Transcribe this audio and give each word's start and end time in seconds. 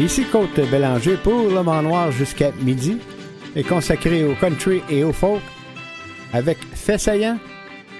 Ici 0.00 0.24
Côte 0.24 0.58
Bélanger 0.70 1.18
pour 1.22 1.50
Le 1.50 1.62
Mans 1.62 1.82
Noir 1.82 2.10
jusqu'à 2.10 2.52
midi 2.62 2.96
est 3.54 3.68
consacré 3.68 4.24
au 4.24 4.34
country 4.34 4.80
et 4.88 5.04
au 5.04 5.12
folk 5.12 5.42
avec 6.32 6.56
Fait 6.72 6.96
saillant, 6.96 7.38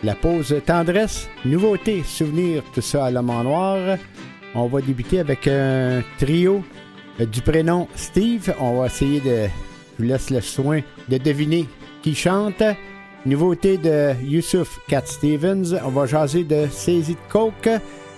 la 0.03 0.15
pause 0.15 0.57
tendresse, 0.65 1.29
nouveauté, 1.45 2.03
souvenir, 2.03 2.63
tout 2.73 2.81
ça 2.81 3.05
à 3.05 3.11
Le 3.11 3.21
Mans 3.21 3.45
Noir. 3.45 3.99
On 4.55 4.67
va 4.67 4.81
débuter 4.81 5.21
avec 5.21 5.47
un 5.47 6.03
trio 6.19 6.65
du 7.19 7.43
prénom 7.43 7.87
Steve. 7.95 8.55
On 8.59 8.81
va 8.81 8.87
essayer 8.87 9.21
de. 9.21 9.49
Je 9.99 10.03
vous 10.03 10.09
laisse 10.09 10.31
le 10.31 10.41
soin 10.41 10.81
de 11.07 11.19
deviner 11.19 11.69
qui 12.03 12.15
chante. 12.15 12.63
Nouveauté 13.27 13.77
de 13.77 14.15
Yusuf 14.25 14.81
Cat 14.89 15.05
Stevens. 15.05 15.79
On 15.85 15.91
va 15.91 16.07
jaser 16.07 16.45
de 16.45 16.67
Saisie 16.71 17.13
de 17.13 17.31
Coke. 17.31 17.69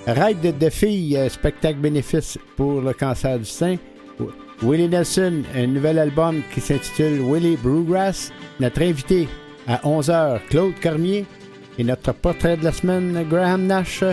Ride 0.06 0.59
de 0.59 0.69
filles, 0.69 1.16
spectacle 1.30 1.79
bénéfice 1.79 2.37
pour 2.56 2.80
le 2.80 2.92
cancer 2.92 3.38
du 3.38 3.45
sein. 3.45 3.77
Willie 4.61 4.88
Nelson, 4.88 5.42
un 5.55 5.66
nouvel 5.69 5.98
album 5.98 6.42
qui 6.52 6.61
s'intitule 6.61 7.20
Willie 7.20 7.56
Brewgrass. 7.56 8.33
Notre 8.59 8.83
invité 8.83 9.28
à 9.69 9.77
11h, 9.84 10.41
Claude 10.48 10.75
Cormier. 10.83 11.25
Et 11.78 11.84
notre 11.84 12.12
portrait 12.12 12.56
de 12.56 12.65
la 12.65 12.73
semaine, 12.73 13.27
Graham 13.30 13.66
Nash, 13.66 14.05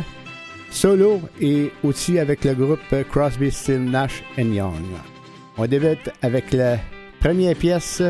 solo 0.71 1.21
et 1.41 1.71
aussi 1.84 2.17
avec 2.17 2.45
le 2.45 2.53
groupe 2.53 3.03
Crosby, 3.12 3.51
Still 3.51 3.84
Nash 3.84 4.23
Young. 4.37 4.85
On 5.57 5.65
débute 5.65 6.09
avec 6.21 6.53
la 6.53 6.77
première 7.20 7.55
pièce 7.55 8.01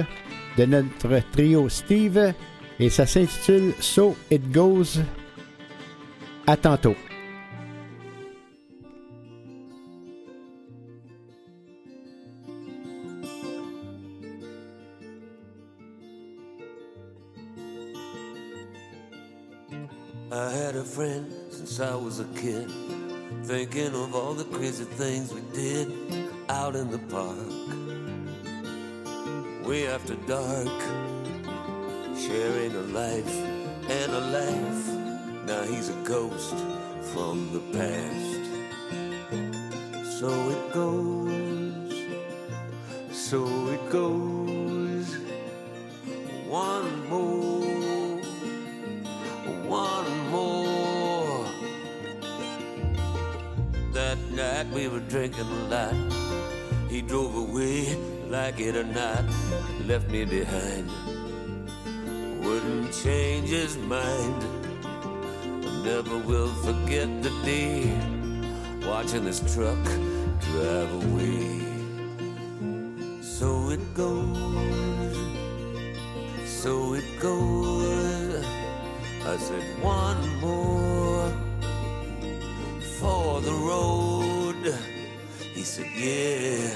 de 0.57 0.65
notre 0.65 1.21
trio 1.31 1.67
Steve 1.67 2.33
et 2.79 2.89
ça 2.89 3.05
s'intitule 3.05 3.73
So 3.79 4.15
It 4.29 4.51
Goes. 4.51 4.99
À 6.45 6.57
tantôt. 6.57 6.95
I 20.39 20.51
had 20.51 20.77
a 20.77 20.85
friend 20.85 21.29
since 21.49 21.81
I 21.81 21.95
was 21.95 22.21
a 22.21 22.25
kid, 22.41 22.71
thinking 23.43 23.93
of 23.93 24.15
all 24.15 24.33
the 24.33 24.45
crazy 24.45 24.85
things 24.85 25.33
we 25.33 25.41
did 25.53 25.91
out 26.47 26.77
in 26.77 26.89
the 26.89 26.99
park. 27.15 27.67
Way 29.67 29.87
after 29.87 30.15
dark, 30.27 30.81
sharing 32.17 32.73
a 32.73 32.85
life 33.01 33.35
and 33.89 34.11
a 34.13 34.21
laugh. 34.37 34.87
Now 35.45 35.63
he's 35.63 35.89
a 35.89 36.01
ghost 36.05 36.55
from 37.11 37.51
the 37.51 37.59
past. 37.77 38.43
So 40.19 40.29
it 40.55 40.73
goes, 40.73 41.93
so 43.11 43.45
it 43.75 43.89
goes. 43.89 45.17
One 46.47 47.09
more, 47.09 47.68
one 49.69 50.29
more. 50.29 51.45
That 53.93 54.17
night 54.31 54.67
we 54.73 54.87
were 54.87 54.99
drinking 55.01 55.45
a 55.45 55.61
lot. 55.69 55.95
He 56.89 57.01
drove 57.01 57.35
away 57.35 57.95
like 58.27 58.59
it 58.59 58.75
or 58.75 58.83
not, 58.83 59.23
left 59.85 60.09
me 60.09 60.25
behind. 60.25 60.89
Wouldn't 62.43 62.93
change 63.03 63.49
his 63.49 63.77
mind. 63.77 64.43
I 64.83 65.83
never 65.85 66.17
will 66.17 66.53
forget 66.65 67.07
the 67.21 67.29
day 67.45 67.93
watching 68.87 69.25
this 69.25 69.39
truck 69.53 69.83
drive 70.51 70.91
away. 71.03 71.59
So 73.21 73.69
it 73.69 73.93
goes, 73.93 75.17
so 76.45 76.93
it 76.95 77.05
goes. 77.19 78.38
I 79.25 79.37
said 79.37 79.63
one 79.81 80.39
more 80.39 81.31
for 82.99 83.41
the 83.41 83.51
road. 83.51 84.75
He 85.53 85.63
said, 85.63 85.87
yeah. 85.95 86.75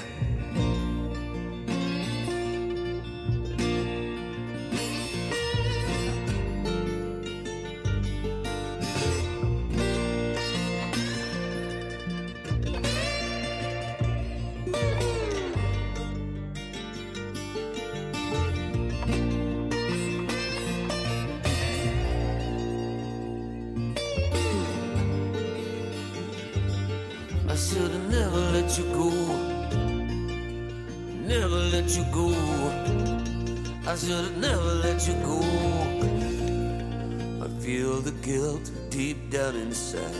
Down 39.34 39.56
inside. 39.56 40.14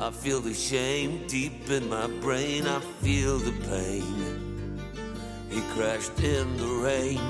I 0.00 0.10
feel 0.10 0.40
the 0.40 0.54
shame 0.54 1.26
deep 1.26 1.68
in 1.68 1.90
my 1.90 2.06
brain. 2.22 2.66
I 2.66 2.80
feel 3.02 3.36
the 3.36 3.52
pain. 3.68 4.80
He 5.50 5.60
crashed 5.74 6.18
in 6.20 6.56
the 6.56 6.70
rain. 6.86 7.20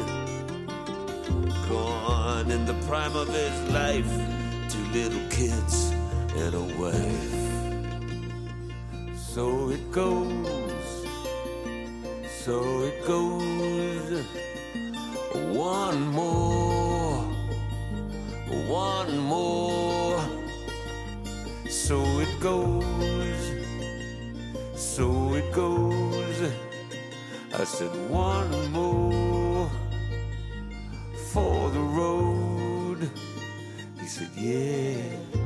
Gone 1.68 2.48
in 2.52 2.64
the 2.64 2.76
prime 2.86 3.16
of 3.16 3.26
his 3.26 3.56
life. 3.72 4.12
Two 4.70 4.84
little 4.98 5.28
kids 5.30 5.90
and 6.42 6.54
a 6.54 6.66
wife. 6.80 7.34
So 9.16 9.70
it 9.70 9.90
goes, 9.90 11.06
so 12.44 12.82
it 12.84 13.04
goes. 13.04 14.24
One 15.56 16.06
more, 16.06 17.24
one 18.68 19.18
more. 19.18 19.69
So 21.90 22.20
it 22.20 22.38
goes, 22.38 22.84
so 24.76 25.34
it 25.34 25.52
goes. 25.52 26.52
I 27.52 27.64
said 27.64 27.90
one 28.08 28.70
more 28.70 29.68
for 31.32 31.68
the 31.70 31.80
road. 31.80 33.10
He 33.98 34.06
said, 34.06 34.30
yeah. 34.36 35.39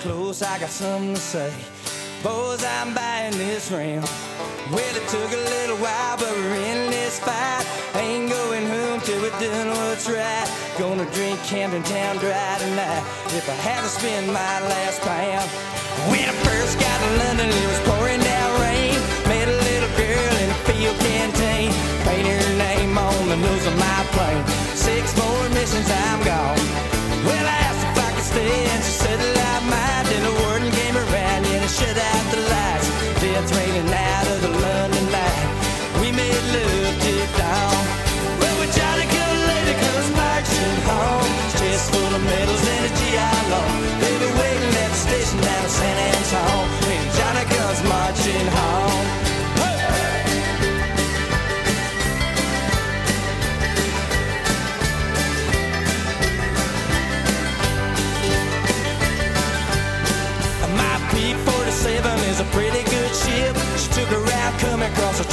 Close. 0.00 0.42
I 0.42 0.58
got 0.58 0.70
something 0.70 1.14
to 1.14 1.20
say. 1.20 1.52
Boys, 2.22 2.64
I'm 2.64 2.94
buying 2.94 3.36
this 3.36 3.70
ring. 3.70 4.00
Well, 4.72 4.96
it 4.96 5.06
took 5.08 5.30
a 5.30 5.42
little 5.54 5.76
while, 5.76 6.16
but 6.16 6.32
we're 6.34 6.54
in 6.54 6.90
this 6.90 7.20
fight. 7.20 7.64
Ain't 7.94 8.30
going 8.30 8.66
home 8.66 9.00
till 9.00 9.20
we're 9.22 9.38
done 9.38 9.68
what's 9.68 10.08
right. 10.08 10.48
Gonna 10.78 11.06
drink 11.12 11.38
Camden 11.44 11.82
Town 11.84 12.16
dry 12.16 12.56
tonight. 12.58 13.04
If 13.38 13.48
I 13.48 13.56
had 13.62 13.80
to 13.82 13.88
spend 13.88 14.26
my 14.26 14.56
last 14.66 15.00
pound. 15.02 15.48
When 16.10 16.26
I 16.28 16.34
first 16.44 16.78
got 16.80 16.98
to 16.98 17.10
London, 17.24 17.48
it 17.48 17.66
was 17.70 17.80
pouring 17.86 18.20
down 18.20 18.50
rain. 18.60 18.98
Met 19.30 19.48
a 19.48 19.56
little 19.70 19.92
girl 19.96 20.32
in 20.42 20.48
a 20.50 20.58
field 20.66 20.98
canteen. 20.98 21.70
Painted 22.04 22.42
her 22.42 22.56
name 22.58 22.98
on 22.98 23.28
the 23.28 23.36
nose 23.36 23.66
of 23.66 23.76
my 23.78 24.00
plane. 24.12 24.44
Six 24.74 25.16
more 25.16 25.48
missions, 25.50 25.88
I'm 25.90 26.24
gone. 26.24 26.55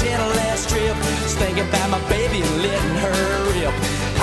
Coming 0.04 0.16
across 0.16 0.36
a 0.36 0.38
last 0.38 0.70
trip. 0.70 0.96
Was 1.24 1.36
thinking 1.36 1.68
about 1.68 1.90
my 1.90 2.02
baby 2.10 2.42
and 2.42 2.62
letting 2.62 2.96
her 3.04 3.20
rip. 3.54 3.74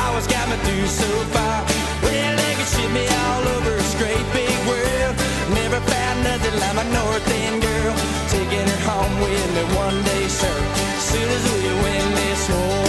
Always 0.04 0.26
got 0.26 0.48
me 0.48 0.56
through 0.64 0.86
so 0.86 1.08
far. 1.32 1.64
Well, 2.02 2.36
they 2.36 2.54
could 2.56 2.68
ship 2.68 2.90
me 2.92 3.06
all 3.08 3.42
over 3.56 3.70
this 3.76 3.94
great 3.96 4.26
big 4.32 4.56
world. 4.66 5.14
Never 5.54 5.80
found 5.80 6.24
nothing 6.24 6.56
like 6.60 6.74
my 6.74 6.86
North 6.92 7.26
End 7.28 7.62
girl. 7.62 7.94
Taking 8.28 8.66
her 8.66 8.82
home 8.88 9.20
with 9.20 9.48
me 9.56 9.64
one 9.76 10.02
day, 10.04 10.28
sir. 10.28 10.56
Soon 10.98 11.28
as 11.28 11.44
we 11.52 11.72
win 11.84 12.06
this 12.14 12.48
war. 12.48 12.84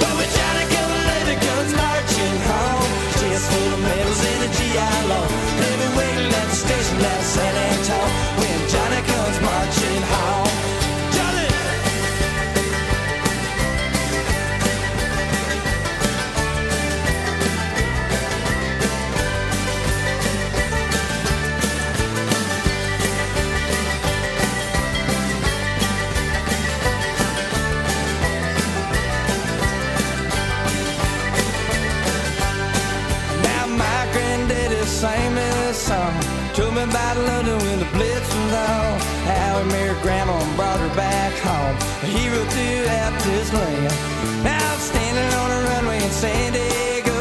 But 0.00 0.12
when 0.18 0.28
Johnny 0.36 0.66
come 0.74 0.94
lady 1.10 1.36
comes 1.40 1.72
marching 1.74 2.38
home. 2.50 2.90
Chest 3.18 3.44
full 3.50 3.70
of 3.74 3.80
medals 3.80 4.22
and 4.30 4.40
a 4.46 4.50
GI 4.56 4.96
Law. 5.10 5.26
Be 5.58 5.88
waiting 5.98 6.32
at 6.32 6.46
the 6.50 6.56
station 6.56 6.98
in 6.98 7.22
San 7.22 7.54
Antone. 7.70 8.12
When 8.38 8.58
Johnny 8.68 8.85
Told 36.56 36.72
me 36.72 36.88
about 36.88 37.18
London 37.20 37.58
when 37.68 37.78
the 37.84 37.90
Blitz 37.92 38.32
was 38.32 38.52
on. 38.56 38.96
How 39.28 39.60
he 39.60 39.68
married 39.76 40.00
grandma 40.00 40.40
and 40.40 40.56
brought 40.56 40.80
her 40.80 40.88
back 40.96 41.36
home. 41.44 41.76
A 42.00 42.08
hero 42.08 42.40
throughout 42.48 43.12
this 43.28 43.52
land. 43.52 43.92
Now 44.40 44.56
I'm 44.56 44.80
standing 44.80 45.28
on 45.36 45.48
a 45.52 45.60
runway 45.68 46.00
in 46.00 46.08
San 46.08 46.56
Diego. 46.56 47.12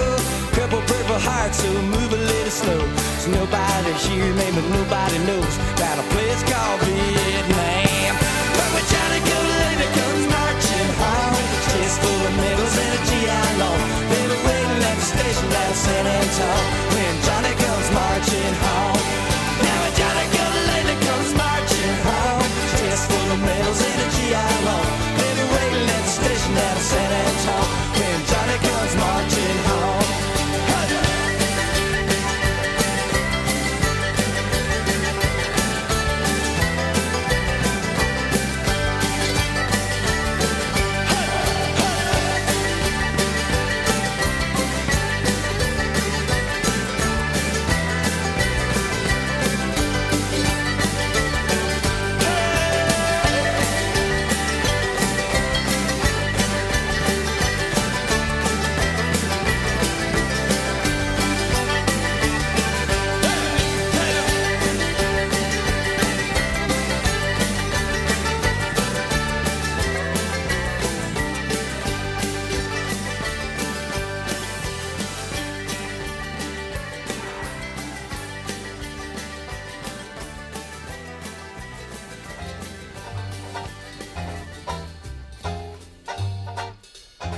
Couple 0.56 0.80
purple 0.88 1.20
hearts, 1.20 1.60
so 1.60 1.68
move 1.68 2.16
a 2.16 2.22
little 2.32 2.56
slow. 2.64 2.80
So 3.20 3.36
nobody 3.36 3.92
here, 4.08 4.32
maybe 4.40 4.64
nobody 4.72 5.20
knows 5.28 5.54
about 5.76 6.00
a 6.00 6.08
place 6.16 6.40
called 6.48 6.80
Vietnam. 6.88 8.16
But 8.56 8.70
when 8.72 8.86
Johnny 8.88 9.20
comes 9.20 9.52
lady 9.68 9.88
comes 10.00 10.26
marching 10.32 10.92
home, 10.96 11.44
chest 11.76 12.00
full 12.00 12.22
of 12.24 12.34
medals 12.40 12.76
and 12.80 12.92
a 12.96 13.02
GI 13.04 13.44
Law. 13.60 13.78
They 14.16 14.26
were 14.32 14.42
waiting 14.48 14.80
at 14.80 14.96
the 14.96 15.08
station 15.12 15.48
down 15.52 15.68
in 15.68 15.76
San 15.76 16.04
Antone. 16.08 16.68
When 16.96 17.14
Johnny 17.28 17.65
marching 17.96 18.54
home. 18.64 19.04
Now 19.64 19.88
a 19.88 19.92
Johnny 19.98 20.28
Good 20.36 20.56
lady 20.72 20.96
comes 21.06 21.32
marching 21.34 21.96
home. 22.08 22.50
Chest 22.78 23.04
full 23.10 23.32
of 23.36 23.40
medals 23.40 23.82
and 23.90 24.00
a 24.04 24.08
GI 24.16 24.66
loan. 24.68 24.95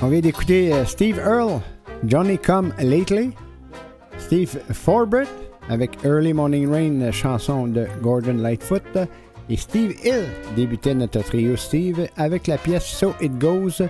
On 0.08 0.10
vient 0.10 0.20
d'écouter 0.20 0.72
euh, 0.72 0.86
Steve 0.86 1.18
Earle, 1.18 1.60
Johnny 2.06 2.38
Come 2.38 2.72
Lately, 2.78 3.30
Steve 4.16 4.58
Forbert 4.72 5.26
avec 5.68 6.02
Early 6.02 6.32
Morning 6.32 6.66
Rain, 6.66 7.12
chanson 7.12 7.66
de 7.66 7.86
Gordon 8.00 8.38
Lightfoot, 8.38 8.96
et 9.50 9.56
Steve 9.58 9.94
Hill 10.02 10.24
débutait 10.56 10.94
notre 10.94 11.22
trio 11.22 11.56
Steve 11.56 12.08
avec 12.16 12.46
la 12.46 12.56
pièce 12.56 12.86
So 12.86 13.12
It 13.20 13.38
Goes 13.38 13.86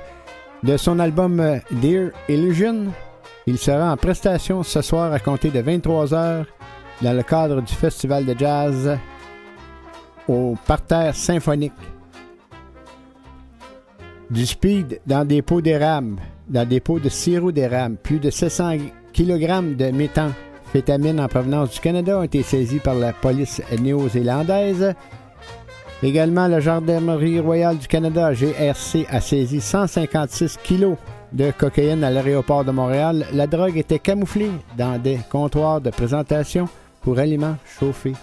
de 0.64 0.76
son 0.76 0.98
album 0.98 1.38
euh, 1.38 1.60
Dear 1.70 2.10
Illusion. 2.28 2.86
Il 3.46 3.56
sera 3.56 3.92
en 3.92 3.96
prestation 3.96 4.64
ce 4.64 4.82
soir 4.82 5.12
à 5.12 5.20
compter 5.20 5.50
de 5.50 5.62
23h 5.62 6.46
dans 7.00 7.16
le 7.16 7.22
cadre 7.22 7.62
du 7.62 7.72
festival 7.72 8.26
de 8.26 8.36
jazz 8.36 8.98
au 10.26 10.56
parterre 10.66 11.14
symphonique 11.14 11.74
du 14.30 14.46
speed 14.46 15.00
dans 15.06 15.24
des 15.24 15.42
pots 15.42 15.60
d'érable, 15.60 16.20
dans 16.48 16.68
des 16.68 16.80
pots 16.80 16.98
de 16.98 17.08
sirop 17.08 17.52
d'érable. 17.52 17.96
Plus 18.02 18.18
de 18.18 18.30
700 18.30 18.76
kg 19.12 19.76
de 19.76 19.90
méthamphétamine 19.90 21.20
en 21.20 21.28
provenance 21.28 21.72
du 21.72 21.80
Canada 21.80 22.18
ont 22.18 22.22
été 22.22 22.42
saisis 22.42 22.78
par 22.78 22.94
la 22.94 23.12
police 23.12 23.62
néo-zélandaise. 23.80 24.94
Également, 26.02 26.46
la 26.46 26.60
Gendarmerie 26.60 27.40
royale 27.40 27.78
du 27.78 27.88
Canada, 27.88 28.32
GRC, 28.32 29.06
a 29.10 29.20
saisi 29.20 29.60
156 29.60 30.58
kg 30.62 30.94
de 31.32 31.50
cocaïne 31.50 32.04
à 32.04 32.10
l'aéroport 32.10 32.64
de 32.64 32.70
Montréal. 32.70 33.26
La 33.32 33.46
drogue 33.46 33.76
était 33.76 33.98
camouflée 33.98 34.50
dans 34.76 34.98
des 34.98 35.18
comptoirs 35.30 35.80
de 35.80 35.90
présentation 35.90 36.68
pour 37.02 37.18
aliments 37.18 37.56
chauffés. 37.78 38.14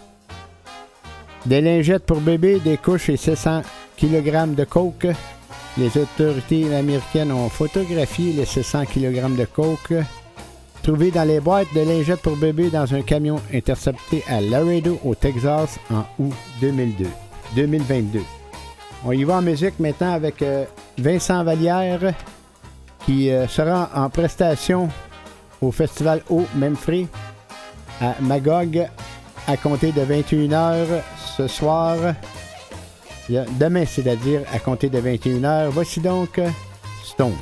Des 1.46 1.62
lingettes 1.62 2.06
pour 2.06 2.22
bébés, 2.22 2.60
des 2.60 2.78
couches 2.78 3.10
et 3.10 3.18
700 3.18 3.62
kg 3.98 4.56
de 4.56 4.64
coke 4.64 5.08
les 5.78 5.98
autorités 5.98 6.74
américaines 6.76 7.32
ont 7.32 7.50
photographié 7.50 8.34
les 8.34 8.46
600 8.46 8.86
kg 8.86 9.36
de 9.36 9.46
coke 9.46 9.94
trouvés 10.84 11.12
dans 11.12 11.24
les 11.24 11.40
boîtes 11.40 11.74
de 11.74 11.82
lingettes 11.82 12.22
pour 12.22 12.38
bébés 12.38 12.70
dans 12.70 12.94
un 12.94 13.02
camion 13.02 13.42
intercepté 13.52 14.24
à 14.28 14.40
Laredo, 14.40 15.00
au 15.04 15.16
Texas, 15.16 15.80
en 15.90 16.06
août 16.20 16.34
2002, 16.62 17.08
2022. 17.56 18.22
On 19.04 19.12
y 19.12 19.24
va 19.24 19.38
en 19.38 19.42
musique 19.42 19.80
maintenant 19.80 20.14
avec 20.14 20.42
euh, 20.44 20.66
Vincent 20.98 21.44
Vallière, 21.44 22.14
qui 23.06 23.32
euh, 23.32 23.48
sera 23.48 23.90
en 23.96 24.10
prestation 24.10 24.90
au 25.60 25.72
festival 25.72 26.22
Au 26.30 26.44
Memphis 26.56 27.08
à 28.00 28.16
Magog 28.22 28.88
à 29.48 29.58
compter 29.58 29.92
de 29.92 30.02
21h 30.02 30.86
ce 31.38 31.48
soir. 31.48 31.98
Demain, 33.30 33.86
c'est-à-dire 33.86 34.42
à 34.54 34.60
compter 34.60 34.90
de 34.90 35.00
21h. 35.00 35.70
Voici 35.70 36.00
donc 36.00 36.40
Stone. 37.04 37.34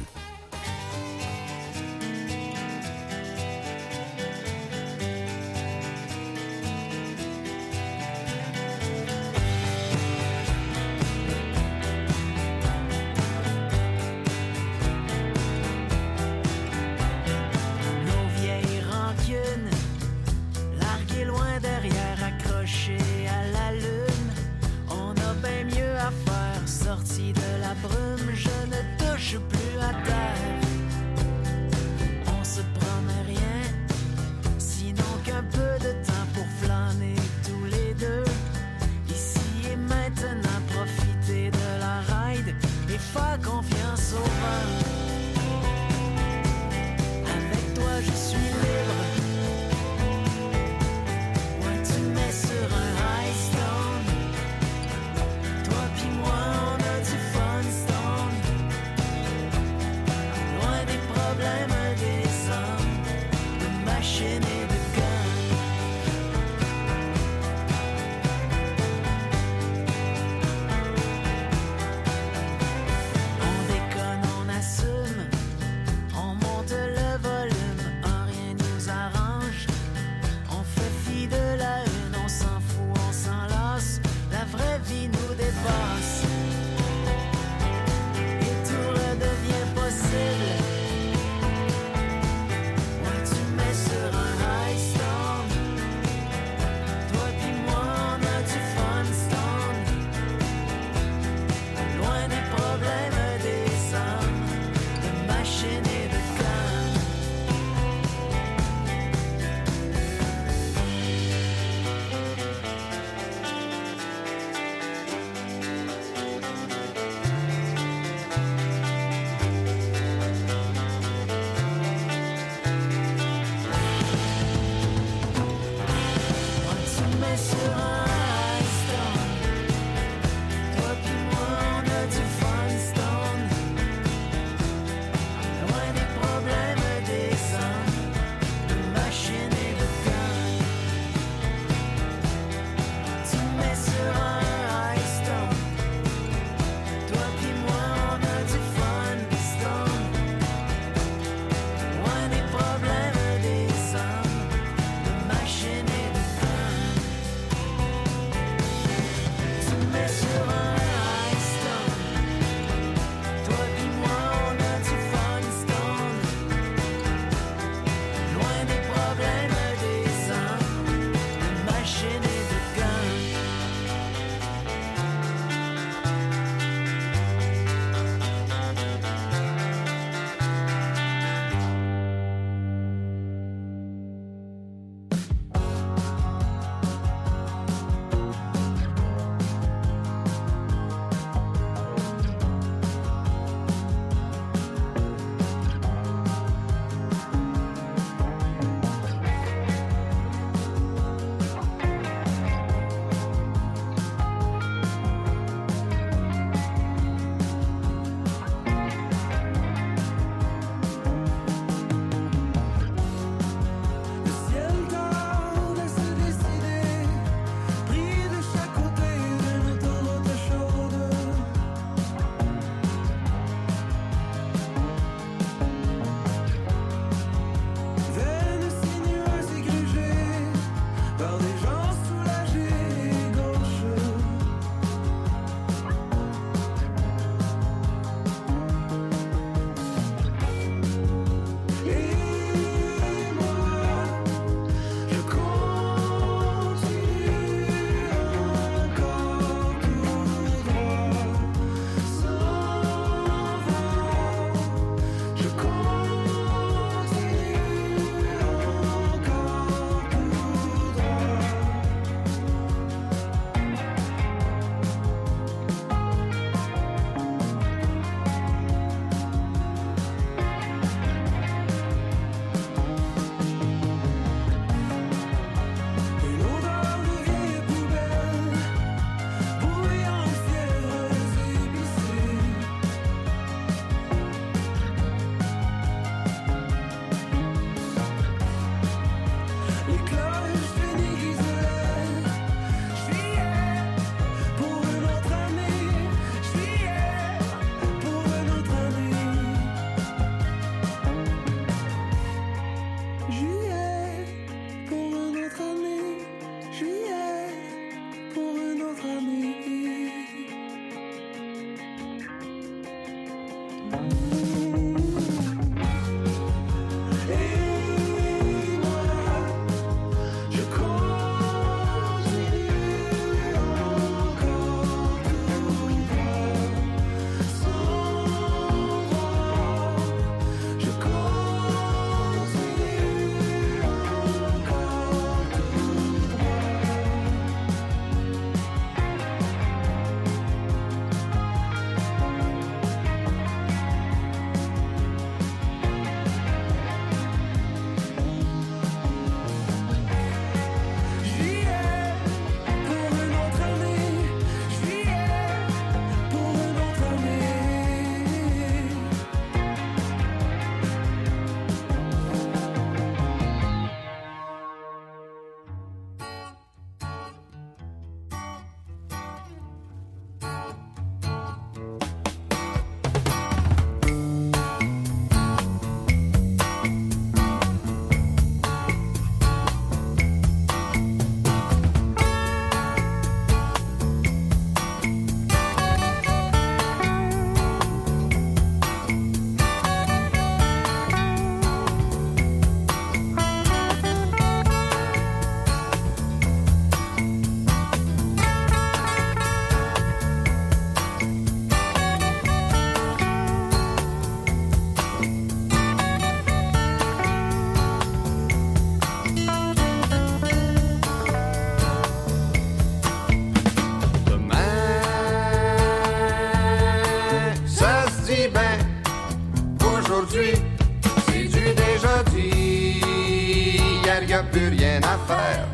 Plus 424.52 424.70
rien 424.70 425.00
à 425.04 425.18
faire. 425.28 425.68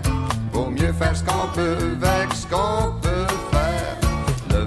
Vaut 0.51 0.69
mieux 0.69 0.93
faire 0.93 1.15
ce 1.15 1.23
qu'on 1.23 1.47
peut 1.53 1.97
avec 2.01 2.33
ce 2.33 2.45
qu'on 2.47 2.93
peut 3.01 3.27
faire. 3.51 3.97
Le 4.49 4.65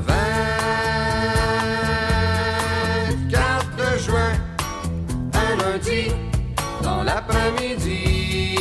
24 3.28 3.98
juin, 3.98 4.32
un 5.34 5.56
lundi, 5.62 6.12
dans 6.82 7.02
l'après-midi, 7.02 8.56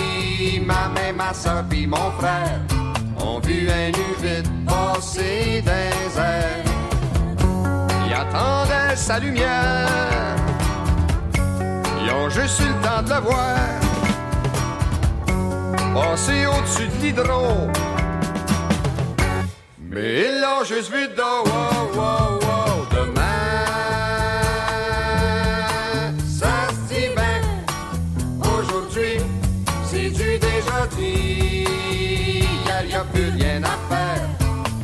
ma 0.66 0.90
mère, 0.90 1.14
ma 1.16 1.34
soeur 1.34 1.64
puis 1.70 1.88
mon 1.88 2.12
frère 2.20 2.60
ont 3.20 3.40
vu 3.40 3.70
un 3.70 3.88
nu 3.88 4.12
passer 4.66 5.62
des 5.62 6.20
airs. 6.20 6.66
Ils 8.08 8.14
attendaient 8.14 8.96
sa 8.96 9.20
lumière. 9.20 10.36
Ils 12.04 12.12
ont 12.12 12.30
juste 12.30 12.60
eu 12.60 12.68
le 12.68 12.74
temps 12.82 13.04
de 13.04 13.10
le 13.10 13.20
voir. 13.22 13.81
Passer 16.02 16.46
au-dessus 16.48 16.88
de 16.88 16.96
l'hydro. 17.02 17.70
Mais 19.80 20.40
l'ont 20.42 20.64
juste 20.66 20.92
vu 20.92 21.08
de 21.08 21.14
dos. 21.16 21.44
Wow, 21.46 21.94
wow, 21.94 22.40
wow. 22.42 22.86
Demain, 22.92 23.66
ça 26.28 26.56
se 26.70 26.82
dit 26.92 27.10
bien. 27.16 27.42
Aujourd'hui, 28.42 29.16
c'est 29.86 30.10
du 30.10 30.40
déjà 30.40 30.88
dit. 30.98 31.68
Hier, 32.66 32.84
y 32.90 32.96
a 32.96 33.04
plus 33.14 33.30
rien 33.40 33.62
à 33.64 33.78
faire. 33.94 34.28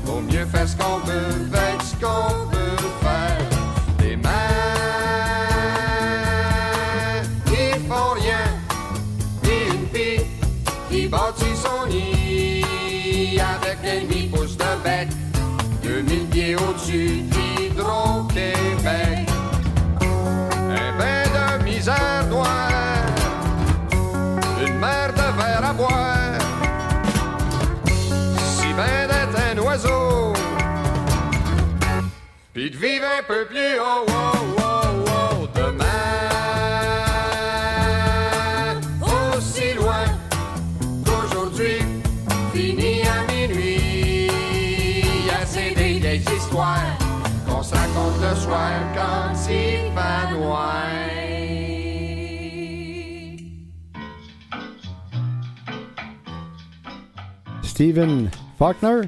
Vaut 0.05 0.21
mieux 0.21 0.45
faire 0.45 0.67
ce 0.67 0.75
qu'on 0.77 0.99
peut 0.99 1.46
pieds 16.87 16.87
au-dessus 16.87 17.21
d'Hydro-Québec. 17.21 19.29
Un 20.01 20.91
bain 20.97 21.23
de 21.35 21.45
misère 21.63 22.25
noire. 22.29 23.05
Une 24.65 24.77
mer 24.79 25.13
de 25.13 25.27
verre 25.37 25.65
à 25.69 25.73
boire. 25.73 26.39
Si 28.37 28.73
bien 28.73 29.07
d'être 29.07 29.37
un 29.51 29.57
oiseau. 29.59 30.33
Puis 32.53 32.71
de 32.71 32.77
vivre 32.77 33.05
un 33.19 33.23
peu 33.23 33.45
plus 33.45 33.79
haut, 33.79 34.05
noir. 50.31 50.77
Stephen 57.63 58.29
Faulkner. 58.57 59.01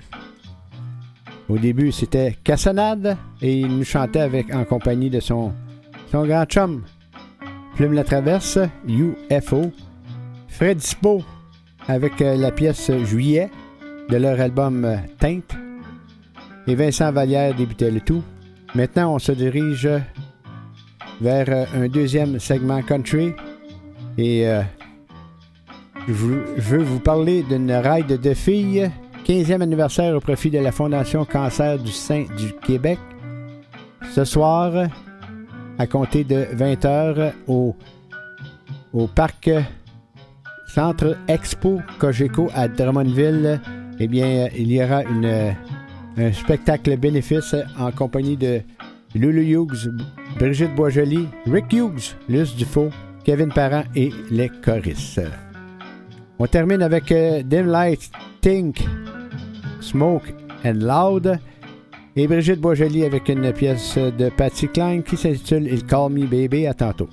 Au 1.48 1.58
début, 1.58 1.92
c'était 1.92 2.38
Cassonade 2.44 3.18
et 3.42 3.62
il 3.62 3.78
nous 3.78 3.84
chantait 3.84 4.20
avec, 4.20 4.54
en 4.54 4.64
compagnie 4.64 5.10
de 5.10 5.20
son, 5.20 5.52
son 6.12 6.28
grand 6.28 6.46
chum, 6.46 6.84
Plume 7.76 7.94
la 7.94 8.04
Traverse, 8.04 8.60
UFO. 8.88 9.72
Fred 10.50 10.78
Dispo 10.78 11.24
avec 11.88 12.22
euh, 12.22 12.36
la 12.36 12.52
pièce 12.52 12.92
Juillet 13.06 13.50
de 14.10 14.18
leur 14.18 14.40
album 14.40 14.84
euh, 14.84 14.98
Teinte. 15.18 15.56
Et 16.68 16.76
Vincent 16.76 17.12
Vallière 17.12 17.56
débutait 17.56 17.90
le 17.90 18.02
tout. 18.02 18.22
Maintenant, 18.76 19.16
on 19.16 19.20
se 19.20 19.32
dirige 19.32 19.90
vers 21.22 21.46
euh, 21.50 21.66
un 21.76 21.88
deuxième 21.88 22.40
segment 22.40 22.82
country. 22.82 23.34
Et 24.18 24.48
euh, 24.48 24.62
je 26.08 26.14
veux- 26.14 26.84
vous 26.84 27.00
parler 27.00 27.44
d'une 27.44 27.72
ride 27.72 28.20
de 28.22 28.34
filles, 28.34 28.90
15e 29.26 29.62
anniversaire 29.62 30.16
au 30.16 30.20
profit 30.20 30.50
de 30.50 30.60
la 30.60 30.72
Fondation 30.72 31.26
Cancer 31.26 31.78
du 31.80 31.92
Sein 31.92 32.26
du 32.38 32.54
Québec. 32.66 33.00
Ce 34.12 34.24
soir, 34.26 34.88
à 35.78 35.88
compter 35.88 36.24
de 36.24 36.46
20h, 36.56 37.34
au, 37.48 37.76
au 38.94 39.08
parc 39.08 39.50
Centre 40.68 41.18
Expo 41.28 41.80
Cogeco 42.00 42.50
à 42.54 42.68
Drummondville, 42.68 43.60
eh 44.00 44.08
bien, 44.08 44.48
il 44.56 44.72
y 44.72 44.84
aura 44.84 45.04
une, 45.04 45.56
un 46.20 46.34
spectacle 46.34 46.98
bénéfice 46.98 47.56
en 47.78 47.92
compagnie 47.92 48.36
de 48.36 48.62
Lulu 49.16 49.56
Hughes, 49.56 49.92
Brigitte 50.38 50.76
Boisjoli, 50.76 51.28
Rick 51.48 51.72
Hughes, 51.74 52.16
Luce 52.28 52.56
Dufault, 52.56 52.90
Kevin 53.24 53.50
Parent 53.50 53.84
et 53.96 54.12
les 54.30 54.50
choristes. 54.50 55.22
On 56.38 56.46
termine 56.46 56.82
avec 56.82 57.12
euh, 57.12 57.42
Dim 57.44 57.64
Light, 57.64 58.12
Think, 58.42 58.86
Smoke 59.82 60.34
and 60.66 60.80
Loud. 60.80 61.40
Et 62.16 62.28
Brigitte 62.28 62.60
Boisjoli 62.60 63.06
avec 63.06 63.30
une 63.30 63.54
pièce 63.54 63.98
de 63.98 64.30
Patty 64.30 64.68
Klein 64.68 65.02
qui 65.02 65.16
s'intitule 65.16 65.68
Il 65.68 65.86
Call 65.86 66.12
Me 66.12 66.26
Baby. 66.26 66.68
À 66.68 66.74
tantôt. 66.74 67.08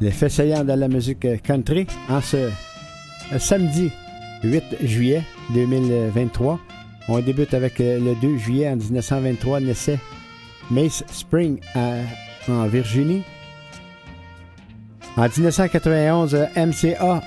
L'effet 0.00 0.28
saillant 0.28 0.64
de 0.64 0.72
la 0.72 0.88
musique 0.88 1.26
country 1.42 1.86
en 2.08 2.20
ce 2.20 2.50
samedi 3.38 3.90
8 4.44 4.76
juillet 4.82 5.22
2023. 5.54 6.60
On 7.08 7.18
débute 7.20 7.54
avec 7.54 7.80
euh, 7.80 7.98
le 7.98 8.14
2 8.20 8.36
juillet 8.36 8.68
en 8.68 8.76
1923 8.76 9.60
naissait 9.60 9.98
Mace 10.70 11.02
Spring 11.10 11.58
en 11.74 12.66
Virginie. 12.66 13.22
En 15.16 15.22
1991, 15.22 16.34
euh, 16.34 16.46
MCA 16.54 17.20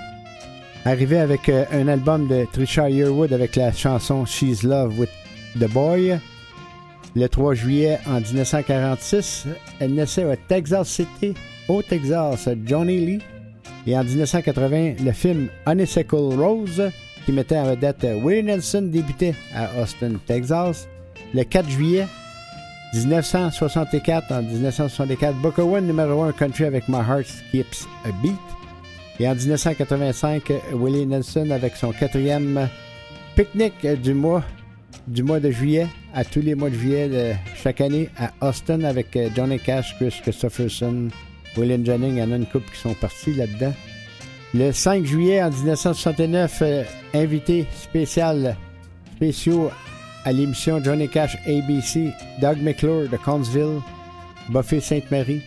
arrivait 0.85 1.19
avec 1.19 1.49
euh, 1.49 1.65
un 1.73 1.87
album 1.89 2.27
de 2.27 2.45
Trisha 2.53 2.89
Yearwood 2.89 3.33
avec 3.33 3.55
la 3.55 3.73
chanson 3.73 4.25
She's 4.25 4.63
Love 4.63 4.97
with 4.97 5.09
the 5.59 5.69
Boy. 5.69 6.17
Le 7.15 7.27
3 7.27 7.53
juillet 7.53 7.99
en 8.07 8.21
1946, 8.21 9.47
elle 9.81 9.95
naissait 9.95 10.23
à 10.23 10.37
Texas 10.37 10.87
City, 10.87 11.33
au 11.71 11.81
Texas, 11.81 12.49
Johnny 12.65 12.99
Lee. 13.05 13.19
Et 13.87 13.97
en 13.97 14.03
1980, 14.03 14.95
le 15.03 15.11
film 15.11 15.47
Honeysuckle 15.65 16.35
Rose, 16.37 16.91
qui 17.25 17.31
mettait 17.31 17.57
en 17.57 17.65
vedette 17.65 18.05
Willie 18.23 18.43
Nelson, 18.43 18.83
débutait 18.83 19.33
à 19.55 19.81
Austin, 19.81 20.13
Texas. 20.25 20.87
Le 21.33 21.43
4 21.43 21.69
juillet 21.69 22.05
1964, 22.93 24.31
en 24.33 24.41
1964, 24.41 25.35
Booker 25.37 25.61
One, 25.61 25.87
numéro 25.87 26.23
1 26.23 26.33
country 26.33 26.65
avec 26.65 26.89
My 26.89 26.97
Heart 26.97 27.25
Skips 27.25 27.87
a 28.03 28.11
Beat. 28.21 28.35
Et 29.19 29.27
en 29.29 29.35
1985, 29.35 30.51
Willie 30.73 31.05
Nelson 31.05 31.51
avec 31.51 31.77
son 31.77 31.91
quatrième 31.93 32.67
pique-nique 33.35 33.85
du 34.01 34.13
mois, 34.13 34.43
du 35.07 35.23
mois 35.23 35.39
de 35.39 35.51
juillet, 35.51 35.87
à 36.13 36.25
tous 36.25 36.41
les 36.41 36.53
mois 36.53 36.69
de 36.69 36.75
juillet 36.75 37.07
de 37.07 37.33
chaque 37.55 37.79
année 37.79 38.09
à 38.17 38.31
Austin 38.45 38.83
avec 38.83 39.15
euh, 39.15 39.29
Johnny 39.33 39.57
Cash, 39.57 39.95
Chris 39.95 40.19
Christopherson, 40.21 41.07
William 41.57 41.85
Jennings. 41.85 42.15
Il 42.15 42.19
y 42.19 42.23
en 42.23 42.31
a 42.31 42.35
une 42.35 42.45
couple 42.45 42.71
qui 42.71 42.79
sont 42.79 42.93
partis 42.93 43.33
là-dedans. 43.33 43.73
Le 44.53 44.71
5 44.71 45.05
juillet 45.05 45.41
en 45.41 45.49
1969, 45.49 46.59
euh, 46.61 46.83
invité 47.13 47.65
spécial, 47.73 48.57
spéciaux 49.15 49.69
à 50.25 50.31
l'émission 50.31 50.83
Johnny 50.83 51.07
Cash 51.07 51.37
ABC, 51.47 52.11
Doug 52.41 52.57
McClure 52.61 53.09
de 53.09 53.17
Connsville, 53.17 53.79
Buffy 54.49 54.81
Sainte-Marie 54.81 55.41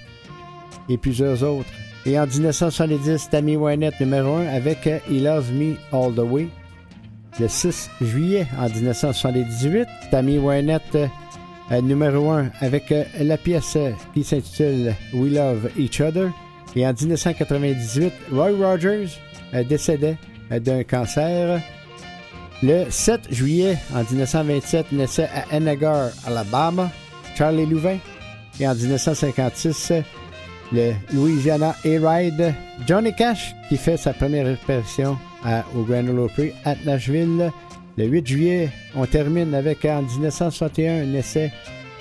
et 0.88 0.96
plusieurs 0.96 1.42
autres. 1.42 1.68
Et 2.06 2.18
en 2.18 2.26
1970, 2.26 3.30
Tammy 3.30 3.56
Wynette 3.56 4.00
numéro 4.00 4.36
1 4.36 4.46
avec 4.46 4.86
euh, 4.86 4.98
He 5.10 5.22
Loves 5.22 5.52
Me 5.52 5.76
All 5.92 6.14
the 6.14 6.18
Way. 6.20 6.48
Le 7.40 7.48
6 7.48 7.90
juillet 8.00 8.46
en 8.58 8.68
1978, 8.68 9.86
Tammy 10.10 10.38
Wynette 10.38 10.82
euh, 10.94 11.06
numéro 11.70 12.30
1 12.30 12.50
avec 12.60 12.92
euh, 12.92 13.04
la 13.20 13.36
pièce 13.36 13.76
euh, 13.76 13.92
qui 14.12 14.22
s'intitule 14.24 14.94
We 15.14 15.32
Love 15.32 15.70
Each 15.76 16.00
Other. 16.00 16.30
Et 16.76 16.86
en 16.86 16.92
1998, 16.92 18.12
Roy 18.32 18.50
Rogers 18.50 19.08
euh, 19.54 19.64
décédait 19.64 20.16
euh, 20.52 20.58
d'un 20.58 20.82
cancer. 20.84 21.60
Le 22.62 22.86
7 22.88 23.32
juillet 23.32 23.76
en 23.94 24.02
1927 24.02 24.92
naissait 24.92 25.28
à 25.34 25.56
Enagar, 25.56 26.10
Alabama, 26.26 26.90
Charlie 27.36 27.66
Louvain. 27.66 27.98
Et 28.60 28.68
en 28.68 28.74
1956, 28.74 29.92
le 30.72 30.92
Louisiana 31.12 31.74
A-Ride, 31.84 32.54
Johnny 32.86 33.12
Cash, 33.14 33.54
qui 33.68 33.76
fait 33.76 33.96
sa 33.96 34.12
première 34.12 34.46
apparition 34.46 35.18
au 35.76 35.82
Grand 35.82 36.06
Ole 36.08 36.52
à 36.64 36.74
Nashville. 36.86 37.50
Le 37.96 38.06
8 38.06 38.26
juillet, 38.26 38.70
on 38.96 39.06
termine 39.06 39.54
avec 39.54 39.84
en 39.84 40.02
1961 40.02 41.02
un 41.02 41.14
essai 41.14 41.52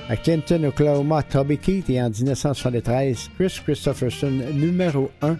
à 0.10 0.18
Clinton, 0.18 0.64
Oklahoma, 0.64 1.22
Toby 1.22 1.60
Keith 1.60 1.88
et 1.88 2.02
en 2.02 2.10
1973, 2.10 3.30
Chris 3.38 3.60
Christopherson, 3.64 4.32
numéro 4.54 5.12
1 5.22 5.38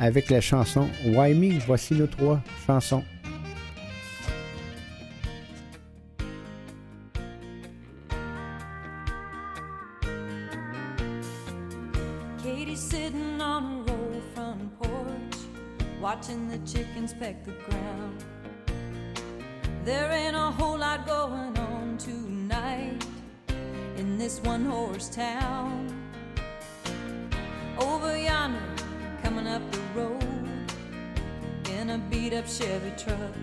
avec 0.00 0.30
la 0.30 0.40
chanson 0.40 0.88
Why 1.04 1.34
Me? 1.34 1.58
Voici 1.66 1.94
nos 1.94 2.06
trois 2.06 2.40
chansons. 2.66 3.04
Katie's 12.42 12.80
sitting 12.80 13.38
on 13.38 13.84
front 14.34 14.80
porch, 14.80 15.36
watching 16.00 16.48
the 16.48 16.58
chickens 16.66 17.12
peck 17.12 17.44
the 17.44 17.52
There 19.82 20.12
ain't 20.12 20.36
a 20.36 20.50
whole 20.50 20.76
lot 20.76 21.06
going 21.06 21.56
on 21.56 21.96
tonight 21.96 23.02
in 23.96 24.18
this 24.18 24.38
one 24.40 24.66
horse 24.66 25.08
town. 25.08 25.88
Over 27.78 28.14
yonder, 28.14 28.60
coming 29.22 29.46
up 29.46 29.62
the 29.72 29.80
road 29.94 30.22
in 31.70 31.88
a 31.90 31.98
beat 32.10 32.34
up 32.34 32.46
Chevy 32.46 32.92
truck. 32.98 33.34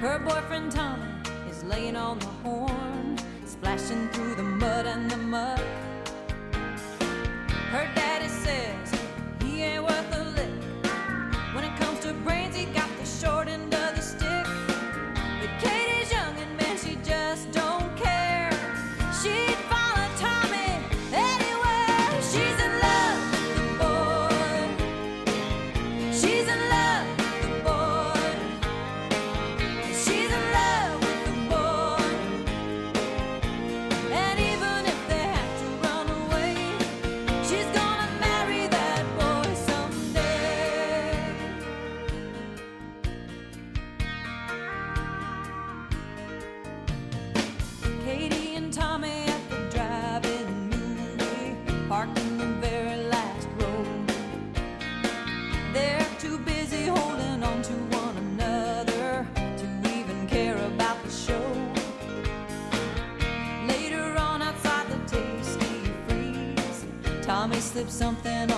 Her 0.00 0.18
boyfriend 0.18 0.72
Tommy 0.72 1.06
is 1.50 1.64
laying 1.64 1.96
on 1.96 2.18
the 2.18 2.26
horn, 2.26 3.16
splashing 3.46 4.10
through 4.10 4.34
the 4.34 4.42
mud 4.42 4.84
and 4.84 5.10
the 5.10 5.16
muck. 5.16 5.60
Her 7.72 7.88
daddy 7.94 8.28
says 8.28 9.00
he 9.42 9.62
ain't 9.62 9.84
worth 9.84 10.14
a 10.14 10.24
something 67.90 68.49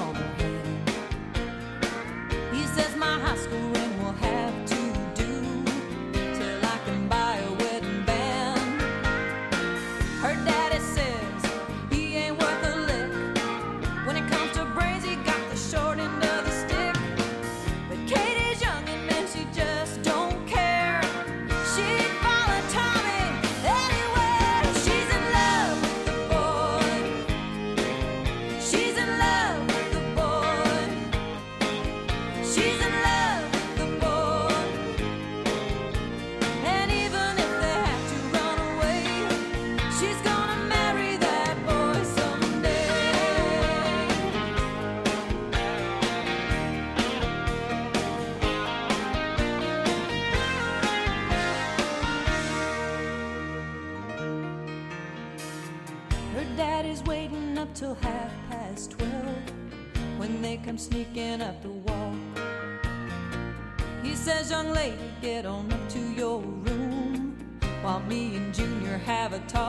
The 69.33 69.38
a 69.38 69.40
talk. 69.49 69.62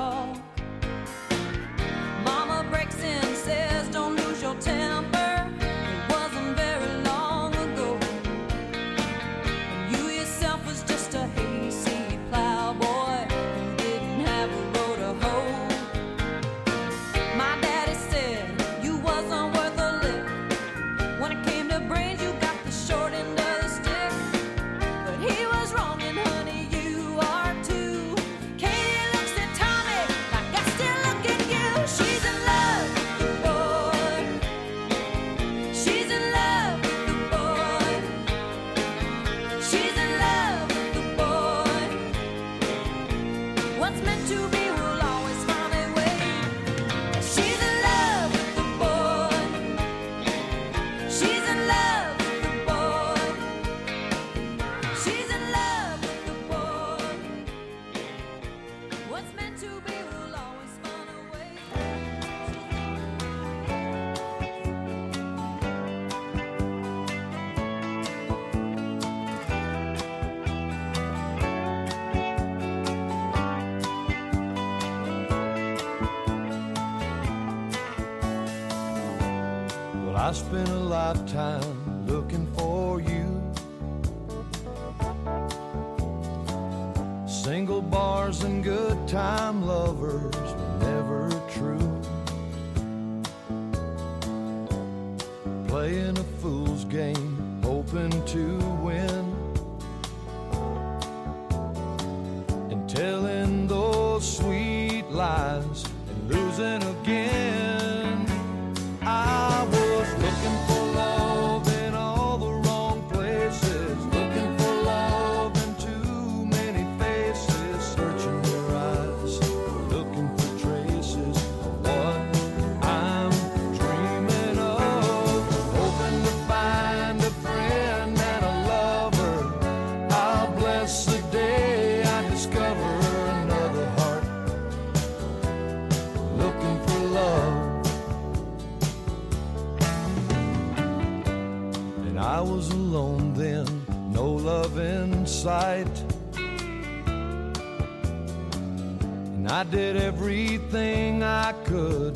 I 80.34 80.36
spent 80.36 80.70
a 80.70 80.80
lifetime 80.80 81.73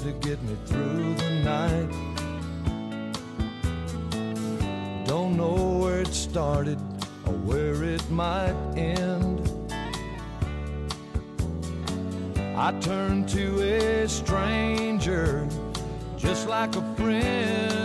to 0.08 0.14
get 0.26 0.42
me 0.44 0.56
through 0.66 1.14
the 1.16 1.30
night. 1.44 1.90
Don't 5.06 5.36
know 5.36 5.80
where 5.82 6.00
it 6.00 6.14
started 6.14 6.80
or 7.26 7.34
where 7.34 7.84
it 7.84 8.10
might 8.10 8.56
end. 8.78 9.52
I 12.56 12.72
turn 12.80 13.26
to 13.28 13.62
a 13.62 14.08
stranger 14.08 15.46
just 16.16 16.48
like 16.48 16.78
a 16.78 16.96
friend. 16.96 17.77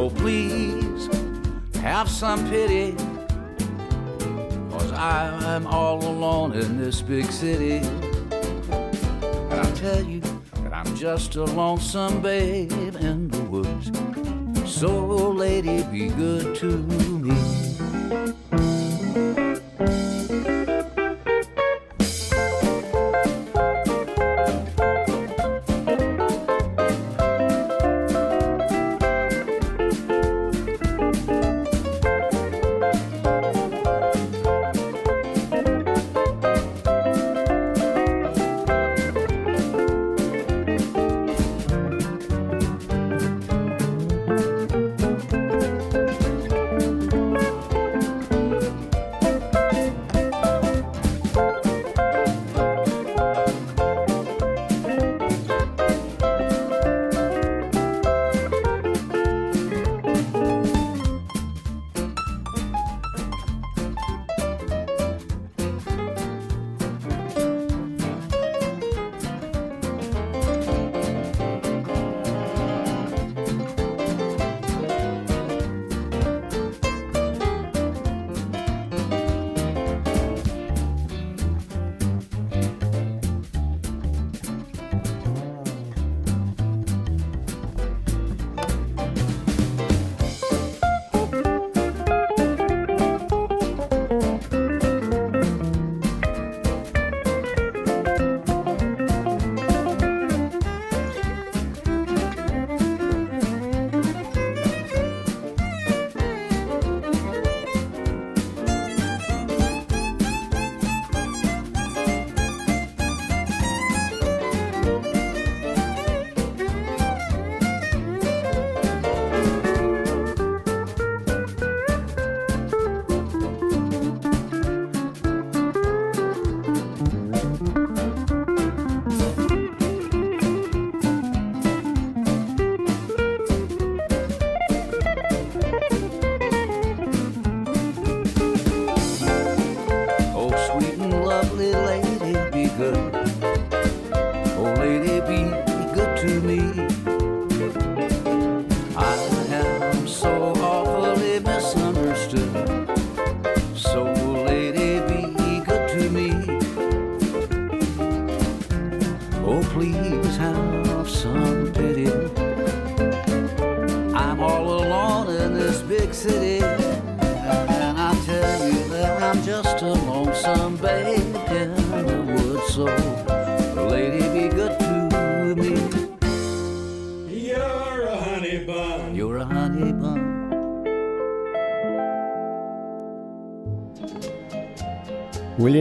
Oh, 0.00 0.10
please 0.10 1.08
have 1.82 2.08
some 2.08 2.48
pity. 2.48 2.92
Cause 4.70 4.92
I 4.92 5.26
am 5.56 5.66
all 5.66 5.98
alone 6.04 6.52
in 6.52 6.78
this 6.78 7.02
big 7.02 7.24
city. 7.24 7.78
And 9.50 9.54
I 9.54 9.68
tell 9.72 10.00
you 10.04 10.20
that 10.62 10.72
I'm 10.72 10.94
just 10.94 11.34
a 11.34 11.42
lonesome 11.42 12.22
babe 12.22 12.70
in 13.00 13.26
the 13.26 13.42
woods. 13.42 13.90
So, 14.70 15.30
lady, 15.32 15.82
be 15.90 16.10
good 16.10 16.54
to 16.58 16.66
me. 16.76 17.57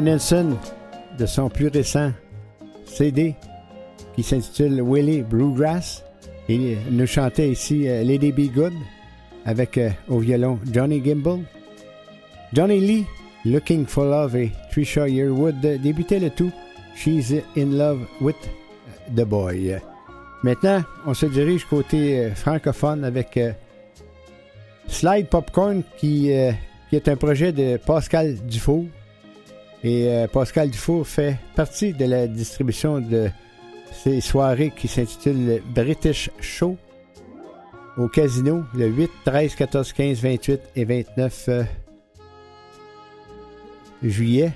Nelson, 0.01 0.57
de 1.17 1.25
son 1.25 1.49
plus 1.49 1.67
récent 1.67 2.11
CD, 2.85 3.35
qui 4.15 4.23
s'intitule 4.23 4.81
Willie 4.81 5.21
Bluegrass. 5.21 6.03
Il 6.49 6.77
nous 6.91 7.07
chantait 7.07 7.49
ici 7.49 7.87
euh, 7.87 8.03
Lady 8.03 8.31
Be 8.31 8.51
Good 8.53 8.73
avec 9.45 9.77
euh, 9.77 9.89
au 10.07 10.19
violon 10.19 10.59
Johnny 10.71 11.01
Gimble. 11.03 11.43
Johnny 12.53 12.79
Lee, 12.79 13.05
Looking 13.45 13.85
for 13.85 14.05
Love 14.05 14.35
et 14.35 14.51
Trisha 14.71 15.07
Yearwood 15.07 15.59
débutaient 15.59 16.19
le 16.19 16.29
tout. 16.29 16.51
She's 16.95 17.33
in 17.57 17.77
Love 17.77 17.99
with 18.21 18.35
the 19.15 19.23
Boy. 19.23 19.79
Maintenant, 20.43 20.83
on 21.05 21.13
se 21.13 21.25
dirige 21.25 21.65
côté 21.65 22.19
euh, 22.19 22.35
francophone 22.35 23.03
avec 23.03 23.39
Slide 24.87 25.27
Popcorn 25.27 25.83
qui, 25.97 26.31
qui 26.89 26.95
est 26.95 27.07
un 27.07 27.15
projet 27.15 27.51
de 27.51 27.77
Pascal 27.77 28.35
Dufour. 28.45 28.85
Et 29.87 30.09
euh, 30.09 30.27
Pascal 30.27 30.69
Dufour 30.69 31.07
fait 31.07 31.37
partie 31.55 31.93
de 31.93 32.03
la 32.03 32.27
distribution 32.27 32.99
de 32.99 33.29
ces 33.93 34.19
soirées 34.19 34.73
qui 34.75 34.89
s'intitulent 34.89 35.61
British 35.73 36.29
Show 36.41 36.75
au 37.95 38.09
casino 38.09 38.65
le 38.75 38.87
8, 38.87 39.09
13, 39.23 39.55
14, 39.55 39.93
15, 39.93 40.19
28 40.19 40.59
et 40.75 40.83
29 40.83 41.45
euh, 41.47 41.63
juillet 44.03 44.51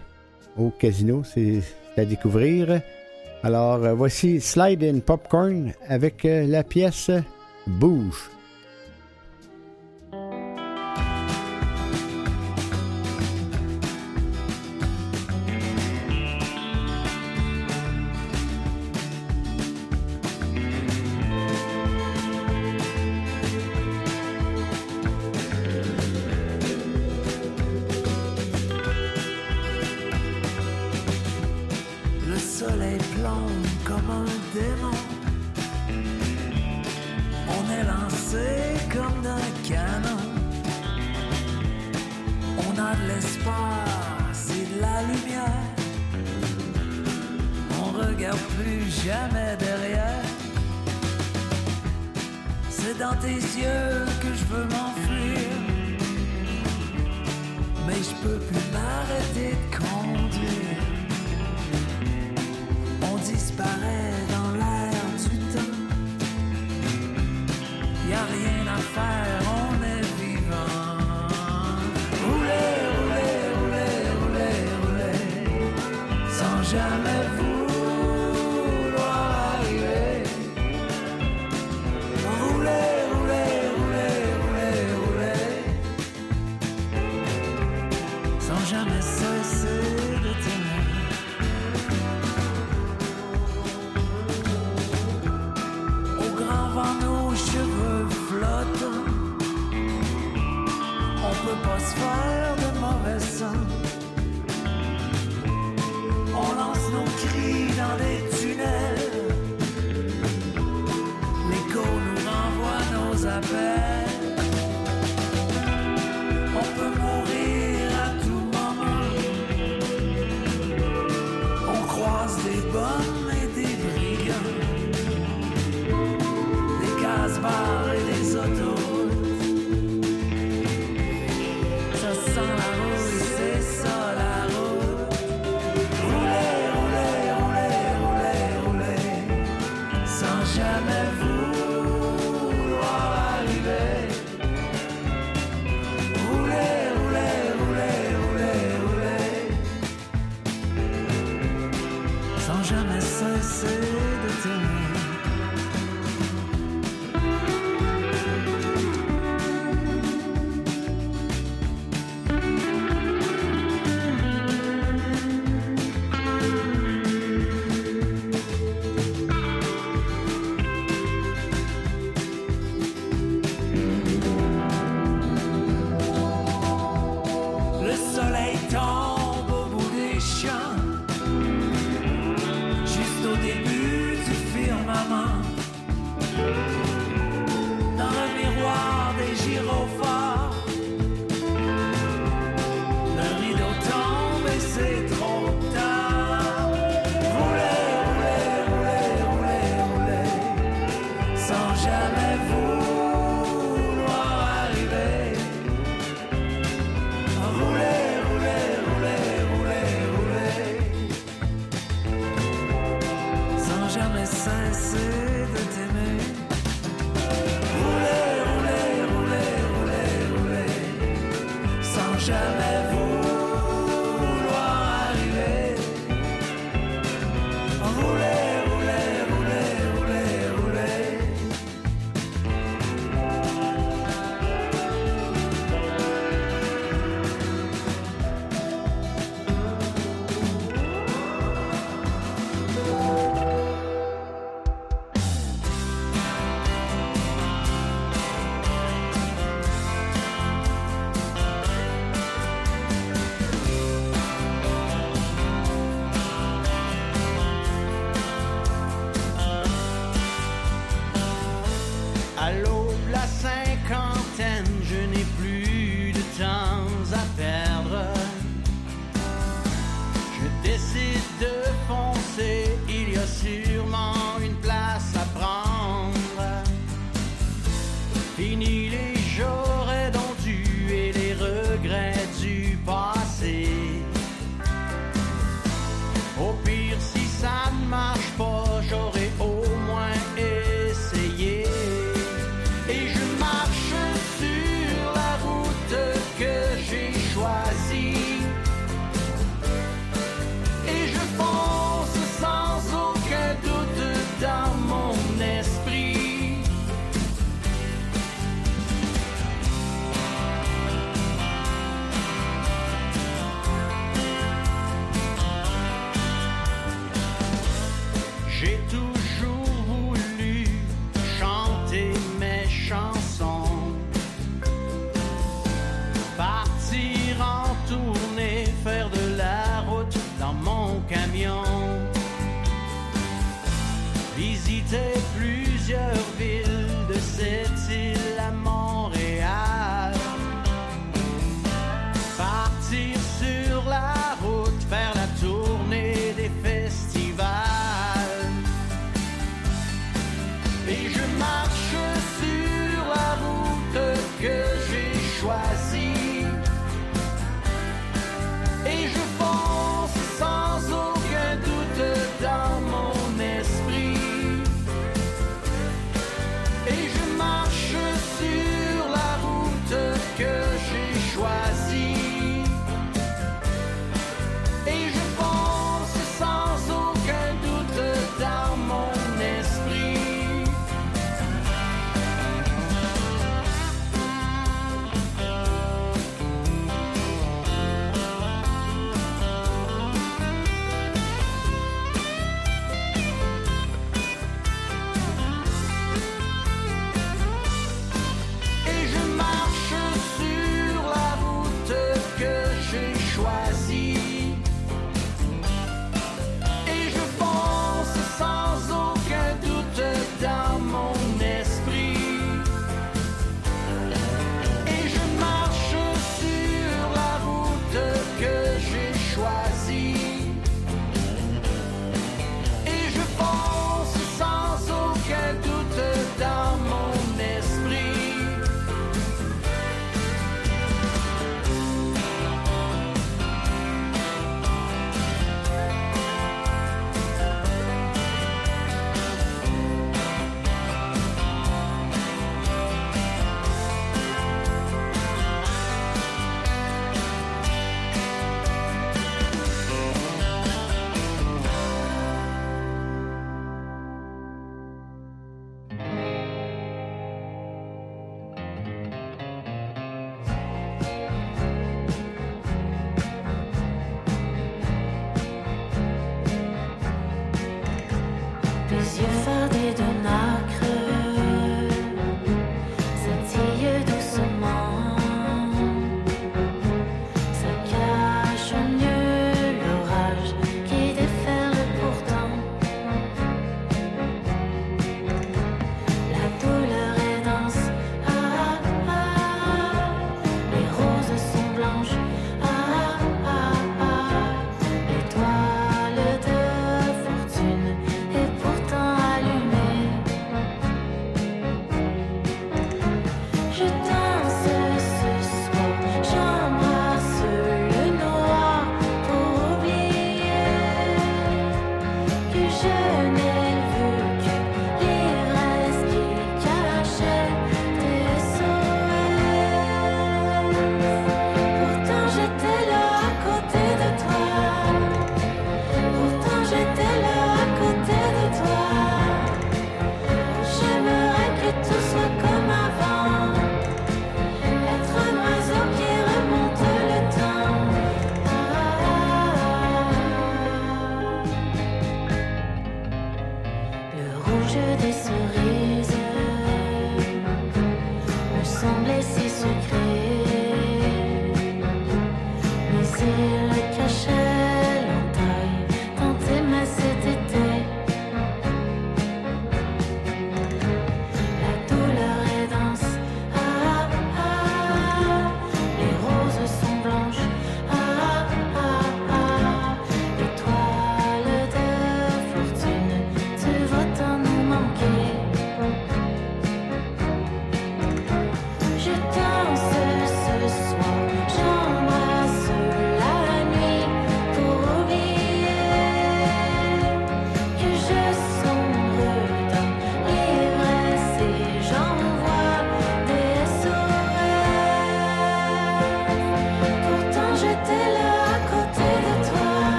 au 0.57 0.69
casino. 0.69 1.23
C'est 1.23 1.61
à 1.95 2.03
découvrir. 2.03 2.81
Alors 3.41 3.85
euh, 3.85 3.93
voici 3.93 4.41
Slide 4.41 4.83
in 4.83 4.99
Popcorn 4.99 5.71
avec 5.87 6.23
la 6.25 6.65
pièce 6.65 7.09
Bouge. 7.67 8.29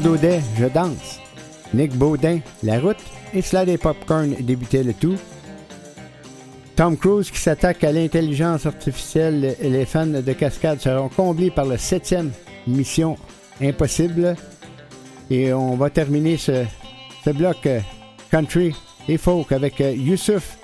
Je 0.00 0.68
danse. 0.72 1.20
Nick 1.74 1.94
Baudin, 1.94 2.38
La 2.62 2.80
route. 2.80 2.96
Et 3.34 3.42
Slade 3.42 3.68
et 3.68 3.76
Popcorn 3.76 4.34
débutait 4.40 4.82
le 4.82 4.94
tout. 4.94 5.16
Tom 6.76 6.96
Cruise 6.96 7.30
qui 7.30 7.38
s'attaque 7.38 7.84
à 7.84 7.92
l'intelligence 7.92 8.64
artificielle 8.64 9.54
et 9.60 9.68
les 9.68 9.84
fans 9.84 10.06
de 10.06 10.32
cascade 10.32 10.80
seront 10.80 11.10
comblés 11.10 11.50
par 11.50 11.66
la 11.66 11.76
septième 11.76 12.30
mission 12.66 13.18
Impossible. 13.60 14.34
Et 15.30 15.52
on 15.52 15.76
va 15.76 15.90
terminer 15.90 16.38
ce, 16.38 16.64
bloc 17.26 17.66
euh, 17.66 17.80
country 18.30 18.74
et 19.08 19.18
folk 19.18 19.52
avec 19.52 19.78
euh, 19.82 19.92
Youssouf 19.92 20.56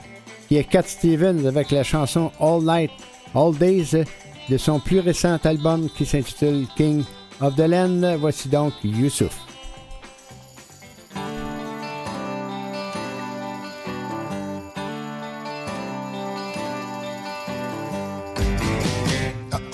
qui 0.49 0.57
est 0.57 0.65
Cat 0.65 0.85
Stevens 0.85 1.47
avec 1.47 1.71
la 1.71 1.83
chanson 1.83 2.33
All 2.41 2.63
Night, 2.63 2.91
All 3.35 3.55
Days 3.55 4.05
de 4.49 4.57
son 4.57 4.81
plus 4.81 5.01
récent 5.01 5.39
album 5.45 5.91
qui 5.95 6.07
s'intitule 6.07 6.67
King 6.77 7.05
of 7.41 7.57
the 7.57 7.67
Land. 7.69 8.05
Voici 8.19 8.49
donc 8.49 8.73
Youssouf. 8.83 9.33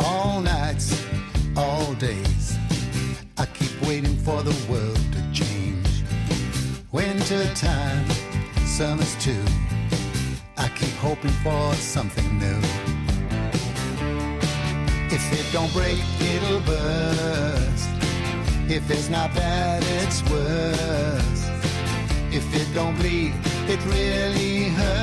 all 0.01 0.41
nights, 0.41 1.05
all 1.57 1.93
days. 1.95 2.57
I 3.39 3.47
keep 3.47 3.71
waiting 3.83 4.17
for 4.17 4.43
the 4.43 4.55
world 4.71 4.99
to 5.13 5.21
change. 5.33 6.05
Winter 6.93 7.45
time, 7.55 8.09
summer's 8.67 9.15
too. 9.17 9.45
I 10.57 10.69
keep 10.69 10.95
hoping 10.95 11.33
for 11.43 11.75
something 11.75 12.39
new. 12.39 12.94
If 15.35 15.49
it 15.49 15.53
don't 15.53 15.73
break, 15.73 15.99
it'll 16.21 16.61
burst. 16.61 17.89
If 18.71 18.89
it's 18.89 19.09
not 19.09 19.35
bad, 19.35 19.83
it's 19.83 20.23
worse. 20.31 21.51
If 22.31 22.47
it 22.55 22.73
don't 22.73 22.95
bleed, 22.95 23.35
it 23.67 23.85
really 23.87 24.69
hurts. 24.69 25.03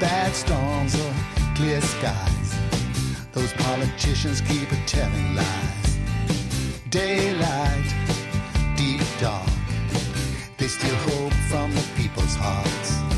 Bad 0.00 0.34
storms 0.34 0.96
or 1.00 1.14
clear 1.54 1.80
skies. 1.80 2.58
Those 3.30 3.52
politicians 3.52 4.40
keep 4.40 4.68
telling 4.86 5.36
lies. 5.36 5.98
Daylight, 6.90 7.94
deep 8.76 9.00
dark. 9.20 9.48
They 10.56 10.66
still 10.66 10.96
hope 11.10 11.34
from 11.48 11.72
the 11.72 11.84
people's 11.94 12.34
hearts. 12.34 13.17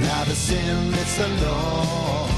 It's 0.00 0.06
not 0.06 0.28
a 0.28 0.34
sin, 0.36 0.94
it's 0.94 1.18
a 1.18 1.28
law. 1.44 2.28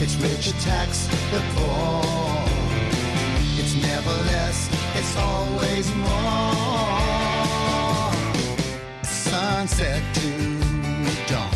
It's 0.00 0.16
rich 0.16 0.46
attacks 0.46 1.06
the 1.30 1.42
poor. 1.54 2.00
It's 3.58 3.74
never 3.74 4.14
less, 4.32 4.70
it's 4.94 5.16
always 5.18 5.94
more. 5.96 6.54
Sunset 9.02 10.02
to 10.14 10.30
dawn. 11.26 11.52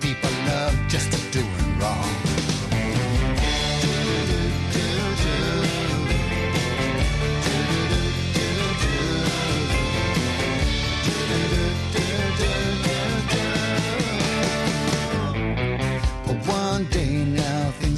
People 0.00 0.30
love 0.48 0.76
just 0.88 1.12
doing 1.32 1.78
wrong. 1.78 2.33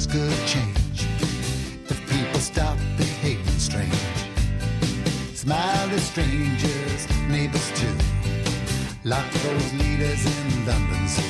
Could 0.09 0.47
change 0.47 1.05
if 1.89 1.99
people 2.09 2.39
stop 2.39 2.77
behaving 2.97 3.59
strange. 3.59 3.93
Smile 5.33 5.89
at 5.89 5.99
strangers, 5.99 7.07
neighbors 7.27 7.69
too. 7.75 7.97
Lock 9.03 9.29
those 9.43 9.73
leaders 9.73 10.25
in 10.25 10.65
London 10.65 11.07
Zoo. 11.07 11.23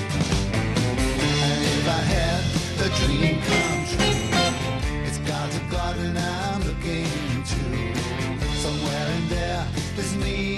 And 1.47 1.63
if 1.73 1.87
I 1.87 2.01
had 2.15 2.43
a 2.85 2.89
dream 2.99 3.41
come 3.49 3.85
true, 3.93 5.05
it's 5.07 5.17
God's 5.19 5.55
a 5.57 5.63
garden 5.71 6.15
I'm 6.15 6.61
looking 6.61 7.07
to. 7.51 7.63
Somewhere 8.61 9.07
in 9.17 9.29
there, 9.29 9.65
there's 9.95 10.15
me 10.17 10.56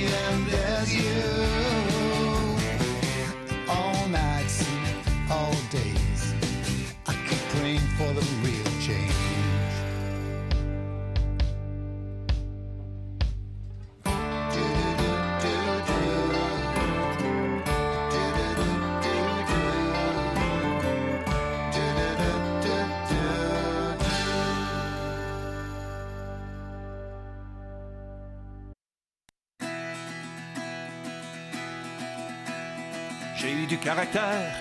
J'ai 33.41 33.65
du 33.67 33.77
caractère 33.77 34.51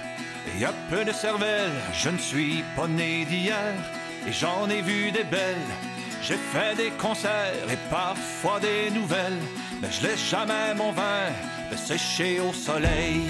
et 0.56 0.64
un 0.64 0.74
peu 0.88 1.04
de 1.04 1.12
cervelle. 1.12 1.72
Je 1.92 2.10
ne 2.10 2.18
suis 2.18 2.62
pas 2.76 2.86
né 2.86 3.24
d'hier 3.24 3.74
et 4.26 4.32
j'en 4.32 4.70
ai 4.70 4.82
vu 4.82 5.10
des 5.10 5.24
belles. 5.24 5.72
J'ai 6.22 6.36
fait 6.36 6.76
des 6.76 6.90
concerts 6.90 7.68
et 7.70 7.78
parfois 7.90 8.60
des 8.60 8.90
nouvelles. 8.90 9.40
Mais 9.82 9.88
je 9.90 10.06
laisse 10.06 10.30
jamais 10.30 10.74
mon 10.76 10.92
vin 10.92 11.32
sécher 11.76 12.40
au 12.40 12.52
soleil. 12.52 13.22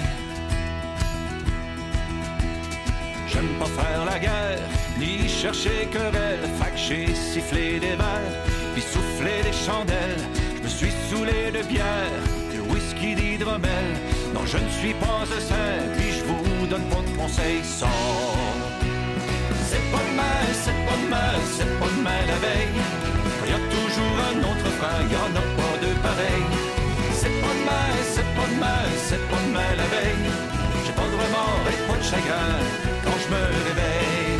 J'aime 3.27 3.49
pas 3.59 3.65
faire 3.65 4.05
la 4.05 4.19
guerre, 4.19 4.59
ni 4.99 5.27
chercher 5.27 5.87
querelle. 5.91 6.39
Fait 6.59 6.71
que 6.71 6.77
j'ai 6.77 7.15
sifflé 7.15 7.79
des 7.79 7.95
verres, 7.95 8.37
puis 8.73 8.81
soufflé 8.81 9.41
des 9.43 9.53
chandelles. 9.53 10.17
Je 10.57 10.63
me 10.63 10.67
suis 10.67 10.91
saoulé 11.09 11.51
de 11.51 11.63
bière, 11.63 12.21
de 12.53 12.59
whisky 12.71 13.15
d'hydromel. 13.15 13.95
Je 14.45 14.57
ne 14.57 14.69
suis 14.69 14.93
pas 14.93 15.21
un 15.21 15.39
saint, 15.39 15.83
puis 15.95 16.11
je 16.11 16.23
vous 16.23 16.65
donne 16.67 16.83
pas 16.89 17.01
de 17.01 17.15
conseils. 17.17 17.63
Sors. 17.63 17.89
C'est 19.69 19.85
pas 19.91 20.03
demain, 20.09 20.41
c'est 20.63 20.79
pas 20.87 20.97
demain, 21.03 21.33
c'est 21.55 21.79
pas 21.79 21.89
demain 21.95 22.21
la 22.25 22.37
veille. 22.45 22.79
Y 23.45 23.51
a 23.51 23.61
toujours 23.75 24.15
un 24.29 24.37
autre 24.49 24.69
frein, 24.79 25.01
y 25.11 25.15
en 25.15 25.31
a 25.35 25.45
pas 25.59 25.75
de 25.85 25.91
pareil. 26.01 26.45
C'est 27.13 27.35
pas 27.41 27.53
demain, 27.59 27.89
c'est 28.13 28.29
pas 28.37 28.47
demain, 28.53 28.83
c'est 29.07 29.23
pas 29.29 29.41
demain 29.45 29.71
la 29.77 29.87
veille. 29.93 30.31
J'ai 30.85 30.93
pas 30.93 31.07
de 31.11 31.17
remords 31.23 31.65
et 31.71 31.79
pas 31.87 31.97
de 31.97 32.03
chagrin 32.11 32.57
quand 33.03 33.17
je 33.23 33.27
me 33.33 33.41
réveille. 33.67 34.39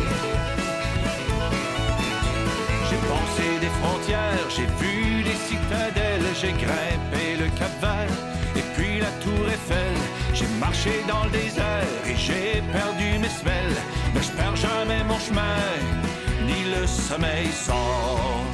J'ai 2.88 3.00
pensé 3.12 3.46
des 3.60 3.72
frontières, 3.80 4.46
j'ai 4.48 4.68
vu 4.80 5.22
des 5.22 5.38
citadelles, 5.48 6.30
j'ai 6.40 6.52
grimpé 6.52 7.36
le 7.38 7.46
Cap 7.58 7.74
Vert 7.80 8.29
la 9.00 9.10
Tour 9.22 9.48
Eiffel. 9.48 9.94
J'ai 10.34 10.46
marché 10.58 10.92
dans 11.08 11.24
le 11.24 11.30
désert 11.30 11.90
et 12.06 12.16
j'ai 12.16 12.62
perdu 12.72 13.18
mes 13.18 13.28
semelles, 13.28 13.78
mais 14.14 14.22
je 14.22 14.32
perds 14.32 14.56
jamais 14.56 15.02
mon 15.04 15.18
chemin, 15.18 15.60
ni 16.46 16.60
le 16.74 16.86
sommeil 16.86 17.48
sort. 17.52 18.44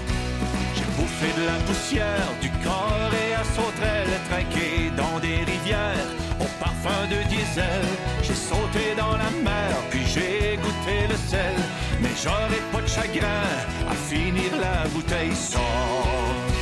J'ai 0.75 0.89
bouffé 0.97 1.29
de 1.41 1.47
la 1.47 1.59
poussière 1.67 2.29
du 2.41 2.51
corps 2.65 3.13
et 3.25 3.35
à 3.35 3.45
sauterelles, 3.57 4.17
trinqué 4.31 4.91
dans 4.97 5.19
des 5.21 5.39
rivières 5.53 6.11
au 6.41 6.49
parfum 6.63 7.03
de 7.11 7.19
diesel. 7.29 7.85
J'ai 8.23 8.35
sauté 8.35 8.95
dans 8.97 9.17
la 9.17 9.31
mer, 9.43 9.77
puis 9.91 10.05
j'ai 10.07 10.57
goûté 10.57 11.07
le 11.09 11.17
sel, 11.17 11.57
mais 12.01 12.15
j'aurais 12.23 12.65
pas 12.73 12.83
de 12.83 12.89
chagrin 12.89 13.47
à 13.89 13.95
finir 13.95 14.51
la 14.61 14.89
bouteille 14.89 15.35
sort. 15.35 16.56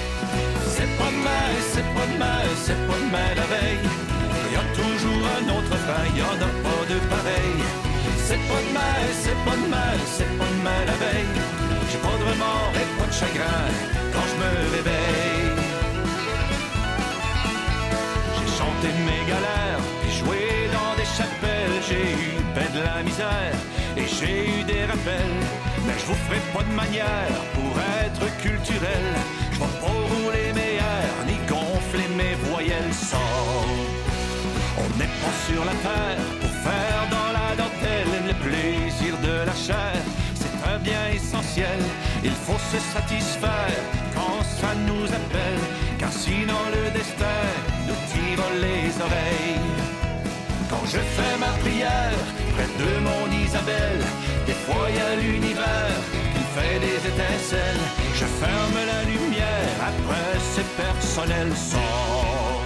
Pas 1.04 1.10
demain, 1.10 1.48
c'est 1.72 1.88
pas 1.96 2.06
demain, 2.14 2.40
c'est 2.64 2.80
pas 2.88 2.98
demain 3.04 3.30
la 3.36 3.46
veille. 3.52 3.84
Y 4.52 4.56
a 4.56 4.64
toujours 4.80 5.24
un 5.36 5.44
autre 5.56 5.76
frein, 5.84 6.06
y 6.16 6.22
en 6.22 6.38
a 6.48 6.50
pas 6.64 6.82
de 6.92 6.98
pareil. 7.12 7.60
C'est 8.26 8.42
pas 8.48 8.60
demain, 8.66 8.96
c'est 9.22 9.38
pas 9.44 9.56
demain, 9.62 9.92
c'est 10.16 10.32
pas 10.38 10.48
demain 10.56 10.80
la 10.86 10.96
veille. 11.04 11.34
J'ai 11.90 11.98
pas 11.98 12.16
de 12.20 12.24
remords 12.32 12.72
et 12.80 12.88
pas 12.98 13.06
de 13.06 13.16
chagrin 13.20 13.64
quand 14.14 14.26
je 14.30 14.36
me 14.40 14.50
réveille. 14.76 15.46
J'ai 18.36 18.50
chanté 18.60 18.88
mes 19.08 19.22
galères, 19.28 19.84
puis 20.00 20.12
joué 20.20 20.40
dans 20.72 20.94
des 20.96 21.08
chapelles. 21.18 21.78
J'ai 21.86 22.12
eu 22.24 22.32
ben 22.54 22.70
de 22.78 22.80
la 22.80 23.02
misère 23.02 23.56
et 23.98 24.06
j'ai 24.16 24.36
eu 24.54 24.64
des 24.64 24.84
rappels. 24.86 25.36
Mais 25.86 25.96
je 26.00 26.06
vous 26.06 26.18
ferai 26.24 26.40
pas 26.54 26.62
de 26.62 26.74
manière 26.74 27.36
pour 27.52 27.72
être 28.04 28.24
culturel. 28.38 29.06
Je 29.52 29.58
vais 29.58 29.74
pas 29.84 29.96
rouler 30.10 30.52
mes 30.54 30.73
gonfler 31.94 32.08
mes 32.16 32.34
voyelles 32.50 32.92
sort. 32.92 33.66
On 34.78 34.98
n'est 34.98 35.14
pas 35.22 35.34
sur 35.46 35.64
la 35.64 35.72
terre 35.72 36.24
pour 36.40 36.50
faire 36.50 37.08
dans 37.10 37.32
la 37.32 37.54
dentelle 37.56 38.26
le 38.26 38.34
plaisir 38.44 39.16
de 39.22 39.46
la 39.46 39.54
chair. 39.54 39.96
C'est 40.34 40.70
un 40.70 40.78
bien 40.78 41.06
essentiel. 41.14 41.78
Il 42.22 42.32
faut 42.32 42.58
se 42.72 42.78
satisfaire 42.92 43.80
quand 44.14 44.42
ça 44.60 44.74
nous 44.86 45.06
appelle, 45.06 45.62
car 45.98 46.12
sinon 46.12 46.62
le 46.72 46.90
destin 46.90 47.42
nous 47.86 48.00
tire 48.12 48.44
les 48.60 48.90
oreilles. 49.00 49.60
Quand 50.70 50.84
je 50.86 50.98
fais 50.98 51.36
ma 51.38 51.52
prière 51.62 52.18
près 52.54 52.68
de 52.82 52.90
mon 53.08 53.44
Isabelle, 53.44 54.02
des 54.46 54.58
fois 54.64 54.88
y 54.90 54.98
a 54.98 55.16
l'univers 55.16 56.00
fait 56.54 56.78
des 56.78 56.98
étincelles. 57.10 57.84
Je 58.14 58.24
ferme 58.24 58.78
la 58.86 59.02
lumière, 59.10 59.76
après 59.90 60.38
c'est 60.52 60.68
personnel 60.76 61.50
sort. 61.56 62.63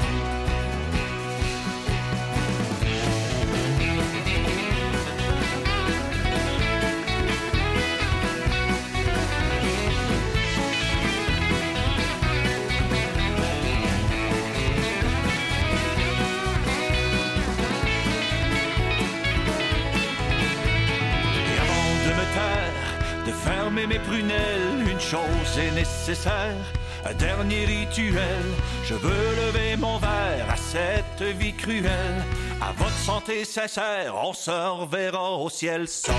Mes 23.86 23.98
prunelles, 23.98 24.88
une 24.90 25.00
chose 25.00 25.58
est 25.58 25.70
nécessaire, 25.70 26.64
un 27.04 27.14
dernier 27.14 27.64
rituel. 27.64 28.44
Je 28.84 28.94
veux 28.94 29.28
lever 29.42 29.76
mon 29.76 29.98
verre 29.98 30.46
à 30.50 30.56
cette 30.56 31.22
vie 31.38 31.54
cruelle. 31.54 32.24
À 32.60 32.72
votre 32.72 32.98
santé 32.98 33.44
sincère, 33.44 34.14
on 34.22 34.32
se 34.32 34.50
reverra 34.50 35.32
au 35.32 35.48
ciel 35.48 35.86
sort. 35.86 36.14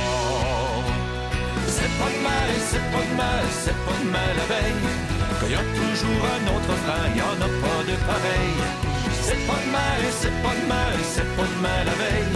C'est 1.68 1.94
pas 2.00 2.12
de 2.16 2.22
mal, 2.24 2.50
c'est 2.70 2.92
pas 2.92 3.06
de 3.10 3.16
mal, 3.16 3.46
c'est 3.64 3.80
pas 3.86 3.98
de 4.04 4.10
mal 4.10 4.34
la 4.38 4.46
veille. 4.54 4.88
Qu'il 5.40 5.52
y 5.52 5.56
a 5.56 5.66
toujours 5.82 6.24
un 6.38 6.44
autre 6.56 6.74
frein, 6.84 7.06
y 7.16 7.22
en 7.22 7.38
a 7.48 7.52
pas 7.64 7.82
de 7.90 7.96
pareil. 8.10 8.58
C'est 9.22 9.42
pas 9.48 9.60
de 9.66 9.72
mal, 9.72 10.02
c'est 10.12 10.42
pas 10.44 10.56
de 10.60 10.66
mal, 10.68 10.98
c'est 11.04 11.36
pas 11.36 11.48
de 11.54 11.62
mal 11.62 11.86
la 11.86 11.96
veille. 12.04 12.34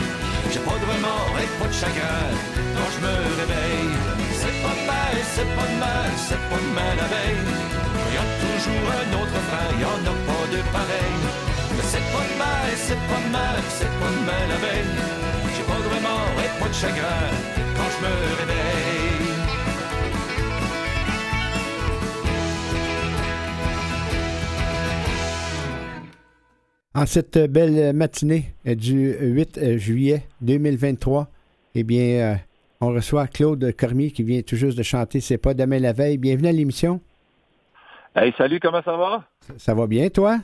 J'ai 0.51 0.59
pas 0.59 0.77
de 0.77 0.85
remords 0.85 1.37
et 1.41 1.49
pas 1.59 1.67
de 1.67 1.73
chagrin 1.73 2.29
quand 2.75 2.89
je 2.95 2.99
me 3.05 3.15
réveille. 3.41 4.32
Pas 4.63 4.77
mal, 4.89 5.15
c'est 5.33 5.49
pas 5.57 5.71
mal, 5.83 6.11
c'est 6.27 6.43
pas 6.49 6.63
mal 6.77 6.95
la 7.01 7.07
veille. 7.13 7.43
Y 8.15 8.17
a 8.23 8.25
toujours 8.43 8.87
un 9.01 9.09
autre 9.19 9.39
frein, 9.47 9.69
y 9.79 9.85
en 9.93 10.01
a 10.11 10.15
pas 10.27 10.45
de 10.53 10.59
pareil. 10.75 11.15
Mais 11.75 11.87
c'est 11.91 12.07
pas 12.13 12.29
mal, 12.41 12.69
c'est 12.85 13.01
pas 13.11 13.25
mal, 13.37 13.57
c'est 13.77 13.93
pas 14.01 14.15
mal 14.27 14.45
la 14.53 14.59
veille. 14.65 14.93
J'ai 15.55 15.65
pas 15.69 15.79
de 15.83 15.89
remords 15.95 16.39
et 16.45 16.51
pas 16.59 16.69
de 16.69 16.73
chagrin 16.73 17.23
quand 17.75 17.89
je 17.93 17.99
me 18.05 18.13
réveille. 18.39 18.93
En 26.95 27.07
cette 27.07 27.39
belle 27.51 27.91
matinée 27.93 28.53
du 28.65 29.17
8 29.19 29.57
euh, 29.57 29.77
juillet 29.79 30.27
2023, 30.41 31.27
eh 31.73 31.83
bien, 31.83 32.03
euh, 32.03 32.35
on 32.83 32.93
reçoit 32.93 33.27
Claude 33.27 33.73
Cormier 33.77 34.11
qui 34.11 34.23
vient 34.23 34.41
tout 34.41 34.55
juste 34.55 34.77
de 34.77 34.83
chanter 34.83 35.21
C'est 35.21 35.37
pas 35.37 35.53
demain 35.53 35.79
la 35.79 35.93
veille. 35.93 36.17
Bienvenue 36.17 36.49
à 36.49 36.51
l'émission. 36.51 36.99
Hey, 38.15 38.33
salut, 38.37 38.59
comment 38.59 38.83
ça 38.83 38.95
va? 38.95 39.23
Ça, 39.41 39.53
ça 39.57 39.73
va 39.73 39.87
bien, 39.87 40.09
toi? 40.09 40.37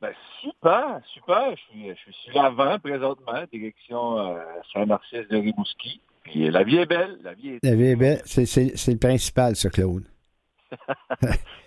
Ben, 0.00 0.10
super, 0.42 1.00
super. 1.14 1.50
Je 1.56 1.62
suis, 1.62 1.88
je 1.88 1.94
suis 1.94 2.14
sur 2.24 2.42
l'avant 2.42 2.78
présentement, 2.78 3.42
direction 3.52 4.18
euh, 4.18 4.38
Saint-Narcisse 4.72 5.28
de 5.30 5.36
Rimouski. 5.36 6.00
Puis 6.24 6.46
euh, 6.46 6.50
la 6.50 6.62
vie 6.62 6.76
est 6.76 6.86
belle, 6.86 7.18
la 7.24 7.34
vie 7.34 7.50
est... 7.50 7.58
La 7.64 7.74
vie 7.74 7.86
est 7.86 7.96
belle. 7.96 8.20
C'est, 8.26 8.88
le 8.88 8.98
principal, 8.98 9.56
ça, 9.56 9.70
Claude. 9.70 10.04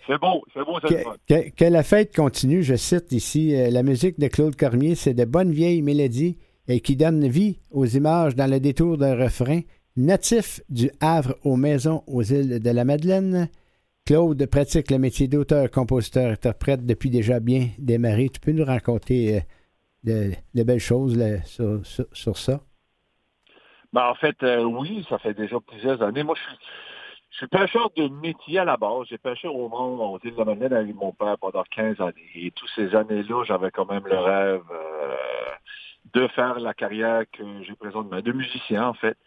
c'est 0.07 0.19
beau, 0.19 0.43
c'est 0.53 0.63
beau, 0.63 0.77
c'est 0.85 1.03
que- 1.27 1.49
que 1.55 1.65
la 1.65 1.83
fête 1.83 2.13
continue, 2.13 2.63
je 2.63 2.75
cite 2.75 3.11
ici, 3.13 3.55
euh, 3.55 3.69
la 3.71 3.81
musique 3.81 4.19
de 4.19 4.27
Claude 4.27 4.55
Cormier, 4.55 4.95
c'est 4.95 5.13
de 5.13 5.23
bonnes 5.25 5.51
vieilles 5.51 5.81
mélodies 5.81 6.37
et 6.67 6.81
qui 6.81 6.95
donnent 6.95 7.27
vie 7.27 7.59
aux 7.71 7.85
images 7.85 8.35
dans 8.35 8.49
le 8.49 8.59
détour 8.59 8.97
d'un 8.97 9.15
refrain 9.17 9.61
natif 9.99 10.61
du 10.69 10.89
Havre 11.01 11.35
aux 11.43 11.57
maisons 11.57 12.03
aux 12.07 12.23
îles 12.23 12.61
de 12.61 12.69
la 12.69 12.85
Madeleine. 12.85 13.49
Claude 14.05 14.43
pratique 14.47 14.89
le 14.89 14.97
métier 14.97 15.27
d'auteur, 15.27 15.69
compositeur, 15.69 16.31
interprète 16.31 16.85
depuis 16.85 17.09
déjà 17.09 17.39
bien 17.39 17.67
démarré. 17.77 18.29
Tu 18.29 18.39
peux 18.39 18.53
nous 18.53 18.65
raconter 18.65 19.43
euh, 20.07 20.31
de, 20.55 20.63
belles 20.63 20.79
choses 20.79 21.21
sur, 22.13 22.37
ça? 22.37 22.61
Ben, 23.93 24.07
en 24.09 24.15
fait, 24.15 24.41
euh, 24.43 24.63
oui, 24.63 25.05
ça 25.09 25.19
fait 25.19 25.33
déjà 25.33 25.59
plusieurs 25.59 26.01
années. 26.01 26.23
Moi, 26.23 26.35
je 27.31 27.37
suis, 27.37 27.47
pêcheur 27.47 27.91
de 27.95 28.07
métier 28.07 28.59
à 28.59 28.65
la 28.65 28.77
base. 28.77 29.07
J'ai 29.09 29.17
pêché 29.17 29.47
au 29.47 29.67
monde, 29.67 29.99
aux 29.99 30.19
îles 30.23 30.33
de 30.33 30.39
la 30.39 30.45
Madeleine 30.45 30.73
avec 30.73 30.95
mon 30.95 31.11
père 31.11 31.37
pendant 31.39 31.63
15 31.69 31.99
années. 31.99 32.31
Et 32.35 32.51
toutes 32.51 32.69
ces 32.75 32.95
années-là, 32.95 33.43
j'avais 33.45 33.69
quand 33.69 33.85
même 33.85 34.07
le 34.07 34.17
rêve 34.17 34.63
euh, 34.71 35.15
de 36.13 36.27
faire 36.29 36.59
la 36.59 36.73
carrière 36.73 37.23
que 37.31 37.43
j'ai 37.63 37.75
présentement, 37.75 38.21
de 38.21 38.31
musicien, 38.31 38.87
en 38.87 38.93
fait. 38.93 39.17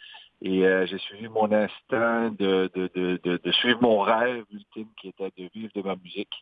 Et 0.44 0.66
euh, 0.66 0.86
j'ai 0.86 0.98
suivi 0.98 1.28
mon 1.28 1.50
instinct 1.52 2.30
de, 2.38 2.68
de, 2.74 2.90
de, 2.94 3.20
de, 3.22 3.40
de 3.42 3.52
suivre 3.52 3.80
mon 3.80 4.00
rêve 4.00 4.44
ultime 4.52 4.88
qui 5.00 5.08
était 5.08 5.30
de 5.38 5.48
vivre 5.54 5.70
de 5.74 5.82
ma 5.82 5.94
musique. 5.96 6.32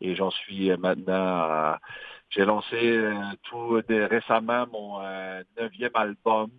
Et 0.00 0.14
j'en 0.14 0.30
suis 0.30 0.70
euh, 0.70 0.76
maintenant... 0.76 1.14
à- 1.14 1.78
j'ai 2.30 2.44
lancé 2.44 2.74
euh, 2.82 3.14
tout 3.44 3.80
récemment 3.88 4.66
mon 4.72 4.98
neuvième 5.56 5.92
album. 5.94 6.50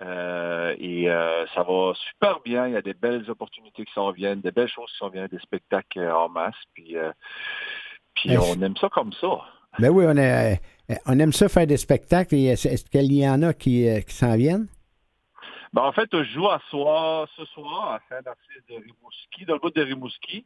Euh, 0.00 0.74
et 0.78 1.10
euh, 1.10 1.44
ça 1.54 1.62
va 1.62 1.92
super 2.08 2.40
bien. 2.40 2.66
Il 2.68 2.72
y 2.72 2.76
a 2.76 2.80
des 2.80 2.94
belles 2.94 3.28
opportunités 3.28 3.84
qui 3.84 3.92
s'en 3.92 4.12
viennent, 4.12 4.40
des 4.40 4.52
belles 4.52 4.68
choses 4.68 4.90
qui 4.92 4.96
s'en 4.96 5.10
viennent, 5.10 5.26
des 5.26 5.40
spectacles 5.40 6.08
en 6.08 6.30
masse. 6.30 6.54
Puis, 6.72 6.96
euh, 6.96 7.12
puis 8.14 8.30
on 8.38 8.62
aime 8.62 8.76
ça 8.78 8.88
comme 8.88 9.12
ça. 9.12 9.28
Ben 9.78 9.90
oui, 9.90 10.06
on, 10.08 10.16
a- 10.16 10.56
on 11.04 11.18
aime 11.18 11.32
ça 11.32 11.50
faire 11.50 11.66
des 11.66 11.76
spectacles. 11.76 12.34
Est-ce 12.36 12.84
qu'il 12.86 13.12
y 13.12 13.28
en 13.28 13.42
a 13.42 13.52
qui, 13.52 13.86
qui 14.06 14.14
s'en 14.14 14.36
viennent? 14.36 14.68
Ben, 15.72 15.82
en 15.82 15.92
fait, 15.92 16.08
je 16.12 16.24
joue 16.24 16.48
à 16.48 16.60
soir, 16.70 17.28
ce 17.36 17.44
soir 17.46 17.92
à 17.92 18.00
Saint-Narcisse 18.08 18.66
de 18.68 18.74
Rimouski, 18.74 19.44
dans 19.46 19.54
le 19.54 19.60
bout 19.60 19.70
de 19.70 19.82
Rimouski. 19.82 20.44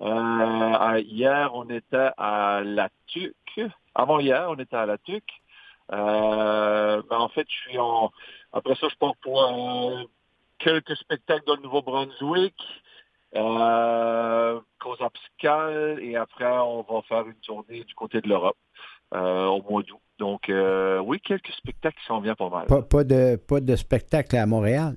Euh, 0.00 1.00
hier, 1.06 1.54
on 1.54 1.68
était 1.70 2.10
à 2.16 2.62
La 2.64 2.88
Tuque. 3.06 3.60
Avant 3.94 4.18
hier, 4.18 4.46
on 4.48 4.56
était 4.56 4.76
à 4.76 4.86
La 4.86 4.98
Tuque. 4.98 5.30
Euh, 5.92 7.02
ben, 7.08 7.18
en 7.18 7.28
fait, 7.28 7.46
je 7.48 7.56
suis 7.68 7.78
en... 7.78 8.10
Après 8.52 8.74
ça, 8.74 8.88
je 8.88 8.96
pars 8.96 9.14
pour 9.22 9.42
euh, 9.42 10.04
quelques 10.58 10.96
spectacles 10.96 11.44
dans 11.46 11.54
le 11.54 11.62
Nouveau-Brunswick, 11.62 12.56
euh, 13.36 14.60
cause 14.80 14.98
et 16.00 16.16
après, 16.16 16.46
on 16.46 16.82
va 16.82 17.02
faire 17.02 17.26
une 17.26 17.40
tournée 17.40 17.84
du 17.84 17.94
côté 17.94 18.20
de 18.20 18.28
l'Europe 18.28 18.56
au 19.12 19.62
mois 19.62 19.82
d'août. 19.82 20.00
Donc, 20.18 20.48
euh, 20.48 20.98
oui, 20.98 21.20
quelques 21.20 21.52
spectacles 21.52 21.98
qui 21.98 22.06
s'en 22.06 22.20
viennent 22.20 22.36
pas 22.36 22.48
mal. 22.48 22.66
Pas, 22.66 22.82
pas 22.82 23.04
de, 23.04 23.36
pas 23.36 23.60
de 23.60 23.76
spectacle 23.76 24.36
à 24.36 24.46
Montréal? 24.46 24.96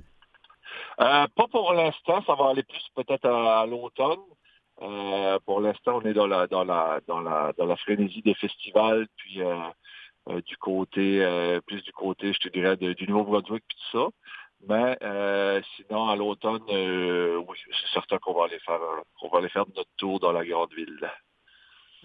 Euh, 0.99 1.27
pas 1.35 1.47
pour 1.51 1.73
l'instant, 1.73 2.23
ça 2.25 2.35
va 2.35 2.49
aller 2.49 2.63
plus 2.63 2.85
peut-être 2.95 3.25
à, 3.25 3.61
à 3.61 3.65
l'automne. 3.65 4.19
Euh, 4.81 5.39
pour 5.45 5.59
l'instant, 5.59 5.99
on 5.99 6.01
est 6.01 6.13
dans 6.13 6.27
la 6.27 6.45
dans 6.45 6.63
la 6.63 6.99
dans 7.07 7.19
la 7.19 7.51
dans 7.57 7.65
la 7.65 7.75
frénésie 7.77 8.21
des 8.21 8.35
festivals, 8.35 9.07
puis 9.15 9.41
euh, 9.41 9.55
euh, 10.29 10.41
du 10.41 10.55
côté 10.57 11.23
euh, 11.25 11.59
plus 11.61 11.81
du 11.83 11.91
côté, 11.91 12.31
je 12.33 12.39
te 12.39 12.49
dirais, 12.49 12.77
de- 12.77 12.93
du 12.93 13.07
Nouveau-Brunswick 13.07 13.63
puis 13.67 13.77
tout 13.91 13.97
ça. 13.97 14.07
Mais 14.67 14.97
euh, 15.03 15.61
sinon, 15.75 16.09
à 16.09 16.15
l'automne, 16.15 16.61
euh, 16.69 17.37
oui, 17.47 17.57
c'est 17.65 17.93
certain 17.93 18.17
qu'on 18.19 18.33
va 18.33 18.45
aller 18.45 18.59
faire 18.59 18.81
euh, 18.81 19.29
va 19.31 19.39
aller 19.39 19.49
faire 19.49 19.65
notre 19.75 19.89
tour 19.97 20.19
dans 20.19 20.31
la 20.31 20.45
grande 20.45 20.73
ville. 20.73 20.99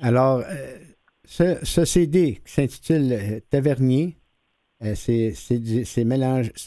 Alors, 0.00 0.38
euh, 0.40 0.78
ce, 1.24 1.64
ce 1.64 1.84
CD 1.84 2.40
qui 2.44 2.52
s'intitule 2.52 3.12
euh, 3.12 3.40
Tavernier, 3.50 4.16
euh, 4.84 4.94
c'est 4.94 5.34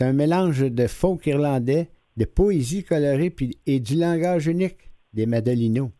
un 0.01 0.13
mélange 0.13 0.59
de 0.59 0.87
folk 0.87 1.25
irlandais, 1.27 1.89
de 2.17 2.25
poésie 2.25 2.83
colorée 2.83 3.29
puis, 3.29 3.57
et 3.65 3.79
du 3.79 3.95
langage 3.95 4.47
unique 4.47 4.91
des 5.13 5.25
Madelinos. 5.25 5.91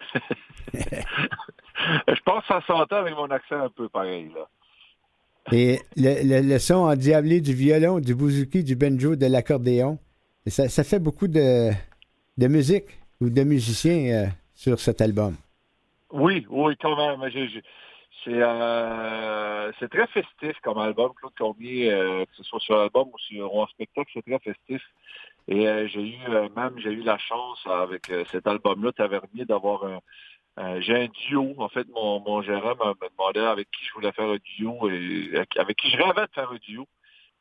je 0.74 2.20
pense 2.24 2.42
que 2.42 2.48
ça 2.48 2.62
s'entend 2.66 2.96
avec 2.96 3.14
mon 3.14 3.30
accent 3.30 3.60
un 3.60 3.70
peu 3.70 3.88
pareil 3.88 4.30
là. 4.34 4.48
Et 5.52 5.80
le, 5.96 6.22
le- 6.22 6.46
le 6.48 6.58
son 6.58 6.74
endiablé 6.76 7.40
du 7.40 7.54
violon, 7.54 7.98
du 7.98 8.14
bouzouki, 8.14 8.62
du 8.62 8.76
banjo, 8.76 9.16
de 9.16 9.26
l'accordéon, 9.26 9.98
ça, 10.46 10.68
ça 10.68 10.84
fait 10.84 10.98
beaucoup 11.00 11.28
de, 11.28 11.70
de 12.38 12.46
musique 12.46 12.84
ou 13.20 13.30
de 13.30 13.42
musiciens 13.42 14.12
euh, 14.12 14.26
sur 14.54 14.78
cet 14.78 15.00
album. 15.00 15.34
Oui, 16.12 16.46
oui, 16.50 16.74
quand 16.80 16.96
même. 16.96 17.20
C'est 18.24 18.42
euh, 18.42 19.72
c'est 19.78 19.88
très 19.88 20.06
festif 20.08 20.58
comme 20.62 20.78
album, 20.78 21.12
Claude 21.14 21.34
Cormier, 21.34 21.90
euh, 21.90 22.24
que 22.26 22.36
ce 22.36 22.42
soit 22.42 22.60
sur 22.60 22.76
l'album 22.76 23.08
ou 23.08 23.18
sur 23.18 23.54
ou 23.54 23.62
en 23.62 23.66
spectacle, 23.68 24.10
c'est 24.12 24.22
très 24.22 24.38
festif. 24.40 24.82
Et 25.48 25.66
euh, 25.66 25.86
j'ai 25.88 26.02
eu 26.02 26.18
euh, 26.28 26.48
même 26.54 26.78
j'ai 26.78 26.90
eu 26.90 27.02
la 27.02 27.18
chance 27.18 27.60
avec 27.66 28.10
euh, 28.10 28.24
cet 28.30 28.46
album-là, 28.46 28.92
Tavernier, 28.92 29.44
d'avoir 29.44 29.84
un 29.84 30.00
j'ai 30.80 30.94
un 31.04 31.06
duo. 31.06 31.54
En 31.58 31.68
fait, 31.70 31.88
mon, 31.88 32.20
mon 32.20 32.42
gérant 32.42 32.74
m'a 32.76 32.92
demandé 33.08 33.40
avec 33.40 33.70
qui 33.70 33.84
je 33.86 33.92
voulais 33.94 34.12
faire 34.12 34.28
un 34.28 34.38
duo 34.58 34.90
et 34.90 35.30
avec, 35.56 35.78
qui 35.78 35.90
je 35.90 35.96
rêvais 35.96 36.26
de 36.26 36.32
faire 36.34 36.50
un 36.50 36.56
duo. 36.56 36.86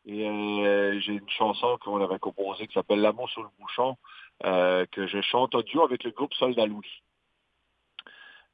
Et 0.05 0.26
euh, 0.26 0.99
j'ai 1.01 1.13
une 1.13 1.30
chanson 1.30 1.78
qu'on 1.82 2.01
avait 2.01 2.20
composée 2.20 2.67
qui 2.67 2.74
s'appelle 2.74 3.01
L'amour 3.01 3.30
sous 3.30 3.43
le 3.43 3.49
bouchon, 3.59 3.97
que 4.41 5.07
je 5.07 5.22
chante 5.22 5.53
en 5.55 5.61
duo 5.61 5.84
avec 5.84 6.05
le 6.05 6.11
groupe 6.11 6.34
Soldat 6.36 6.65
Louis. 6.65 7.01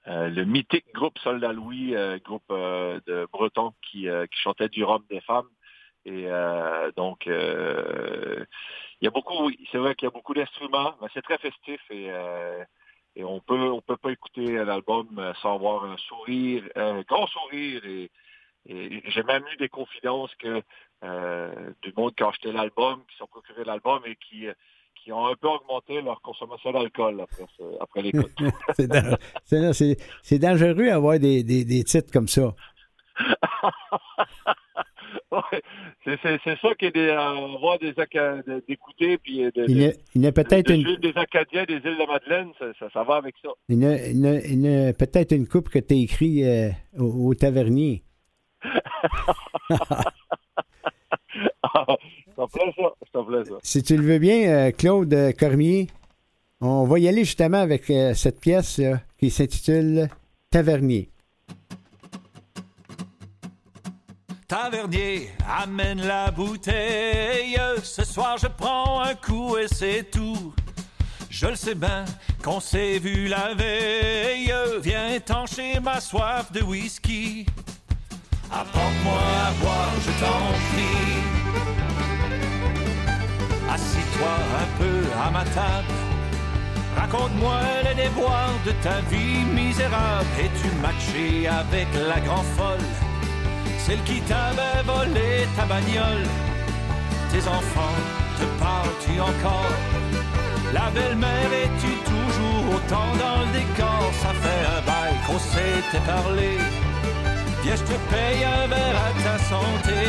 Euh, 0.07 0.29
le 0.29 0.45
mythique 0.45 0.85
groupe 0.93 1.17
Soldat 1.19 1.51
Louis, 1.51 1.95
euh, 1.95 2.19
groupe 2.19 2.43
euh, 2.51 2.99
de 3.07 3.27
Bretons 3.31 3.73
qui, 3.81 4.07
euh, 4.07 4.27
qui 4.27 4.39
chantait 4.39 4.69
du 4.69 4.83
rhum 4.83 5.03
des 5.09 5.21
femmes. 5.21 5.49
Et 6.05 6.25
euh, 6.27 6.91
donc, 6.95 7.25
il 7.25 8.45
y 9.01 9.07
a 9.07 9.09
beaucoup, 9.09 9.49
c'est 9.71 9.79
vrai 9.79 9.95
qu'il 9.95 10.05
y 10.05 10.07
a 10.07 10.11
beaucoup 10.11 10.35
d'instruments, 10.35 10.93
mais 11.01 11.07
c'est 11.15 11.23
très 11.23 11.39
festif 11.39 11.81
et, 11.89 12.11
et 13.15 13.23
on 13.23 13.39
peut, 13.39 13.71
on 13.71 13.81
peut 13.81 13.97
pas 13.97 14.11
écouter 14.11 14.45
l'album 14.63 15.33
sans 15.41 15.55
avoir 15.55 15.85
un 15.85 15.97
sourire, 15.97 16.63
un 16.75 17.01
grand 17.01 17.25
sourire. 17.25 17.83
Et, 17.85 18.11
et 18.67 19.01
j'ai 19.09 19.23
même 19.23 19.45
eu 19.51 19.57
des 19.57 19.69
confidences 19.69 20.35
que 20.35 20.61
du 21.81 21.91
monde 21.97 22.13
qui 22.13 22.21
a 22.21 22.27
acheté 22.27 22.51
l'album, 22.51 23.03
qui 23.09 23.17
sont 23.17 23.25
procuré 23.25 23.63
l'album 23.63 24.03
et 24.05 24.15
qui, 24.15 24.47
qui 25.05 25.11
ont 25.13 25.27
un 25.27 25.35
peu 25.35 25.47
augmenté 25.47 26.01
leur 26.01 26.19
consommation 26.21 26.71
d'alcool 26.73 27.21
après, 27.21 27.43
l'écoute. 28.01 28.31
c'est, 28.75 28.87
dan- 28.87 29.15
c'est- 29.45 29.73
c'est- 29.73 29.97
c'est 30.23 30.39
dangereux 30.39 30.87
d'avoir 30.87 31.19
des, 31.19 31.43
des, 31.43 31.63
des 31.63 31.83
titres 31.83 32.11
comme 32.11 32.27
ça. 32.27 32.53
Ouais, 35.31 35.61
c'est, 36.03 36.17
ça 36.61 36.75
qui 36.75 36.85
est 36.85 36.91
des, 36.91 37.07
euh, 37.09 37.57
des 37.79 37.93
d'écouter 38.67 39.17
puis 39.17 39.39
de, 39.43 39.65
Il 39.67 39.77
y 39.81 39.85
a, 39.85 39.91
de- 39.91 39.97
il 40.15 40.21
y 40.21 40.27
a 40.27 40.31
peut-être 40.31 40.67
de 40.67 40.73
une, 40.75 40.95
des 40.97 41.13
Acadiens 41.15 41.63
des 41.65 41.75
îles 41.75 41.97
de 41.97 42.07
Madeleine, 42.07 42.51
ça, 42.59 42.65
ça, 42.79 42.89
ça 42.93 43.03
va 43.03 43.15
avec 43.17 43.35
ça. 43.41 43.49
il 43.69 43.79
y 43.81 43.85
a- 43.87 44.93
peut-être 44.93 45.31
une 45.33 45.47
coupe 45.47 45.69
que 45.69 45.79
tu 45.79 45.93
as 45.93 45.97
écrit 45.97 46.43
euh, 46.43 46.69
au, 46.97 47.27
au 47.29 47.33
tavernier. 47.35 48.03
ça 52.35 52.45
plaît 52.51 52.73
ça, 52.75 52.83
ça 53.13 53.23
plaît 53.23 53.45
ça. 53.45 53.55
Si 53.63 53.83
tu 53.83 53.97
le 53.97 54.03
veux 54.03 54.19
bien, 54.19 54.47
euh, 54.47 54.71
Claude 54.71 55.33
Cormier, 55.37 55.87
on 56.61 56.85
va 56.85 56.99
y 56.99 57.07
aller 57.07 57.23
justement 57.23 57.59
avec 57.59 57.89
euh, 57.89 58.13
cette 58.13 58.39
pièce 58.39 58.79
là, 58.79 58.99
qui 59.19 59.29
s'intitule 59.29 60.09
Tavernier. 60.49 61.09
Tavernier, 64.47 65.29
amène 65.61 66.01
la 66.01 66.31
bouteille. 66.31 67.59
Ce 67.83 68.05
soir, 68.05 68.37
je 68.37 68.47
prends 68.47 69.01
un 69.01 69.15
coup 69.15 69.57
et 69.57 69.67
c'est 69.67 70.09
tout. 70.11 70.53
Je 71.29 71.47
le 71.47 71.55
sais 71.55 71.75
bien 71.75 72.05
qu'on 72.43 72.59
s'est 72.59 72.99
vu 72.99 73.27
la 73.27 73.53
veille. 73.55 74.53
Viens 74.81 75.15
étancher 75.15 75.79
ma 75.81 75.99
soif 75.99 76.51
de 76.51 76.61
whisky. 76.61 77.45
Apporte-moi 78.51 79.19
à 79.47 79.51
boire, 79.61 79.91
je 80.05 80.11
t'en 80.21 80.53
prie. 80.71 81.44
Assis-toi 83.73 84.35
un 84.63 84.67
peu 84.79 84.97
à 85.25 85.31
ma 85.31 85.43
table. 85.43 85.93
Raconte-moi 86.97 87.59
les 87.83 88.03
déboires 88.03 88.57
de 88.65 88.71
ta 88.83 89.01
vie 89.11 89.43
misérable. 89.53 90.25
Es-tu 90.39 90.69
matché 90.81 91.47
avec 91.47 91.87
la 91.93 92.19
grande 92.21 92.45
folle? 92.57 92.85
Celle 93.79 94.01
qui 94.03 94.21
t'avait 94.21 94.81
volé 94.85 95.47
ta 95.55 95.65
bagnole. 95.65 96.25
Tes 97.31 97.47
enfants 97.47 97.99
te 98.39 98.45
parlent-tu 98.63 99.19
encore? 99.19 99.75
La 100.73 100.89
belle-mère 100.91 101.51
es-tu 101.63 101.91
toujours 102.11 102.75
autant 102.75 103.11
dans 103.23 103.41
le 103.41 103.51
décor? 103.59 104.09
Ça 104.21 104.31
fait 104.43 104.63
un 104.75 104.81
bail 104.89 105.15
qu'on 105.27 105.39
s'était 105.39 106.05
parlé. 106.05 106.57
Viens, 107.63 107.75
je 107.75 107.83
te 107.83 107.97
paye 108.09 108.43
un 108.43 108.67
verre 108.67 108.99
à 109.07 109.11
ta 109.23 109.37
santé. 109.51 110.01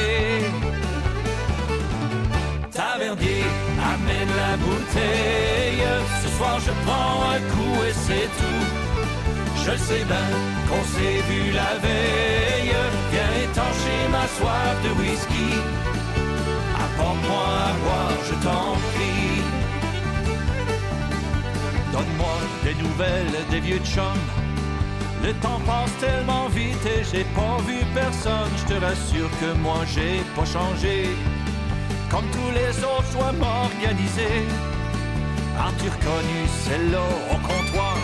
Amène 2.98 4.32
la 4.36 4.56
bouteille. 4.56 5.84
Ce 6.22 6.28
soir, 6.36 6.58
je 6.60 6.72
prends 6.86 7.30
un 7.30 7.40
coup 7.52 7.84
et 7.86 7.92
c'est 7.92 8.28
tout. 8.38 8.66
Je 9.64 9.76
sais 9.76 10.04
bien 10.04 10.28
qu'on 10.66 10.82
s'est 10.82 11.20
vu 11.28 11.52
la 11.52 11.76
veille. 11.84 12.74
Viens 13.12 13.32
étancher 13.44 14.00
ma 14.10 14.26
soif 14.38 14.76
de 14.82 14.90
whisky. 15.00 15.48
Apporte-moi 16.74 17.46
à 17.68 17.72
boire, 17.84 18.18
je 18.28 18.34
t'en 18.44 18.72
prie. 18.94 19.42
Donne-moi 21.92 22.36
des 22.64 22.74
nouvelles 22.82 23.46
des 23.50 23.60
vieux 23.60 23.80
chums. 23.84 24.26
Le 25.22 25.34
temps 25.34 25.60
passe 25.66 25.92
tellement 26.00 26.48
vite 26.48 26.86
et 26.86 27.04
j'ai 27.04 27.24
pas 27.24 27.58
vu 27.66 27.84
personne. 27.94 28.50
Je 28.56 28.74
te 28.74 28.80
rassure 28.80 29.30
que 29.40 29.52
moi 29.58 29.80
j'ai 29.94 30.22
pas 30.34 30.46
changé. 30.46 31.10
Comme 32.10 32.28
tous 32.30 32.50
les 32.54 32.84
autres, 32.84 33.10
dois 33.12 33.32
m'organiser. 33.32 34.46
As-tu 35.58 35.88
reconnu 35.88 36.40
celle-là 36.64 37.06
au 37.32 37.36
comptoir? 37.48 37.96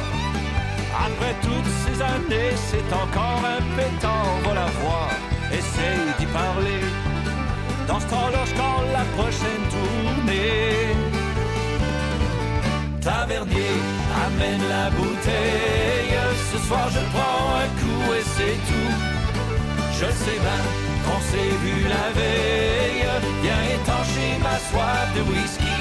Après 1.06 1.34
toutes 1.42 1.72
ces 1.84 2.02
années, 2.02 2.54
c'est 2.68 2.92
encore 2.92 3.42
un 3.56 3.62
pétard, 3.76 4.34
va 4.44 4.54
la 4.54 4.66
voir, 4.80 5.10
essaye 5.50 6.06
d'y 6.18 6.26
parler. 6.26 6.82
Dans 7.88 8.00
ce 8.00 8.06
je 8.46 8.54
colle 8.54 8.90
la 8.92 9.04
prochaine 9.16 9.64
tournée. 9.70 10.94
Tavernier, 13.00 13.74
amène 14.26 14.68
la 14.68 14.90
bouteille. 14.90 16.18
Ce 16.52 16.58
soir, 16.66 16.88
je 16.90 17.00
prends 17.14 17.56
un 17.62 17.68
coup 17.80 18.12
et 18.12 18.22
c'est 18.36 18.58
tout. 18.68 19.11
Je 20.02 20.08
sais 20.24 20.38
bien 20.46 20.62
qu'on 21.04 21.20
s'est 21.30 21.54
vu 21.64 21.76
la 21.88 22.06
veille. 22.18 23.06
Viens 23.42 23.62
étancher 23.76 24.30
ma 24.42 24.58
soif 24.68 25.06
de 25.14 25.22
whisky. 25.30 25.78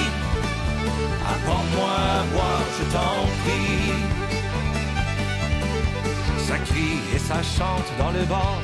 Apporte-moi 1.34 1.94
à 2.18 2.24
boire, 2.32 2.68
je 2.78 2.84
t'en 2.94 3.18
prie. 3.42 3.94
Ça 6.48 6.58
crie 6.70 7.00
et 7.16 7.20
ça 7.20 7.42
chante 7.42 7.90
dans 7.98 8.12
le 8.12 8.24
bar. 8.26 8.60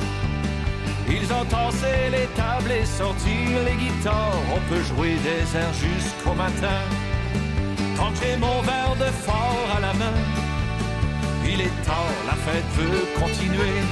Ils 1.08 1.32
ont 1.32 1.46
tassé 1.46 1.94
les 2.12 2.28
tables 2.36 2.70
et 2.70 2.86
sorti 2.86 3.36
les 3.66 3.76
guitares. 3.82 4.40
On 4.54 4.60
peut 4.68 4.84
jouer 4.90 5.16
des 5.28 5.42
airs 5.58 5.74
jusqu'au 5.74 6.34
matin. 6.34 6.82
Que 7.96 8.24
j'ai 8.24 8.36
mon 8.36 8.62
verre 8.62 8.96
de 8.98 9.10
fort 9.26 9.68
à 9.76 9.80
la 9.80 9.92
main. 9.94 10.18
Il 11.44 11.60
est 11.60 11.82
tard, 11.84 12.14
la 12.26 12.34
fête 12.44 12.70
veut 12.76 13.04
continuer. 13.20 13.82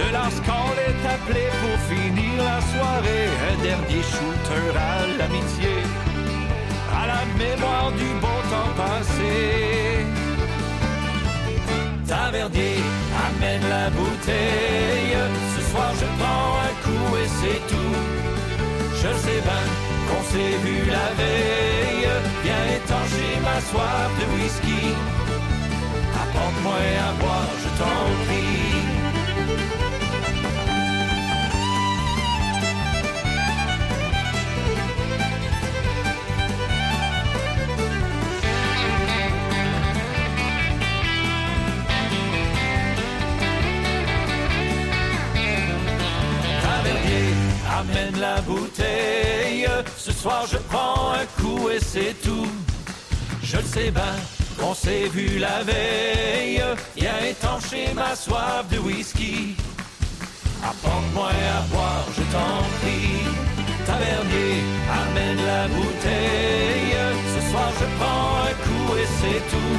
Le 0.00 0.12
last 0.12 0.40
call 0.46 0.76
est 0.88 1.02
appelé 1.14 1.44
pour 1.60 1.76
finir 1.92 2.36
la 2.50 2.60
soirée. 2.72 3.26
Un 3.50 3.56
dernier 3.62 4.02
shooter 4.12 4.68
à 4.90 5.06
l'amitié. 5.18 5.74
À 7.00 7.02
la 7.12 7.22
mémoire 7.42 7.92
du 7.92 8.08
bon 8.24 8.38
temps 8.52 8.72
passé. 8.80 10.06
Tavernier, 12.08 12.76
amène 13.26 13.66
la 13.68 13.90
bouteille. 13.90 15.16
Ce 15.54 15.60
soir 15.70 15.92
je 16.00 16.08
prends 16.18 16.50
un 16.68 16.74
coup 16.84 17.08
et 17.22 17.28
c'est 17.38 17.62
tout. 17.72 17.96
Je 19.02 19.10
sais 19.24 19.40
bien 19.48 19.64
qu'on 20.06 20.22
s'est 20.30 20.56
vu 20.64 20.76
la 20.96 21.08
veille. 21.20 22.08
Viens 22.44 22.66
étancher 22.78 23.32
ma 23.46 23.58
soif 23.68 24.10
de 24.18 24.26
whisky. 24.34 24.82
Apporte-moi 26.22 26.80
à 27.08 27.12
boire, 27.20 27.52
je 27.62 27.68
t'en 27.78 28.02
prie. 28.24 29.10
Tavernier, 47.80 48.10
amène 48.10 48.20
la 48.20 48.40
bouteille. 48.42 49.68
Ce 49.96 50.12
soir 50.12 50.44
je 50.50 50.58
prends 50.58 51.12
un 51.12 51.26
coup 51.40 51.68
et 51.70 51.80
c'est 51.80 52.14
tout. 52.22 52.48
Je 53.42 53.56
le 53.56 53.62
sais 53.62 53.90
bien 53.90 54.14
qu'on 54.58 54.74
s'est 54.74 55.08
vu 55.08 55.38
la 55.38 55.62
veille. 55.62 56.62
Viens 56.96 57.20
étancher 57.28 57.92
ma 57.94 58.14
soif 58.14 58.68
de 58.70 58.78
whisky. 58.78 59.56
Apporte-moi 60.62 61.28
à 61.28 61.60
boire, 61.72 62.06
je 62.16 62.22
t'en 62.32 62.62
prie. 62.80 63.24
Tavernier, 63.86 64.62
amène 65.02 65.46
la 65.46 65.68
bouteille. 65.68 66.96
Ce 67.34 67.50
soir 67.50 67.70
je 67.80 67.86
prends 67.98 68.44
un 68.48 68.54
coup 68.64 68.96
et 68.98 69.08
c'est 69.20 69.42
tout. 69.50 69.78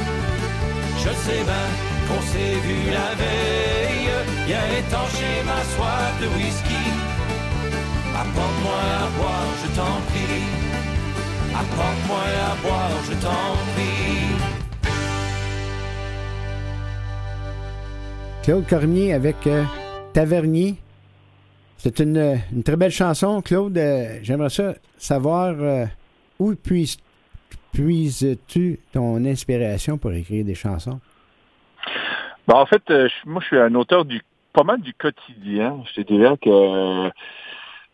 Je 0.98 1.10
sais 1.24 1.42
bien 1.44 1.68
qu'on 2.08 2.22
s'est 2.32 2.58
vu 2.66 2.90
la 2.90 3.14
veille. 3.22 4.10
Viens 4.46 4.66
étancher 4.78 5.34
ma 5.46 5.62
soif 5.74 6.20
de 6.20 6.26
whisky. 6.36 7.11
Apporte-moi 8.14 8.78
à 8.78 9.08
boire, 9.16 9.48
je 9.62 9.68
t'en 9.76 9.96
prie. 10.08 10.44
Apporte-moi 11.54 12.24
à 12.50 12.54
boire, 12.62 12.90
je 13.08 13.14
t'en 13.14 13.56
prie. 13.72 14.36
Claude 18.44 18.66
Cormier 18.66 19.14
avec 19.14 19.46
euh, 19.46 19.64
Tavernier. 20.12 20.74
C'est 21.78 22.00
une, 22.00 22.38
une 22.52 22.62
très 22.62 22.76
belle 22.76 22.90
chanson, 22.90 23.40
Claude. 23.40 23.76
Euh, 23.78 24.18
J'aimerais 24.22 24.50
ça 24.50 24.74
savoir 24.98 25.54
euh, 25.58 25.86
où 26.38 26.54
puises- 26.54 26.98
puises-tu 27.72 28.78
ton 28.92 29.24
inspiration 29.24 29.96
pour 29.98 30.12
écrire 30.12 30.44
des 30.44 30.54
chansons? 30.54 31.00
Ben, 32.46 32.56
en 32.56 32.66
fait, 32.66 32.82
euh, 32.90 33.08
moi, 33.24 33.40
je 33.40 33.46
suis 33.46 33.58
un 33.58 33.74
auteur 33.74 34.04
du 34.04 34.20
pas 34.52 34.64
mal 34.64 34.80
du 34.82 34.92
quotidien. 34.92 35.82
Je 35.88 36.02
te 36.02 36.12
dirais 36.12 36.36
que 36.36 36.50
euh, 36.50 37.10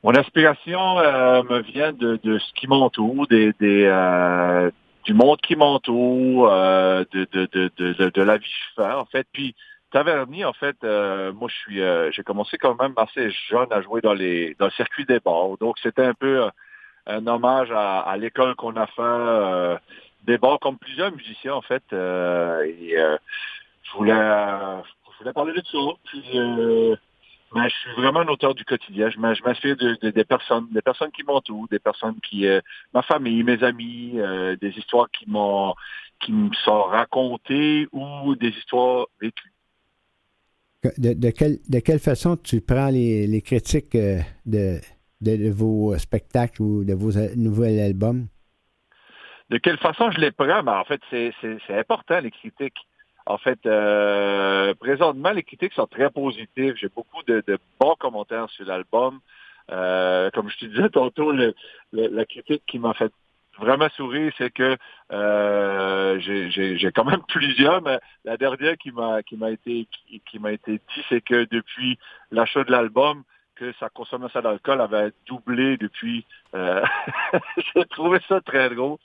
mon 0.05 0.15
inspiration 0.17 0.99
euh, 1.01 1.43
me 1.45 1.61
vient 1.61 1.93
de, 1.93 2.19
de 2.23 2.39
ce 2.39 2.53
qui 2.55 2.67
m'entoure, 2.69 3.27
des, 3.27 3.53
des, 3.61 3.85
euh, 3.85 4.71
du 5.05 5.15
monde 5.15 5.41
qui 5.41 5.57
m'entoure, 5.57 6.49
euh, 6.53 7.05
de, 7.13 7.27
de, 7.33 7.49
de, 7.69 8.09
de, 8.09 8.23
la 8.23 8.37
vie 8.37 8.45
que 8.45 8.51
je 8.51 8.83
fais, 8.83 8.93
en 8.93 9.07
fait. 9.07 9.27
Puis, 9.33 9.57
Taverny, 9.91 10.45
en 10.45 10.53
fait, 10.53 10.77
euh, 10.85 11.33
moi, 11.33 11.49
je 11.49 11.57
suis, 11.57 11.81
euh, 11.81 12.11
j'ai 12.13 12.23
commencé 12.23 12.59
quand 12.59 12.81
même 12.81 12.93
assez 12.97 13.31
jeune 13.49 13.73
à 13.73 13.81
jouer 13.81 14.01
dans 14.01 14.13
les, 14.15 14.55
dans 14.59 14.67
le 14.67 14.71
circuit 14.73 15.05
des 15.05 15.19
bars. 15.19 15.57
Donc, 15.59 15.79
c'était 15.83 16.05
un 16.05 16.15
peu 16.15 16.45
euh, 16.45 16.51
un 17.07 17.27
hommage 17.27 17.71
à, 17.73 18.01
à 18.01 18.17
l'école 18.17 18.55
qu'on 18.55 18.77
a 18.77 18.87
fait 18.87 19.83
des 20.25 20.39
bars, 20.39 20.61
comme 20.61 20.79
plusieurs 20.79 21.11
musiciens, 21.11 21.55
en 21.55 21.63
fait. 21.63 21.83
et 21.93 22.95
je 23.83 23.93
voulais, 23.97 24.13
je 24.13 25.19
voulais 25.19 25.33
parler 25.33 25.55
de 25.55 25.63
ça. 25.63 26.99
Mais 27.55 27.69
je 27.71 27.75
suis 27.77 27.93
vraiment 27.97 28.21
un 28.21 28.29
auteur 28.29 28.55
du 28.55 28.65
quotidien. 28.65 29.11
Je 29.11 29.19
m'in- 29.19 29.35
je 29.35 29.43
m'inspire 29.43 29.77
de, 29.77 29.97
de- 30.03 30.11
des 30.11 30.25
personnes, 30.25 30.69
des 30.71 30.83
personnes 30.83 31.11
qui 31.11 31.23
m'entourent, 31.23 31.69
des 31.69 31.79
personnes 31.79 32.21
qui, 32.21 32.47
euh, 32.47 32.61
ma 32.93 33.03
famille, 33.03 33.43
mes 33.43 33.63
amis, 33.63 34.13
euh, 34.17 34.57
des 34.57 34.71
histoires 34.71 35.11
qui 35.11 35.29
m'ont, 35.29 35.75
qui 36.21 36.33
me 36.33 36.53
sont 36.65 36.83
racontées 36.83 37.87
ou 37.93 38.35
des 38.37 38.49
histoires 38.51 39.07
vécues. 39.21 39.53
De, 40.97 41.13
de 41.15 41.31
quelle, 41.31 41.59
de 41.69 41.81
quelle 41.81 41.99
façon 41.99 42.37
tu 42.37 42.61
prends 42.61 42.89
les, 42.91 43.27
les 43.27 43.43
critiques 43.43 43.95
euh, 43.97 44.21
de, 44.47 44.81
de, 45.21 45.51
vos 45.51 45.99
spectacles 45.99 46.63
ou 46.63 46.85
de 46.85 46.95
vos 46.95 47.13
nouveaux 47.37 47.65
albums? 47.65 48.29
De 49.51 49.59
quelle 49.59 49.79
façon 49.79 50.11
je 50.11 50.21
les 50.21 50.31
prends? 50.31 50.63
Ben, 50.63 50.79
en 50.79 50.85
fait, 50.85 51.01
c'est 51.11 51.33
important, 51.71 52.21
les 52.21 52.31
critiques. 52.31 52.79
En 53.29 53.37
fait, 53.37 53.59
euh, 53.67 54.73
présentement, 54.81 55.33
les 55.33 55.43
critiques 55.43 55.75
sont 55.75 55.87
très 55.87 56.09
positives. 56.11 56.77
J'ai 56.77 56.89
beaucoup 56.89 57.23
de, 57.27 57.43
bons 57.79 57.95
commentaires 57.97 58.49
sur 58.49 58.65
l'album. 58.65 59.21
Euh, 59.71 60.31
comme 60.31 60.49
je 60.49 60.57
te 60.57 60.65
disais 60.65 60.89
tantôt, 60.89 61.31
la 61.93 62.25
critique 62.25 62.63
qui 62.67 62.79
m'a 62.79 62.95
fait 62.95 63.13
vraiment 63.59 63.91
sourire, 63.91 64.33
c'est 64.39 64.49
que 64.49 64.79
euh, 65.13 66.19
j'ai, 66.21 66.91
quand 66.95 67.05
même 67.05 67.21
plusieurs, 67.29 67.83
mais 67.83 67.99
la 68.25 68.39
dernière 68.39 68.79
qui 68.79 68.93
m'a 68.93 69.21
été 69.51 69.87
qui, 70.25 70.39
m'a 70.39 70.53
été 70.53 70.73
dit, 70.79 71.05
c'est 71.11 71.21
que 71.21 71.47
depuis 71.51 71.99
l'achat 72.31 72.65
de 72.65 72.73
l'album, 72.73 73.25
que 73.57 73.75
sa 73.79 73.91
consommation 73.91 74.41
d'alcool 74.41 74.81
avait 74.81 75.13
doublé 75.27 75.77
depuis. 75.77 76.25
j'ai 76.55 77.85
trouvé 77.91 78.21
ça 78.27 78.41
très 78.41 78.71
drôle. 78.71 78.97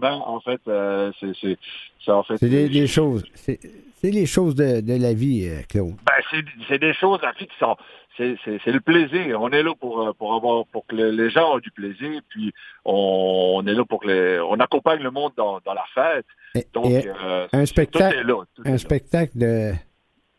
En 0.00 0.40
fait, 0.40 0.60
euh, 0.68 1.12
c'est, 1.20 2.10
en 2.10 2.22
fait. 2.22 2.36
C'est 2.38 2.48
des, 2.48 2.68
des 2.68 2.86
choses. 2.86 3.24
C'est 3.34 4.10
les 4.10 4.26
choses 4.26 4.54
de, 4.56 4.80
de 4.80 4.94
la 5.00 5.12
vie, 5.14 5.46
euh, 5.48 5.60
Claude. 5.68 5.94
Ben, 6.06 6.42
c'est, 6.68 6.78
des 6.78 6.92
choses, 6.94 7.20
la 7.22 7.32
vie, 7.32 7.46
qui 7.46 7.56
sont. 7.60 7.76
C'est, 8.16 8.36
le 8.66 8.80
plaisir. 8.80 9.40
On 9.40 9.48
est 9.50 9.62
là 9.62 9.74
pour, 9.78 10.00
euh, 10.06 10.12
pour 10.12 10.34
avoir 10.34 10.66
pour 10.66 10.84
que 10.86 10.94
le- 10.96 11.10
les 11.12 11.30
gens 11.30 11.56
aient 11.56 11.60
du 11.60 11.70
plaisir, 11.70 12.20
puis 12.28 12.52
on, 12.84 13.54
on 13.62 13.66
est 13.66 13.72
là 13.74 13.84
pour 13.84 14.00
que 14.00 14.08
les, 14.08 14.38
on 14.40 14.54
accompagne 14.60 15.02
le 15.02 15.10
monde 15.10 15.32
dans, 15.36 15.60
dans 15.64 15.72
la 15.74 15.84
fête. 15.94 16.26
Et- 16.54 16.66
Donc, 16.74 16.86
et 16.90 17.08
euh, 17.08 17.46
un 17.52 17.60
tout 17.60 17.66
spectacle, 17.66 18.18
est 18.18 18.24
là. 18.24 18.44
tout 18.54 18.62
est 18.64 18.68
un 18.68 18.72
là. 18.72 18.78
spectacle 18.78 19.38
de, 19.38 19.72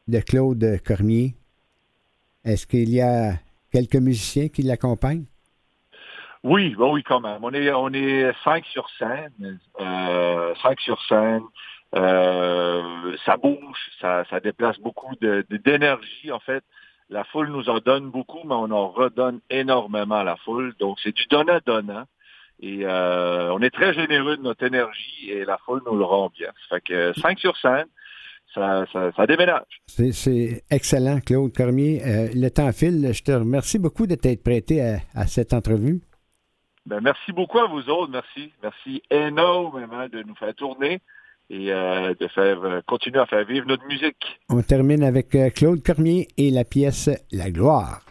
de 0.08 0.20
Claude 0.20 0.80
Cormier. 0.86 1.34
Est-ce 2.46 2.68
qu'il 2.68 2.90
y 2.90 3.02
a 3.02 3.34
quelques 3.72 3.96
musiciens 3.96 4.50
qui 4.50 4.62
l'accompagnent? 4.64 5.26
Oui, 6.44 6.76
ben 6.78 6.88
oui, 6.92 7.04
quand 7.04 7.22
même. 7.22 7.40
On 7.42 7.54
est, 7.54 7.72
on 7.72 7.90
est 7.94 8.32
cinq 8.44 8.66
sur 8.66 8.90
scène, 9.00 9.60
euh, 9.80 10.54
cinq 10.62 10.80
sur 10.82 11.02
scène. 11.08 11.44
Euh, 11.96 13.16
ça 13.26 13.38
bouge, 13.38 13.78
ça, 14.02 14.26
ça 14.30 14.40
déplace 14.40 14.78
beaucoup 14.80 15.16
d'énergie. 15.50 16.32
En 16.32 16.40
fait, 16.40 16.64
la 17.10 17.24
foule 17.24 17.50
nous 17.50 17.70
en 17.70 17.78
donne 17.78 18.10
beaucoup, 18.10 18.42
mais 18.46 18.56
on 18.56 18.72
en 18.72 18.90
redonne 18.90 19.40
énormément 19.50 20.16
à 20.16 20.24
la 20.24 20.36
foule. 20.38 20.74
Donc, 20.80 20.98
c'est 21.02 21.16
du 21.16 21.26
donnant-donnant. 21.28 22.04
Et 22.60 22.82
euh, 22.84 23.54
on 23.54 23.62
est 23.62 23.70
très 23.70 23.94
généreux 23.94 24.38
de 24.38 24.42
notre 24.42 24.66
énergie 24.66 25.30
et 25.30 25.46
la 25.46 25.58
foule 25.60 25.82
nous 25.86 25.98
le 25.98 26.04
rend 26.04 26.30
bien. 26.38 26.50
Ça 26.70 26.76
fait 26.76 26.82
que 26.82 27.14
cinq 27.20 27.40
sur 27.40 27.56
scène, 27.58 27.86
ça, 28.54 28.86
ça, 29.16 29.28
déménage. 29.28 29.64
C'est- 29.88 30.64
excellent, 30.70 31.20
Claude 31.26 31.54
Cormier. 31.56 32.02
Euh, 32.06 32.28
le 32.34 32.50
temps 32.50 32.72
file. 32.72 33.12
Je 33.14 33.24
te 33.24 33.32
remercie 33.32 33.80
beaucoup 33.80 34.08
de 34.08 34.16
t'être 34.16 34.44
prêté 34.44 34.82
à 34.82 35.28
cette 35.28 35.54
entrevue. 35.54 36.02
Ben, 36.86 37.00
merci 37.02 37.32
beaucoup 37.32 37.60
à 37.60 37.68
vous 37.68 37.90
autres. 37.90 38.12
Merci. 38.12 38.52
Merci 38.62 39.02
énormément 39.10 40.08
de 40.08 40.24
nous 40.24 40.36
faire 40.36 40.54
tourner 40.56 41.00
et 41.50 41.72
euh, 41.72 42.14
de 42.20 42.28
faire 42.28 42.64
euh, 42.64 42.82
continuer 42.86 43.20
à 43.20 43.26
faire 43.26 43.46
vivre 43.46 43.68
notre 43.68 43.86
musique. 43.86 44.40
On 44.50 44.62
termine 44.62 45.04
avec 45.04 45.36
euh, 45.36 45.50
Claude 45.50 45.84
Cormier 45.84 46.28
et 46.38 46.52
la 46.52 46.64
pièce 46.64 47.10
La 47.32 47.52
gloire. 47.52 48.02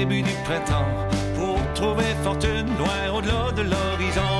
Début 0.00 0.22
du 0.22 0.32
printemps 0.44 0.92
pour 1.36 1.58
trouver 1.74 2.10
fortune 2.22 2.68
loin 2.78 3.02
au-delà 3.14 3.52
de 3.52 3.62
l'horizon. 3.72 4.32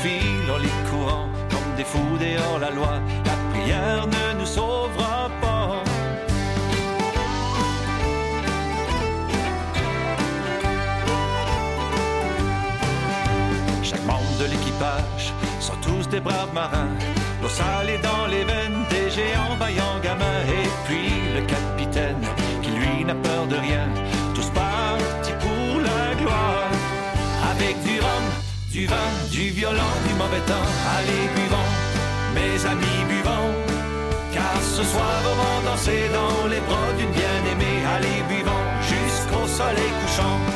Filant 0.00 0.58
les 0.58 0.76
courants 0.88 1.28
comme 1.50 1.70
des 1.76 1.82
fous 1.82 2.16
dehors 2.20 2.60
la 2.60 2.70
loi, 2.70 2.94
la 3.30 3.36
prière 3.50 4.06
ne 4.06 4.38
nous 4.38 4.46
sauvera 4.46 5.28
pas. 5.40 5.82
Chaque 13.82 14.04
membre 14.04 14.36
de 14.42 14.44
l'équipage 14.52 15.24
sont 15.58 15.78
tous 15.82 16.08
des 16.08 16.20
braves 16.20 16.54
marins. 16.54 16.94
L'eau 17.42 17.48
salée 17.48 17.98
dans 18.10 18.26
les 18.26 18.44
veines 18.44 18.84
des 18.90 19.10
géants 19.10 19.56
vaillants 19.58 19.98
gamins. 20.00 20.42
Et 20.60 20.68
puis 20.86 21.10
le 21.36 21.42
capitaine 21.54 22.24
qui 22.62 22.70
lui 22.70 23.04
n'a 23.04 23.16
peur 23.16 23.46
de 23.48 23.56
rien. 23.56 23.97
Du 29.30 29.50
violon, 29.50 29.92
du 30.06 30.14
mauvais 30.14 30.40
temps. 30.46 30.68
Allez, 30.96 31.28
buvons, 31.34 31.70
mes 32.34 32.66
amis, 32.66 33.04
buvons. 33.08 33.54
Car 34.32 34.60
ce 34.62 34.82
soir, 34.82 35.22
on 35.24 35.36
va 35.36 35.70
danser 35.70 36.08
dans 36.12 36.48
les 36.48 36.60
bras 36.60 36.92
d'une 36.96 37.10
bien-aimée. 37.10 37.84
Allez, 37.96 38.22
buvons 38.28 38.64
jusqu'au 38.82 39.46
soleil 39.46 39.92
couchant. 40.00 40.47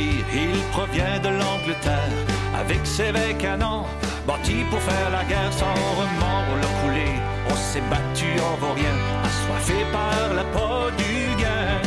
Il 0.00 0.62
provient 0.72 1.18
de 1.20 1.28
l'Angleterre, 1.28 2.12
avec 2.58 2.80
ses 2.84 3.12
vieilles 3.12 3.36
canons, 3.36 3.84
bâtis 4.26 4.64
pour 4.70 4.80
faire 4.80 5.10
la 5.10 5.24
guerre 5.24 5.52
sans 5.52 5.74
remords. 6.00 6.44
On 6.52 6.56
l'a 6.56 6.72
coulé, 6.82 7.10
on 7.50 7.56
s'est 7.56 7.82
battu 7.90 8.40
en 8.40 8.56
vaurien, 8.56 8.96
assoiffé 9.24 9.84
par 9.92 10.34
la 10.34 10.44
peau 10.44 10.90
du 10.96 11.42
gain. 11.42 11.80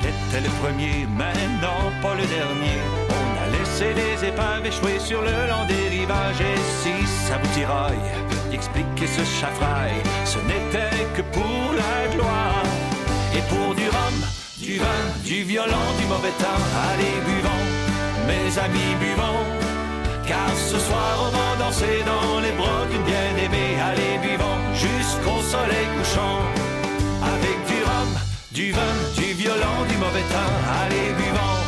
Il 0.00 0.08
était 0.08 0.48
le 0.48 0.52
premier, 0.60 1.06
maintenant 1.16 1.92
pas 2.02 2.14
le 2.14 2.26
dernier. 2.26 2.78
On 3.08 3.28
a 3.42 3.58
laissé 3.58 3.94
les 3.94 4.28
épaves 4.28 4.66
échouer 4.66 4.98
sur 4.98 5.22
le 5.22 5.48
long 5.48 5.64
des 5.66 5.88
rivages. 5.88 6.40
Et 6.40 6.58
si 6.82 7.06
ça 7.06 7.38
vous 7.38 7.54
tiraille 7.54 8.25
d'expliquer 8.50 9.06
ce 9.06 9.24
chafrail, 9.38 9.94
ce 10.24 10.38
n'était 10.38 11.04
que 11.14 11.22
pour 11.22 11.66
la 11.80 12.14
gloire. 12.14 12.64
Et 13.36 13.42
pour 13.50 13.74
du 13.74 13.86
rhum, 13.88 14.16
du 14.58 14.78
vin, 14.78 15.02
du 15.24 15.42
violon, 15.44 15.86
du 15.98 16.06
mauvais 16.06 16.34
temps, 16.42 16.64
allez 16.88 17.18
buvons, 17.30 17.66
mes 18.28 18.58
amis 18.58 18.94
buvons. 19.00 19.44
Car 20.26 20.50
ce 20.70 20.78
soir 20.78 21.14
on 21.26 21.30
va 21.36 21.64
danser 21.64 22.02
dans 22.04 22.40
les 22.40 22.52
bras 22.52 22.84
d'une 22.90 23.02
bien-aimée. 23.02 23.72
Allez 23.88 24.18
buvons 24.26 24.60
jusqu'au 24.74 25.40
soleil 25.42 25.86
couchant. 25.96 26.40
Avec 27.34 27.58
du 27.70 27.78
rhum, 27.88 28.12
du 28.52 28.72
vin, 28.72 28.96
du 29.16 29.32
violon, 29.34 29.76
du 29.88 29.96
mauvais 29.98 30.26
temps. 30.34 30.56
Allez 30.82 31.10
buvons, 31.20 31.58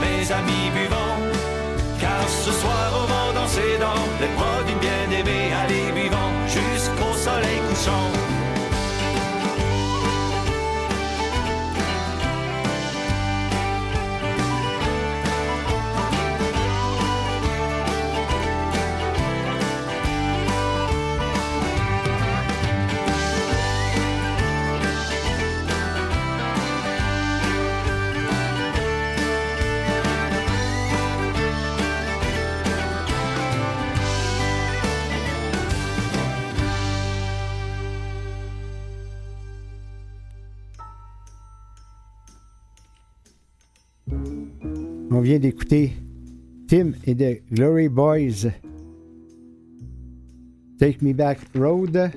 mes 0.00 0.32
amis 0.32 0.70
buvons. 0.74 0.98
Ce 2.28 2.52
soir, 2.52 2.92
on 2.92 3.06
va 3.06 3.40
danser 3.40 3.78
dans 3.80 4.02
les 4.20 4.28
bras 4.36 4.62
d'une 4.66 4.78
bien-aimée. 4.78 5.07
Allez, 7.88 7.96
vivons 7.96 7.96
jusqu'au 8.02 8.17
soleil 8.17 8.17
On 45.18 45.20
vient 45.20 45.40
d'écouter 45.40 45.94
Tim 46.68 46.92
et 47.04 47.12
The 47.16 47.42
Glory 47.52 47.88
Boys. 47.88 48.50
Take 50.78 50.98
Me 51.02 51.12
Back 51.12 51.40
Road. 51.56 52.12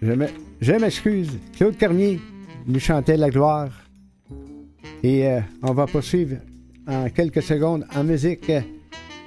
Je 0.00 0.12
me- 0.12 0.28
je 0.60 0.72
m'excuse. 0.74 1.36
Claude 1.56 1.76
Cormier 1.76 2.20
nous 2.68 2.78
chantait 2.78 3.16
la 3.16 3.30
gloire. 3.30 3.70
Et 5.02 5.26
euh, 5.26 5.40
on 5.64 5.72
va 5.72 5.86
poursuivre 5.88 6.36
en 6.86 7.10
quelques 7.10 7.42
secondes 7.42 7.86
en 7.96 8.04
musique. 8.04 8.48
Euh, 8.50 8.60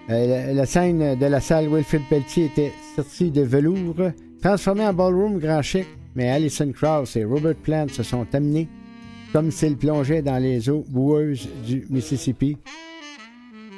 la, 0.07 0.53
la 0.53 0.65
scène 0.65 1.19
de 1.19 1.26
la 1.26 1.41
salle 1.41 1.68
Wilfrid 1.68 2.03
Pelletier 2.09 2.45
était 2.45 2.72
sortie 2.95 3.30
de 3.30 3.41
velours, 3.41 4.13
transformée 4.41 4.85
en 4.88 4.93
ballroom 4.93 5.38
grand 5.38 5.61
chic, 5.61 5.85
mais 6.15 6.30
Alison 6.30 6.72
Krauss 6.72 7.18
et 7.18 7.26
Robert 7.26 7.55
Plant 7.55 7.89
se 7.89 8.03
sont 8.03 8.26
amenés 8.34 8.69
comme 9.32 9.52
s'ils 9.52 9.78
plongeaient 9.78 10.22
dans 10.22 10.38
les 10.38 10.70
eaux 10.70 10.84
boueuses 10.88 11.48
du 11.66 11.86
Mississippi. 11.90 12.58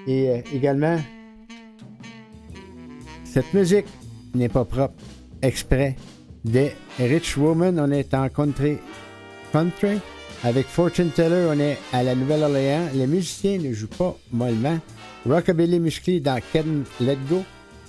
Et 0.07 0.29
euh, 0.29 0.41
également, 0.53 0.97
cette 3.23 3.53
musique 3.53 3.85
n'est 4.33 4.49
pas 4.49 4.65
propre 4.65 4.95
exprès. 5.41 5.95
Des 6.43 6.73
Rich 6.99 7.37
Woman, 7.37 7.79
on 7.79 7.91
est 7.91 8.13
en 8.13 8.27
country, 8.29 8.77
country. 9.51 9.99
Avec 10.43 10.65
Fortune 10.65 11.09
Teller, 11.09 11.47
on 11.49 11.57
est 11.57 11.77
à 11.93 12.03
la 12.03 12.15
Nouvelle-Orléans. 12.15 12.89
Les 12.93 13.07
musiciens 13.07 13.59
ne 13.59 13.71
jouent 13.71 13.87
pas 13.87 14.17
mollement. 14.31 14.77
Rockabilly 15.25 15.79
musclé 15.79 16.19
dans 16.19 16.41
Ken 16.51 16.83
Let 16.99 17.17
Go. 17.29 17.43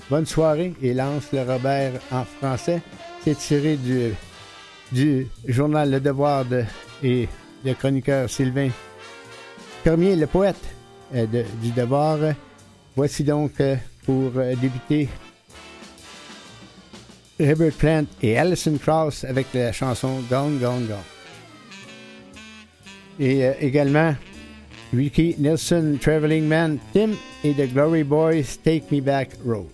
Bonne 0.09 0.27
soirée 0.27 0.73
et 0.81 0.95
lance 0.95 1.33
le 1.33 1.43
Robert 1.43 1.95
en 2.13 2.25
français. 2.25 2.81
C'est 3.25 3.37
tiré 3.37 3.77
du, 3.77 4.13
du 4.93 5.27
journal 5.49 5.91
Le 5.91 5.99
Devoir 5.99 6.45
de, 6.45 6.63
le 7.65 7.75
chroniqueur 7.75 8.29
Sylvain 8.29 8.71
Cormier, 9.85 10.17
le 10.17 10.27
poète 10.27 10.63
euh, 11.15 11.27
du 11.27 11.71
Devoir. 11.71 12.19
Voici 12.97 13.25
donc 13.25 13.61
euh, 13.61 13.77
pour 14.05 14.33
euh, 14.37 14.55
débuter 14.55 15.09
Robert 17.41 17.73
Plant 17.73 18.05
et 18.23 18.39
Alison 18.39 18.79
Krauss 18.79 19.25
avec 19.25 19.47
la 19.55 19.73
chanson 19.73 20.21
Gone, 20.31 20.59
Gone, 20.59 20.87
Gone. 20.87 20.97
Et 23.19 23.43
également 23.61 24.15
Ricky 24.93 25.37
Nelson, 25.39 25.99
Traveling 26.01 26.47
Man, 26.47 26.79
Tim 26.93 27.11
et 27.45 27.53
The 27.53 27.73
Glory 27.73 28.03
Boys, 28.03 28.59
Take 28.63 28.85
Me 28.91 29.01
Back 29.01 29.31
Road. 29.47 29.69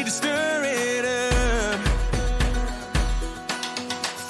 need 0.00 0.06
to 0.06 0.12
stir 0.12 0.62
it 0.64 1.04
up. 1.04 1.78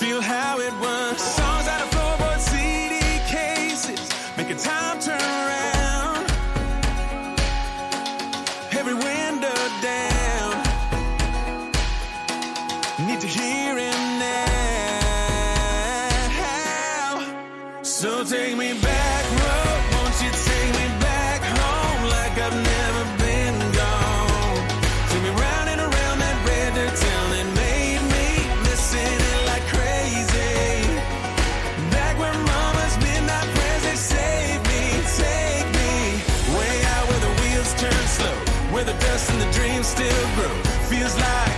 Feel 0.00 0.20
how 0.20 0.58
it 0.58 0.72
works. 0.80 1.22
Songs 1.22 1.68
out 1.68 1.80
of 1.82 1.90
floorboard 1.90 2.40
CD 2.40 2.98
cases. 3.28 4.08
making 4.36 4.56
time 4.56 4.98
turn. 4.98 5.39
still 39.90 40.26
grow. 40.36 40.54
Feels 40.88 41.16
like 41.18 41.49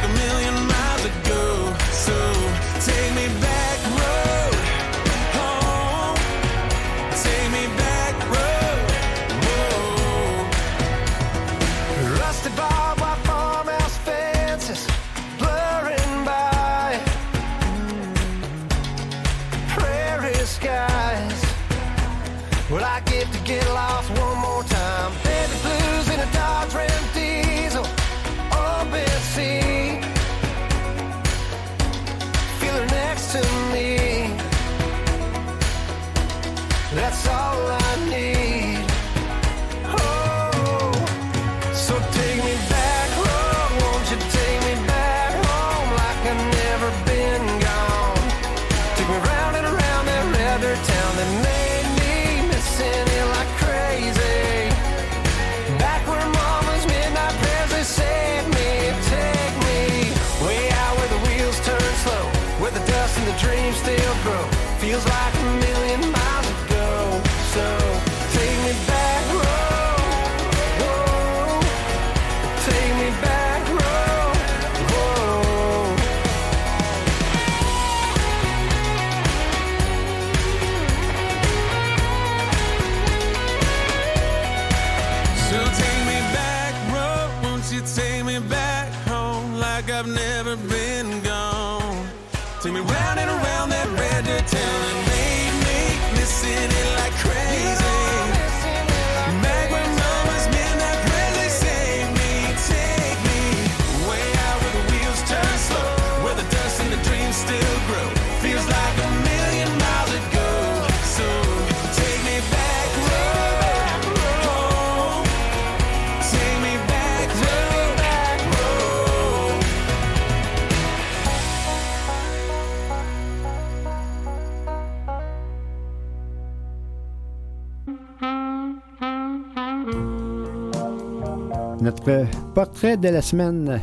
Notre 131.82 132.26
portrait 132.54 132.96
de 132.96 133.08
la 133.08 133.20
semaine, 133.20 133.80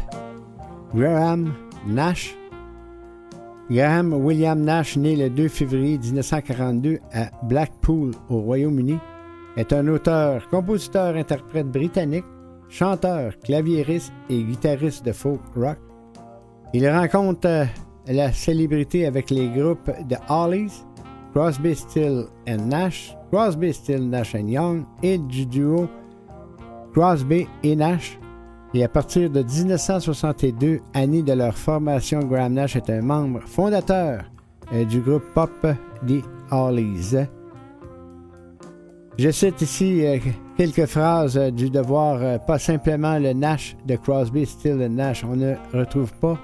Graham 0.96 1.54
Nash. 1.86 2.34
Graham 3.70 4.14
William 4.14 4.62
Nash, 4.62 4.96
né 4.96 5.18
le 5.18 5.30
2 5.30 5.50
février 5.50 5.98
1942 5.98 7.00
à 7.12 7.30
Blackpool, 7.44 8.12
au 8.30 8.40
Royaume-Uni, 8.40 8.98
est 9.58 9.74
un 9.74 9.86
auteur, 9.90 10.48
compositeur, 10.48 11.18
interprète 11.18 11.68
britannique, 11.68 12.24
chanteur, 12.70 13.38
claviériste 13.40 14.14
et 14.30 14.44
guitariste 14.44 15.06
de 15.06 15.12
folk 15.12 15.42
rock. 15.58 15.78
Il 16.74 16.90
rencontre 16.90 17.50
euh, 17.50 17.66
la 18.08 18.32
célébrité 18.32 19.08
avec 19.08 19.30
les 19.30 19.50
groupes 19.50 19.92
de 20.08 20.16
Hollies, 20.30 20.86
Crosby, 21.34 21.76
Still 21.76 22.28
and 22.48 22.68
Nash, 22.68 23.14
Crosby, 23.30 23.74
Still, 23.74 24.10
Nash 24.10 24.36
Young 24.36 24.86
et 25.04 25.18
du 25.18 25.46
duo 25.46 25.90
Crosby 27.00 27.48
et 27.64 27.78
Nash. 27.78 28.20
Et 28.74 28.84
à 28.84 28.90
partir 28.90 29.30
de 29.30 29.42
1962, 29.42 30.82
année 30.94 31.24
de 31.24 31.32
leur 31.32 31.58
formation, 31.58 32.20
Graham 32.20 32.56
Nash 32.56 32.76
est 32.76 32.90
un 32.90 33.02
membre 33.02 33.40
fondateur 33.46 34.24
euh, 34.74 34.84
du 34.84 35.00
groupe 35.00 35.24
pop 35.34 35.50
The 36.06 36.22
Hollies. 36.52 37.16
Je 39.18 39.32
cite 39.32 39.62
ici 39.62 40.06
euh, 40.06 40.18
quelques 40.58 40.88
phrases 40.88 41.38
euh, 41.38 41.52
du 41.52 41.70
devoir, 41.70 42.38
pas 42.46 42.60
simplement 42.60 43.18
le 43.18 43.32
Nash 43.32 43.78
de 43.86 43.96
Crosby, 43.96 44.46
Still 44.46 44.86
Nash. 44.92 45.24
On 45.24 45.38
ne 45.38 45.54
retrouve 45.74 46.12
pas 46.16 46.38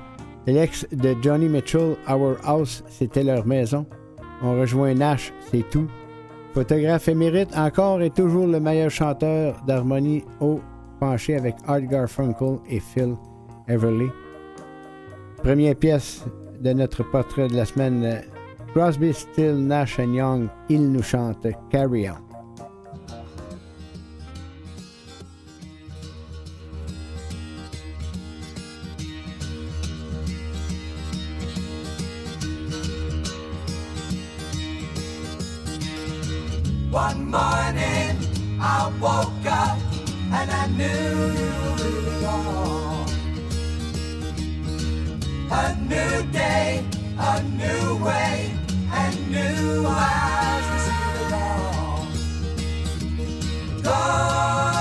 l'ex 0.47 0.87
de 0.93 1.17
Johnny 1.21 1.49
Mitchell, 1.49 1.97
Our 2.07 2.37
House, 2.45 2.81
c'était 2.87 3.25
leur 3.25 3.45
maison. 3.45 3.85
On 4.41 4.57
rejoint 4.57 4.93
Nash, 4.93 5.33
c'est 5.51 5.69
tout. 5.69 5.89
Photographe 6.55 7.09
émérite, 7.09 7.49
encore 7.57 8.01
et 8.01 8.09
toujours 8.09 8.47
le 8.47 8.61
meilleur 8.61 8.89
chanteur 8.89 9.61
d'harmonie 9.67 10.23
haut 10.39 10.61
penché 11.01 11.35
avec 11.35 11.53
Art 11.67 11.81
Garfunkel 11.81 12.59
et 12.69 12.79
Phil 12.79 13.17
Everly. 13.67 14.07
Première 15.43 15.75
pièce 15.75 16.23
de 16.61 16.71
notre 16.71 17.03
portrait 17.03 17.49
de 17.49 17.57
la 17.57 17.65
semaine, 17.65 18.05
euh, 18.05 18.21
Crosby, 18.73 19.13
Still, 19.13 19.67
Nash 19.67 19.97
Young, 19.97 20.47
il 20.69 20.93
nous 20.93 21.03
chante 21.03 21.45
Carry 21.69 22.09
On. 22.09 22.24
One 36.95 37.29
morning 37.29 38.15
I 38.57 38.89
woke 39.01 39.45
up 39.45 39.77
and 40.31 40.49
I 40.49 40.67
knew 40.77 41.35
it 41.83 42.23
all. 42.23 43.05
A 45.51 45.75
new 45.89 46.23
day, 46.31 46.85
a 47.19 47.43
new 47.43 47.97
way, 48.01 48.53
and 48.93 49.29
new 49.29 49.85
eyes 49.85 50.65
to 50.71 50.77
see 50.85 51.07
it 51.25 51.33
all. 51.33 52.07
Go 53.83 54.74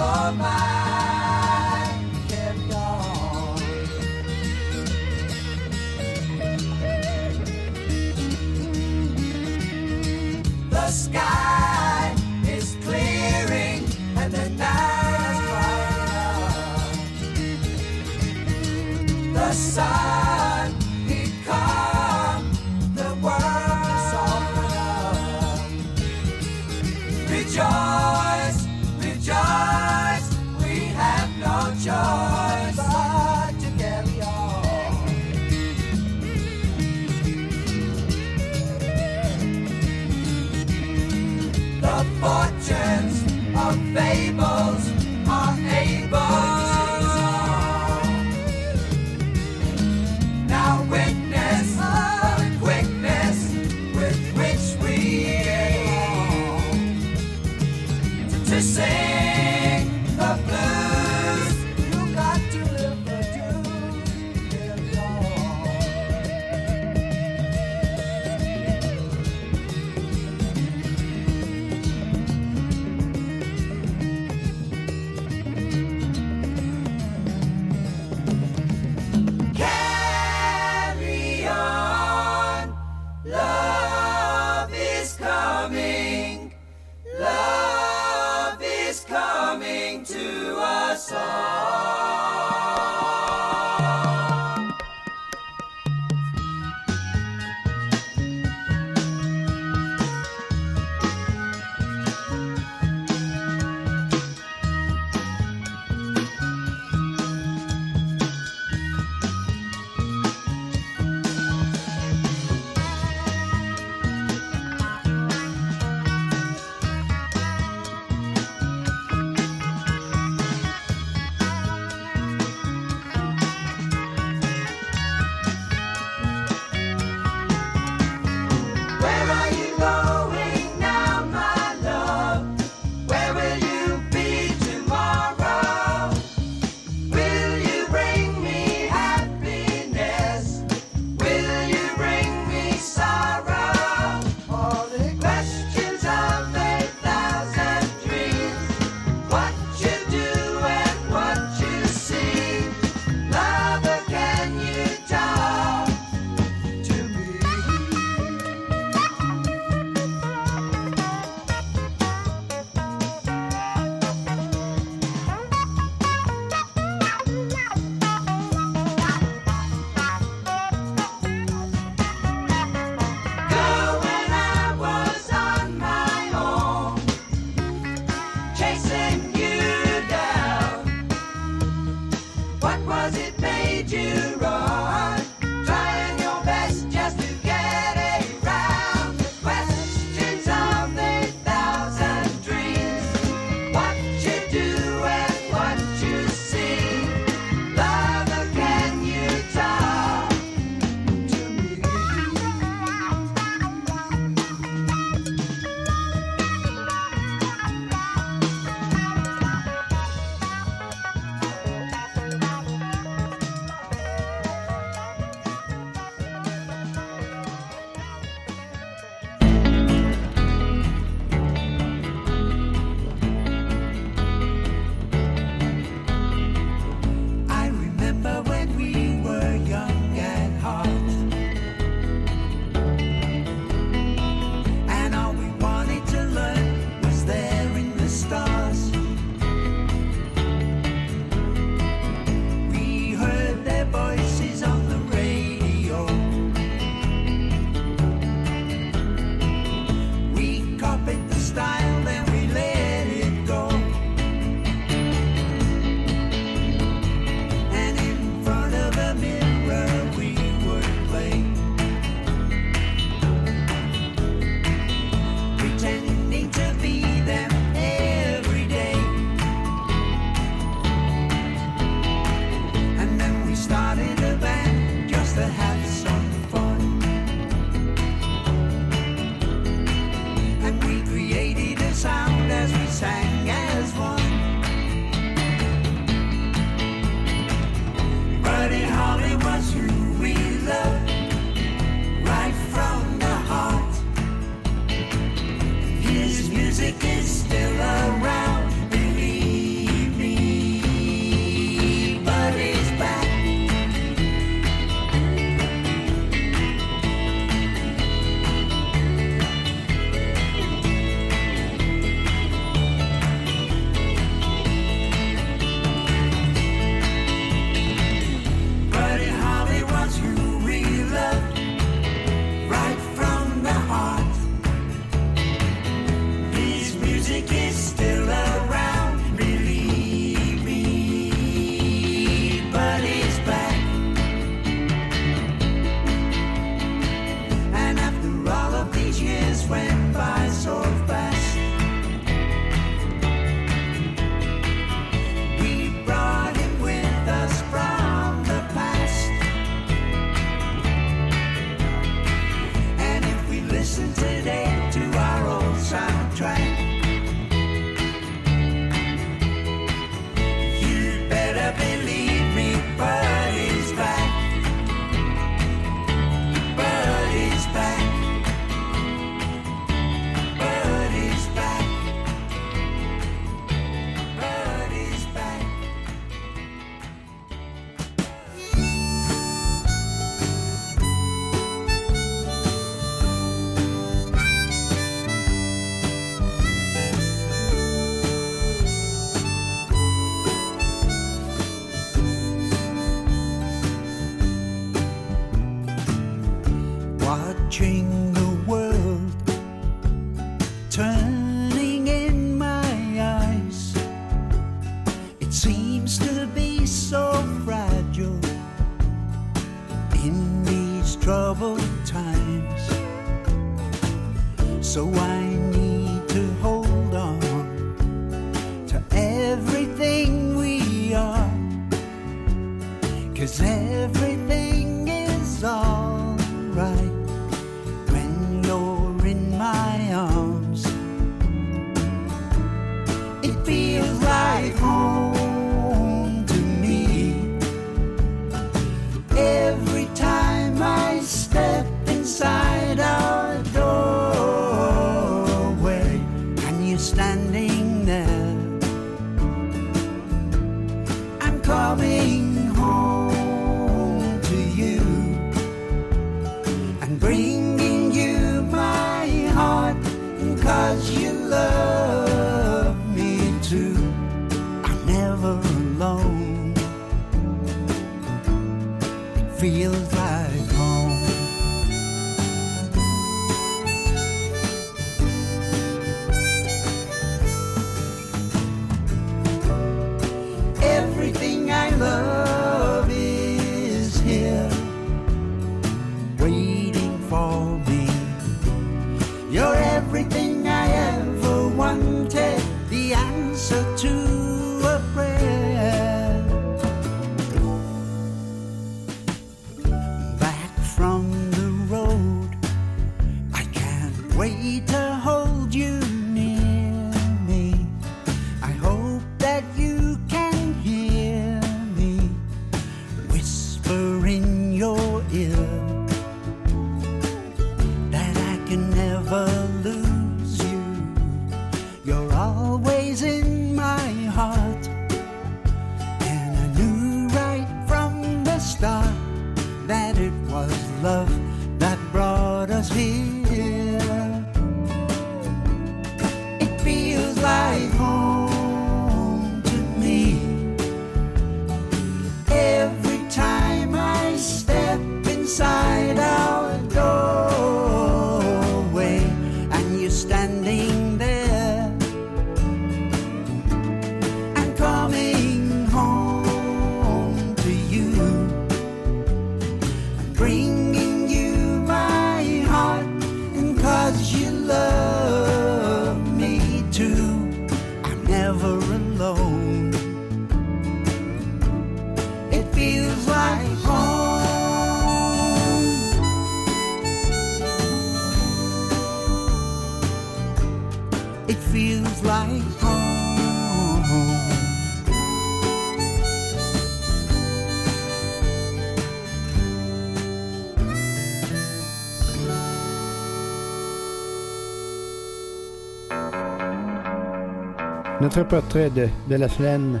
Notre 598.28 598.46
portrait 598.46 598.90
de, 598.90 599.08
de 599.30 599.36
la 599.36 599.48
semaine, 599.48 600.00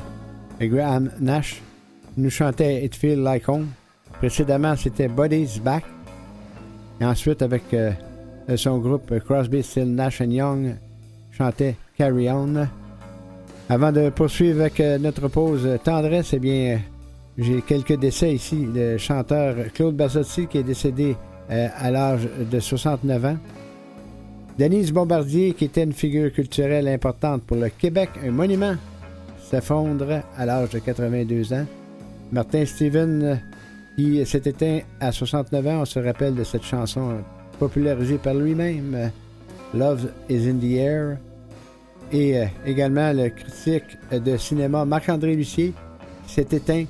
Graham 0.60 1.10
Nash, 1.18 1.62
nous 2.18 2.28
chantait 2.28 2.84
It 2.84 2.94
Feel 2.94 3.22
Like 3.22 3.48
Home. 3.48 3.68
Précédemment, 4.18 4.76
c'était 4.76 5.08
Buddy's 5.08 5.58
Back. 5.58 5.82
Et 7.00 7.06
ensuite, 7.06 7.40
avec 7.40 7.62
euh, 7.72 7.90
son 8.56 8.80
groupe 8.80 9.18
Crosby, 9.20 9.62
Still 9.62 9.94
Nash 9.94 10.20
Young, 10.20 10.76
chantait 11.30 11.76
Carry 11.96 12.28
On. 12.30 12.68
Avant 13.70 13.92
de 13.92 14.10
poursuivre 14.10 14.60
avec 14.60 14.78
euh, 14.80 14.98
notre 14.98 15.28
pause 15.28 15.66
tendresse, 15.82 16.34
eh 16.34 16.38
bien, 16.38 16.80
j'ai 17.38 17.62
quelques 17.62 17.98
décès 17.98 18.34
ici. 18.34 18.68
Le 18.74 18.98
chanteur 18.98 19.54
Claude 19.72 19.96
Bassotti 19.96 20.48
qui 20.48 20.58
est 20.58 20.64
décédé 20.64 21.16
euh, 21.50 21.68
à 21.74 21.90
l'âge 21.90 22.28
de 22.50 22.60
69 22.60 23.24
ans. 23.24 23.38
Denise 24.58 24.90
Bombardier, 24.92 25.54
qui 25.54 25.66
était 25.66 25.84
une 25.84 25.92
figure 25.92 26.32
culturelle 26.32 26.88
importante 26.88 27.44
pour 27.44 27.56
le 27.56 27.68
Québec, 27.68 28.10
un 28.26 28.32
monument, 28.32 28.74
s'effondre 29.40 30.22
à 30.36 30.46
l'âge 30.46 30.70
de 30.70 30.80
82 30.80 31.52
ans. 31.52 31.64
Martin 32.32 32.66
Steven, 32.66 33.40
qui 33.94 34.26
s'est 34.26 34.42
éteint 34.46 34.80
à 34.98 35.12
69 35.12 35.66
ans, 35.68 35.82
on 35.82 35.84
se 35.84 36.00
rappelle 36.00 36.34
de 36.34 36.42
cette 36.42 36.64
chanson 36.64 37.18
popularisée 37.60 38.18
par 38.18 38.34
lui-même, 38.34 38.94
euh, 38.96 39.08
Love 39.74 40.10
is 40.28 40.48
in 40.48 40.56
the 40.58 40.72
Air. 40.72 41.18
Et 42.10 42.38
euh, 42.38 42.46
également 42.66 43.12
le 43.12 43.28
critique 43.28 43.96
de 44.10 44.36
cinéma 44.36 44.84
Marc-André 44.84 45.36
Lucier, 45.36 45.72
s'est 46.26 46.48
éteint 46.50 46.84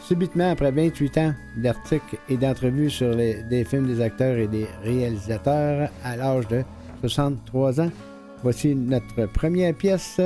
subitement 0.00 0.52
après 0.52 0.70
28 0.70 1.18
ans 1.18 1.34
d'articles 1.56 2.18
et 2.28 2.36
d'entrevues 2.36 2.90
sur 2.90 3.16
des 3.16 3.64
films 3.68 3.88
des 3.88 4.00
acteurs 4.00 4.36
et 4.36 4.46
des 4.46 4.66
réalisateurs 4.84 5.90
à 6.04 6.16
l'âge 6.16 6.46
de 6.46 6.62
63 7.08 7.80
ans. 7.80 7.90
Voici 8.42 8.74
notre 8.74 9.26
première 9.26 9.74
pièce 9.74 10.20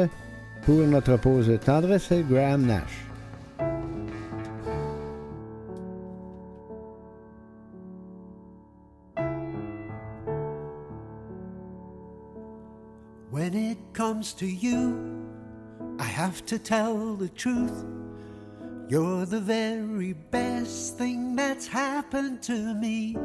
pour 0.62 0.78
notre 0.86 1.16
pause 1.16 1.50
tendresse, 1.64 2.12
Graham 2.28 2.66
Nash. 2.66 3.05
When 13.30 13.55
it 13.55 13.78
comes 13.92 14.34
to 14.34 14.46
you, 14.46 14.94
I 15.98 16.05
have 16.05 16.44
to 16.46 16.59
tell 16.59 17.16
the 17.16 17.28
truth. 17.28 17.84
You're 18.88 19.26
the 19.26 19.40
very 19.40 20.12
best 20.12 20.96
thing 20.96 21.34
that's 21.34 21.66
happened 21.66 22.42
to 22.42 22.74
me. 22.74 23.16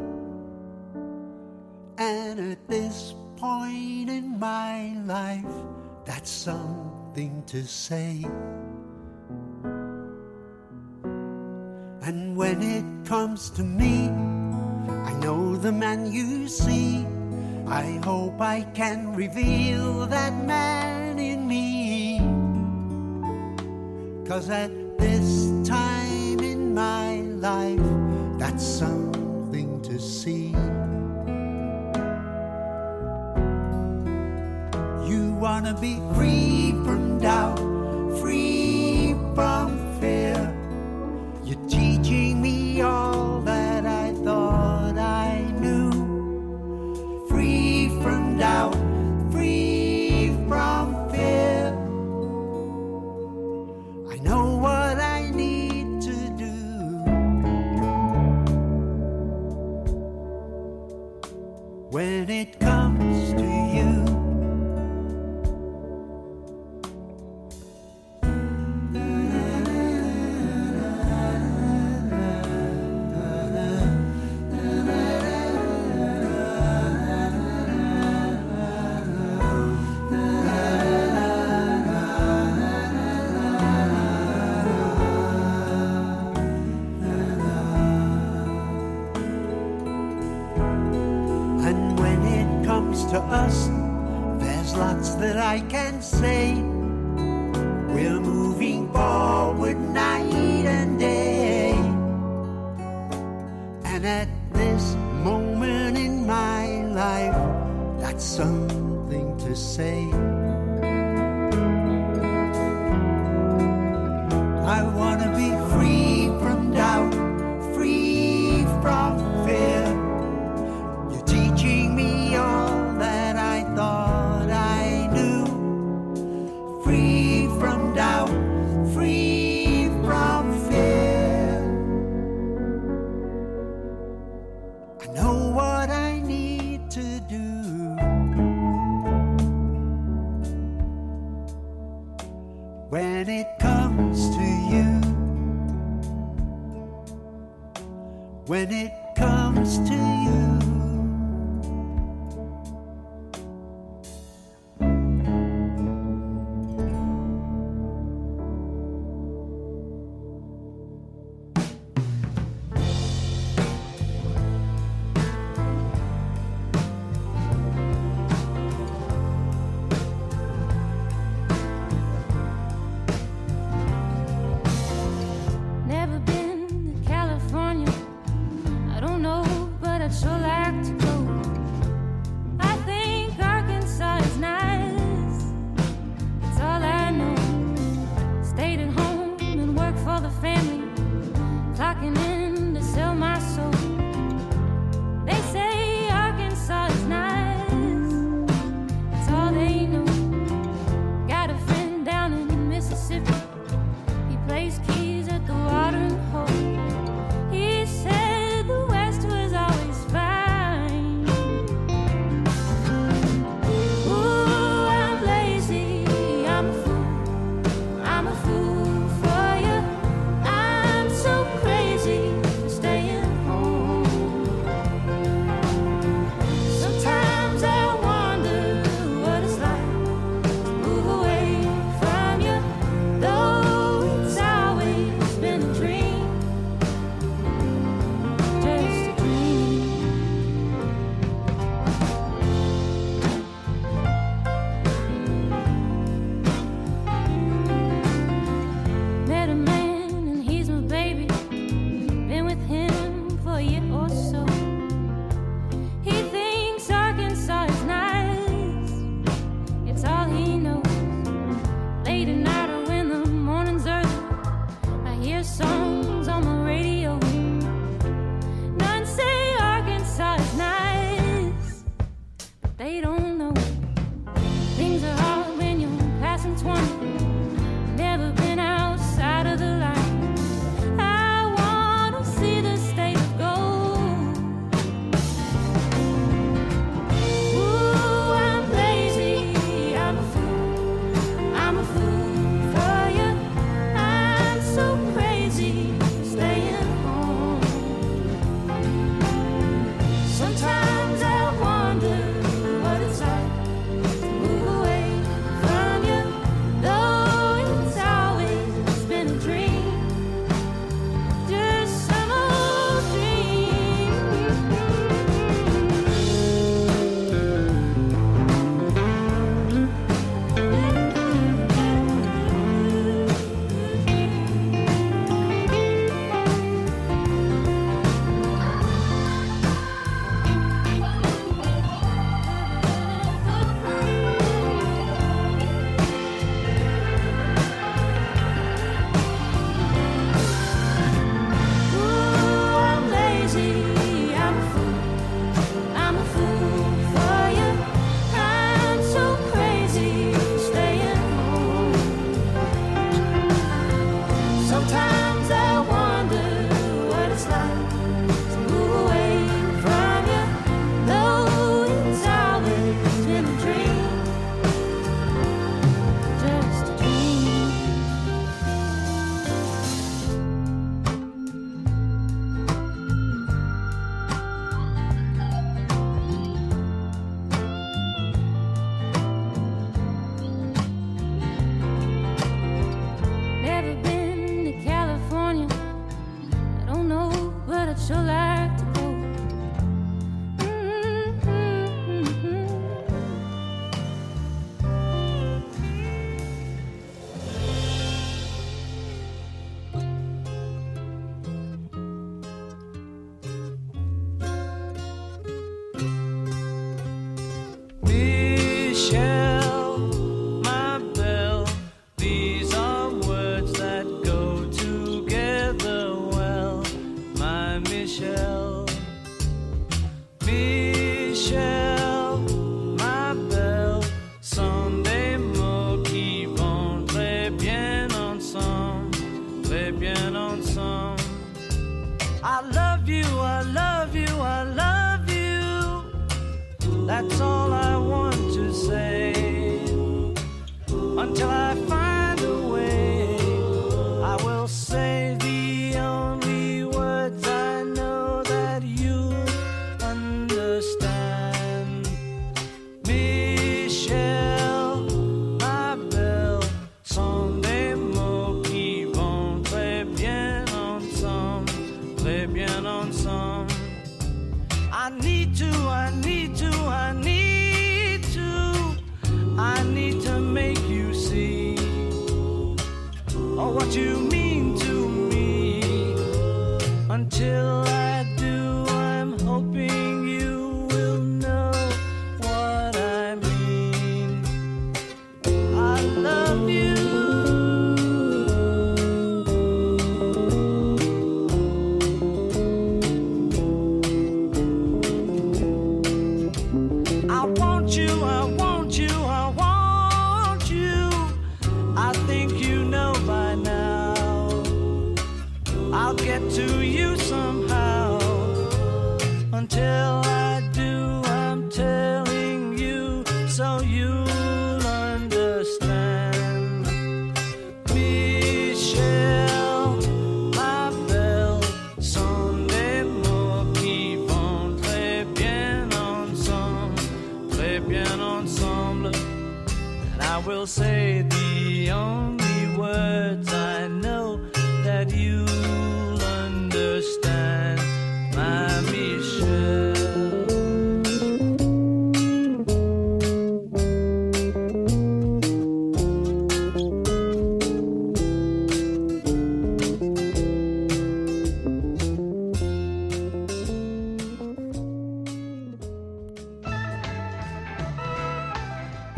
And 1.97 2.51
at 2.51 2.67
this 2.67 3.13
point 3.43 4.09
in 4.09 4.39
my 4.39 4.95
life 5.05 5.55
that's 6.05 6.29
something 6.29 7.43
to 7.45 7.61
say. 7.65 8.23
And 12.07 12.37
when 12.37 12.61
it 12.63 12.85
comes 13.05 13.49
to 13.57 13.63
me, 13.63 14.07
I 15.09 15.13
know 15.19 15.57
the 15.57 15.73
man 15.73 16.09
you 16.09 16.47
see. 16.47 17.05
I 17.67 17.99
hope 18.05 18.39
I 18.39 18.61
can 18.79 19.13
reveal 19.13 20.05
that 20.07 20.33
man 20.45 21.19
in 21.19 21.45
me. 21.45 22.19
Cause 24.25 24.49
at 24.49 24.71
this 24.97 25.51
time 25.67 26.39
in 26.39 26.73
my 26.73 27.19
life, 27.49 27.89
that's 28.39 28.65
something 28.65 29.81
to 29.81 29.99
see. 29.99 30.55
wanna 35.43 35.73
be 35.73 35.99
free 36.15 36.71
from 36.85 37.19
doubt, 37.19 37.59
free 38.21 39.13
from 39.35 39.82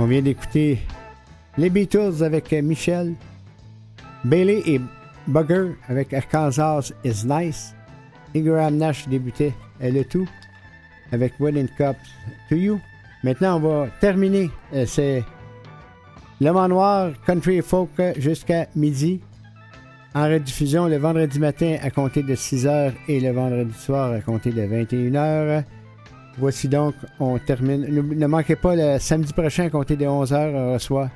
On 0.06 0.08
vient 0.08 0.22
d'écouter 0.22 0.78
les 1.58 1.72
Beatles 1.72 2.24
avec 2.24 2.54
euh, 2.54 2.62
Michel, 2.62 3.16
Bailey 4.24 4.62
et 4.68 4.80
Bugger 5.26 5.72
avec 5.88 6.14
Arkansas 6.14 6.92
is 7.04 7.26
Nice. 7.26 7.74
Ingram 8.36 8.78
Nash 8.78 9.08
débutait 9.08 9.52
euh, 9.82 9.90
le 9.90 10.06
tout 10.06 10.30
avec 11.12 11.34
Wedding 11.40 11.68
Cup 11.76 11.98
to 12.50 12.56
You. 12.56 12.80
Maintenant, 13.24 13.58
on 13.58 13.60
va 13.62 13.88
terminer. 14.00 14.52
euh, 14.76 14.86
C'est 14.86 15.24
Le 16.40 16.52
Mans 16.52 16.68
Noir, 16.68 17.14
Country 17.26 17.64
Folk 17.64 17.90
jusqu'à 18.20 18.68
midi. 18.76 19.22
En 20.14 20.26
rediffusion 20.26 20.86
le 20.86 20.98
vendredi 20.98 21.40
matin 21.40 21.78
à 21.82 21.90
compter 21.90 22.22
de 22.22 22.36
6h 22.36 22.94
et 23.08 23.20
le 23.20 23.32
vendredi 23.32 23.74
soir 23.74 24.12
à 24.12 24.22
compter 24.22 24.52
de 24.52 24.62
21h. 24.62 25.64
Voici 26.38 26.68
donc, 26.68 26.96
on 27.20 27.38
termine. 27.40 27.86
Ne, 27.86 28.28
manquez 28.28 28.56
pas 28.56 28.76
le 28.76 29.00
samedi 29.00 29.32
prochain 29.32 29.66
à 29.66 29.70
compter 29.70 29.96
de 29.96 30.06
11h, 30.06 30.52
on 30.54 30.74
reçoit 30.74 31.10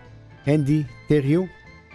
Andy 0.47 0.85
Thériault. 1.07 1.47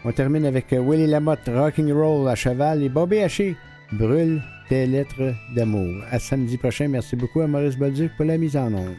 On 0.05 0.13
termine 0.13 0.45
avec 0.45 0.73
euh, 0.73 0.81
Willie 0.81 1.07
Lamotte, 1.07 1.49
Rocking 1.49 1.91
Roll 1.91 2.29
à 2.29 2.35
cheval 2.35 2.83
et 2.83 2.91
Bobby 2.91 3.21
Haché, 3.21 3.57
Brûle 3.93 4.43
tes 4.69 4.87
lettres 4.87 5.35
d'amour. 5.55 6.03
À 6.11 6.19
samedi 6.19 6.59
prochain. 6.59 6.89
Merci 6.89 7.17
beaucoup 7.17 7.41
à 7.41 7.47
Maurice 7.47 7.77
Bolduc 7.77 8.15
pour 8.17 8.27
la 8.27 8.37
mise 8.37 8.57
en 8.57 8.73
onde. 8.73 8.97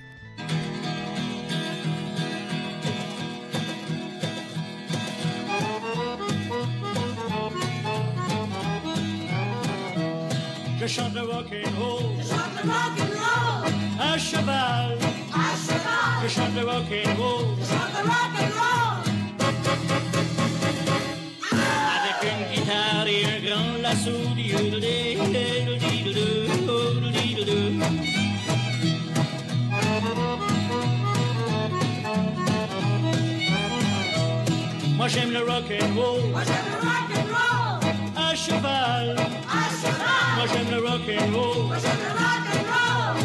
Moi 35.06 35.14
j'aime 35.14 35.34
le 35.34 35.42
rock 35.42 35.70
and 35.70 35.94
roll. 35.96 36.24
Moi 36.32 36.42
j'aime 36.48 36.66
le 36.74 36.78
rock 36.82 37.12
and 37.14 37.30
roll. 37.30 37.78
À 38.18 38.34
cheval. 38.34 39.16
À 39.16 39.70
cheval. 39.70 40.34
Moi 40.36 40.46
j'aime 40.52 40.72
le 40.72 40.80
rock 40.84 41.08
and 41.08 41.30
roll. 41.38 41.64
Moi 41.68 41.78
j'aime 41.84 42.02
le 42.02 42.12
rock 42.24 42.48
and 42.56 42.66
roll. 42.74 43.18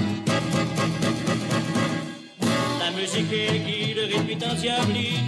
La 2.80 2.88
musique 2.90 3.32
est 3.32 3.58
guide, 3.60 4.00
diddle-dee, 4.10 5.24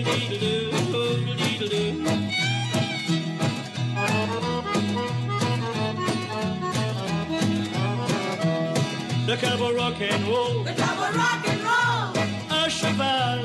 diddle-dee-doo, 0.00 0.70
diddle-dee-doo. 1.36 2.08
Le 9.28 9.34
cowboy 9.36 9.72
rock 9.76 10.00
and 10.00 10.24
roll. 10.26 10.64
Le 10.64 10.72
cowboy 10.72 11.12
rock 11.12 11.44
and 11.48 11.62
roll. 11.68 12.16
À 12.48 12.68
cheval. 12.70 13.40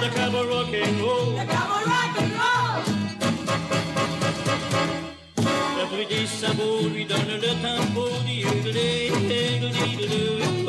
À 0.00 0.04
cheval. 0.04 0.08
Le 0.08 0.08
cowboy 0.08 0.46
rock 0.48 0.74
and 0.74 1.00
roll. 1.02 1.30
Le 1.36 1.44
cowboy 1.46 1.84
rock 1.84 2.16
and 2.20 2.32
roll. 2.40 2.82
Le 5.78 5.84
bruit 5.88 6.06
des 6.06 6.26
sabots 6.26 6.88
lui 6.94 7.04
donne 7.04 7.32
le 7.40 7.52
tempo. 7.62 8.02
Diddle-dee, 8.24 9.10
diddle-dee-doo, 9.10 9.70
diddle-dee-doo. 9.70 10.59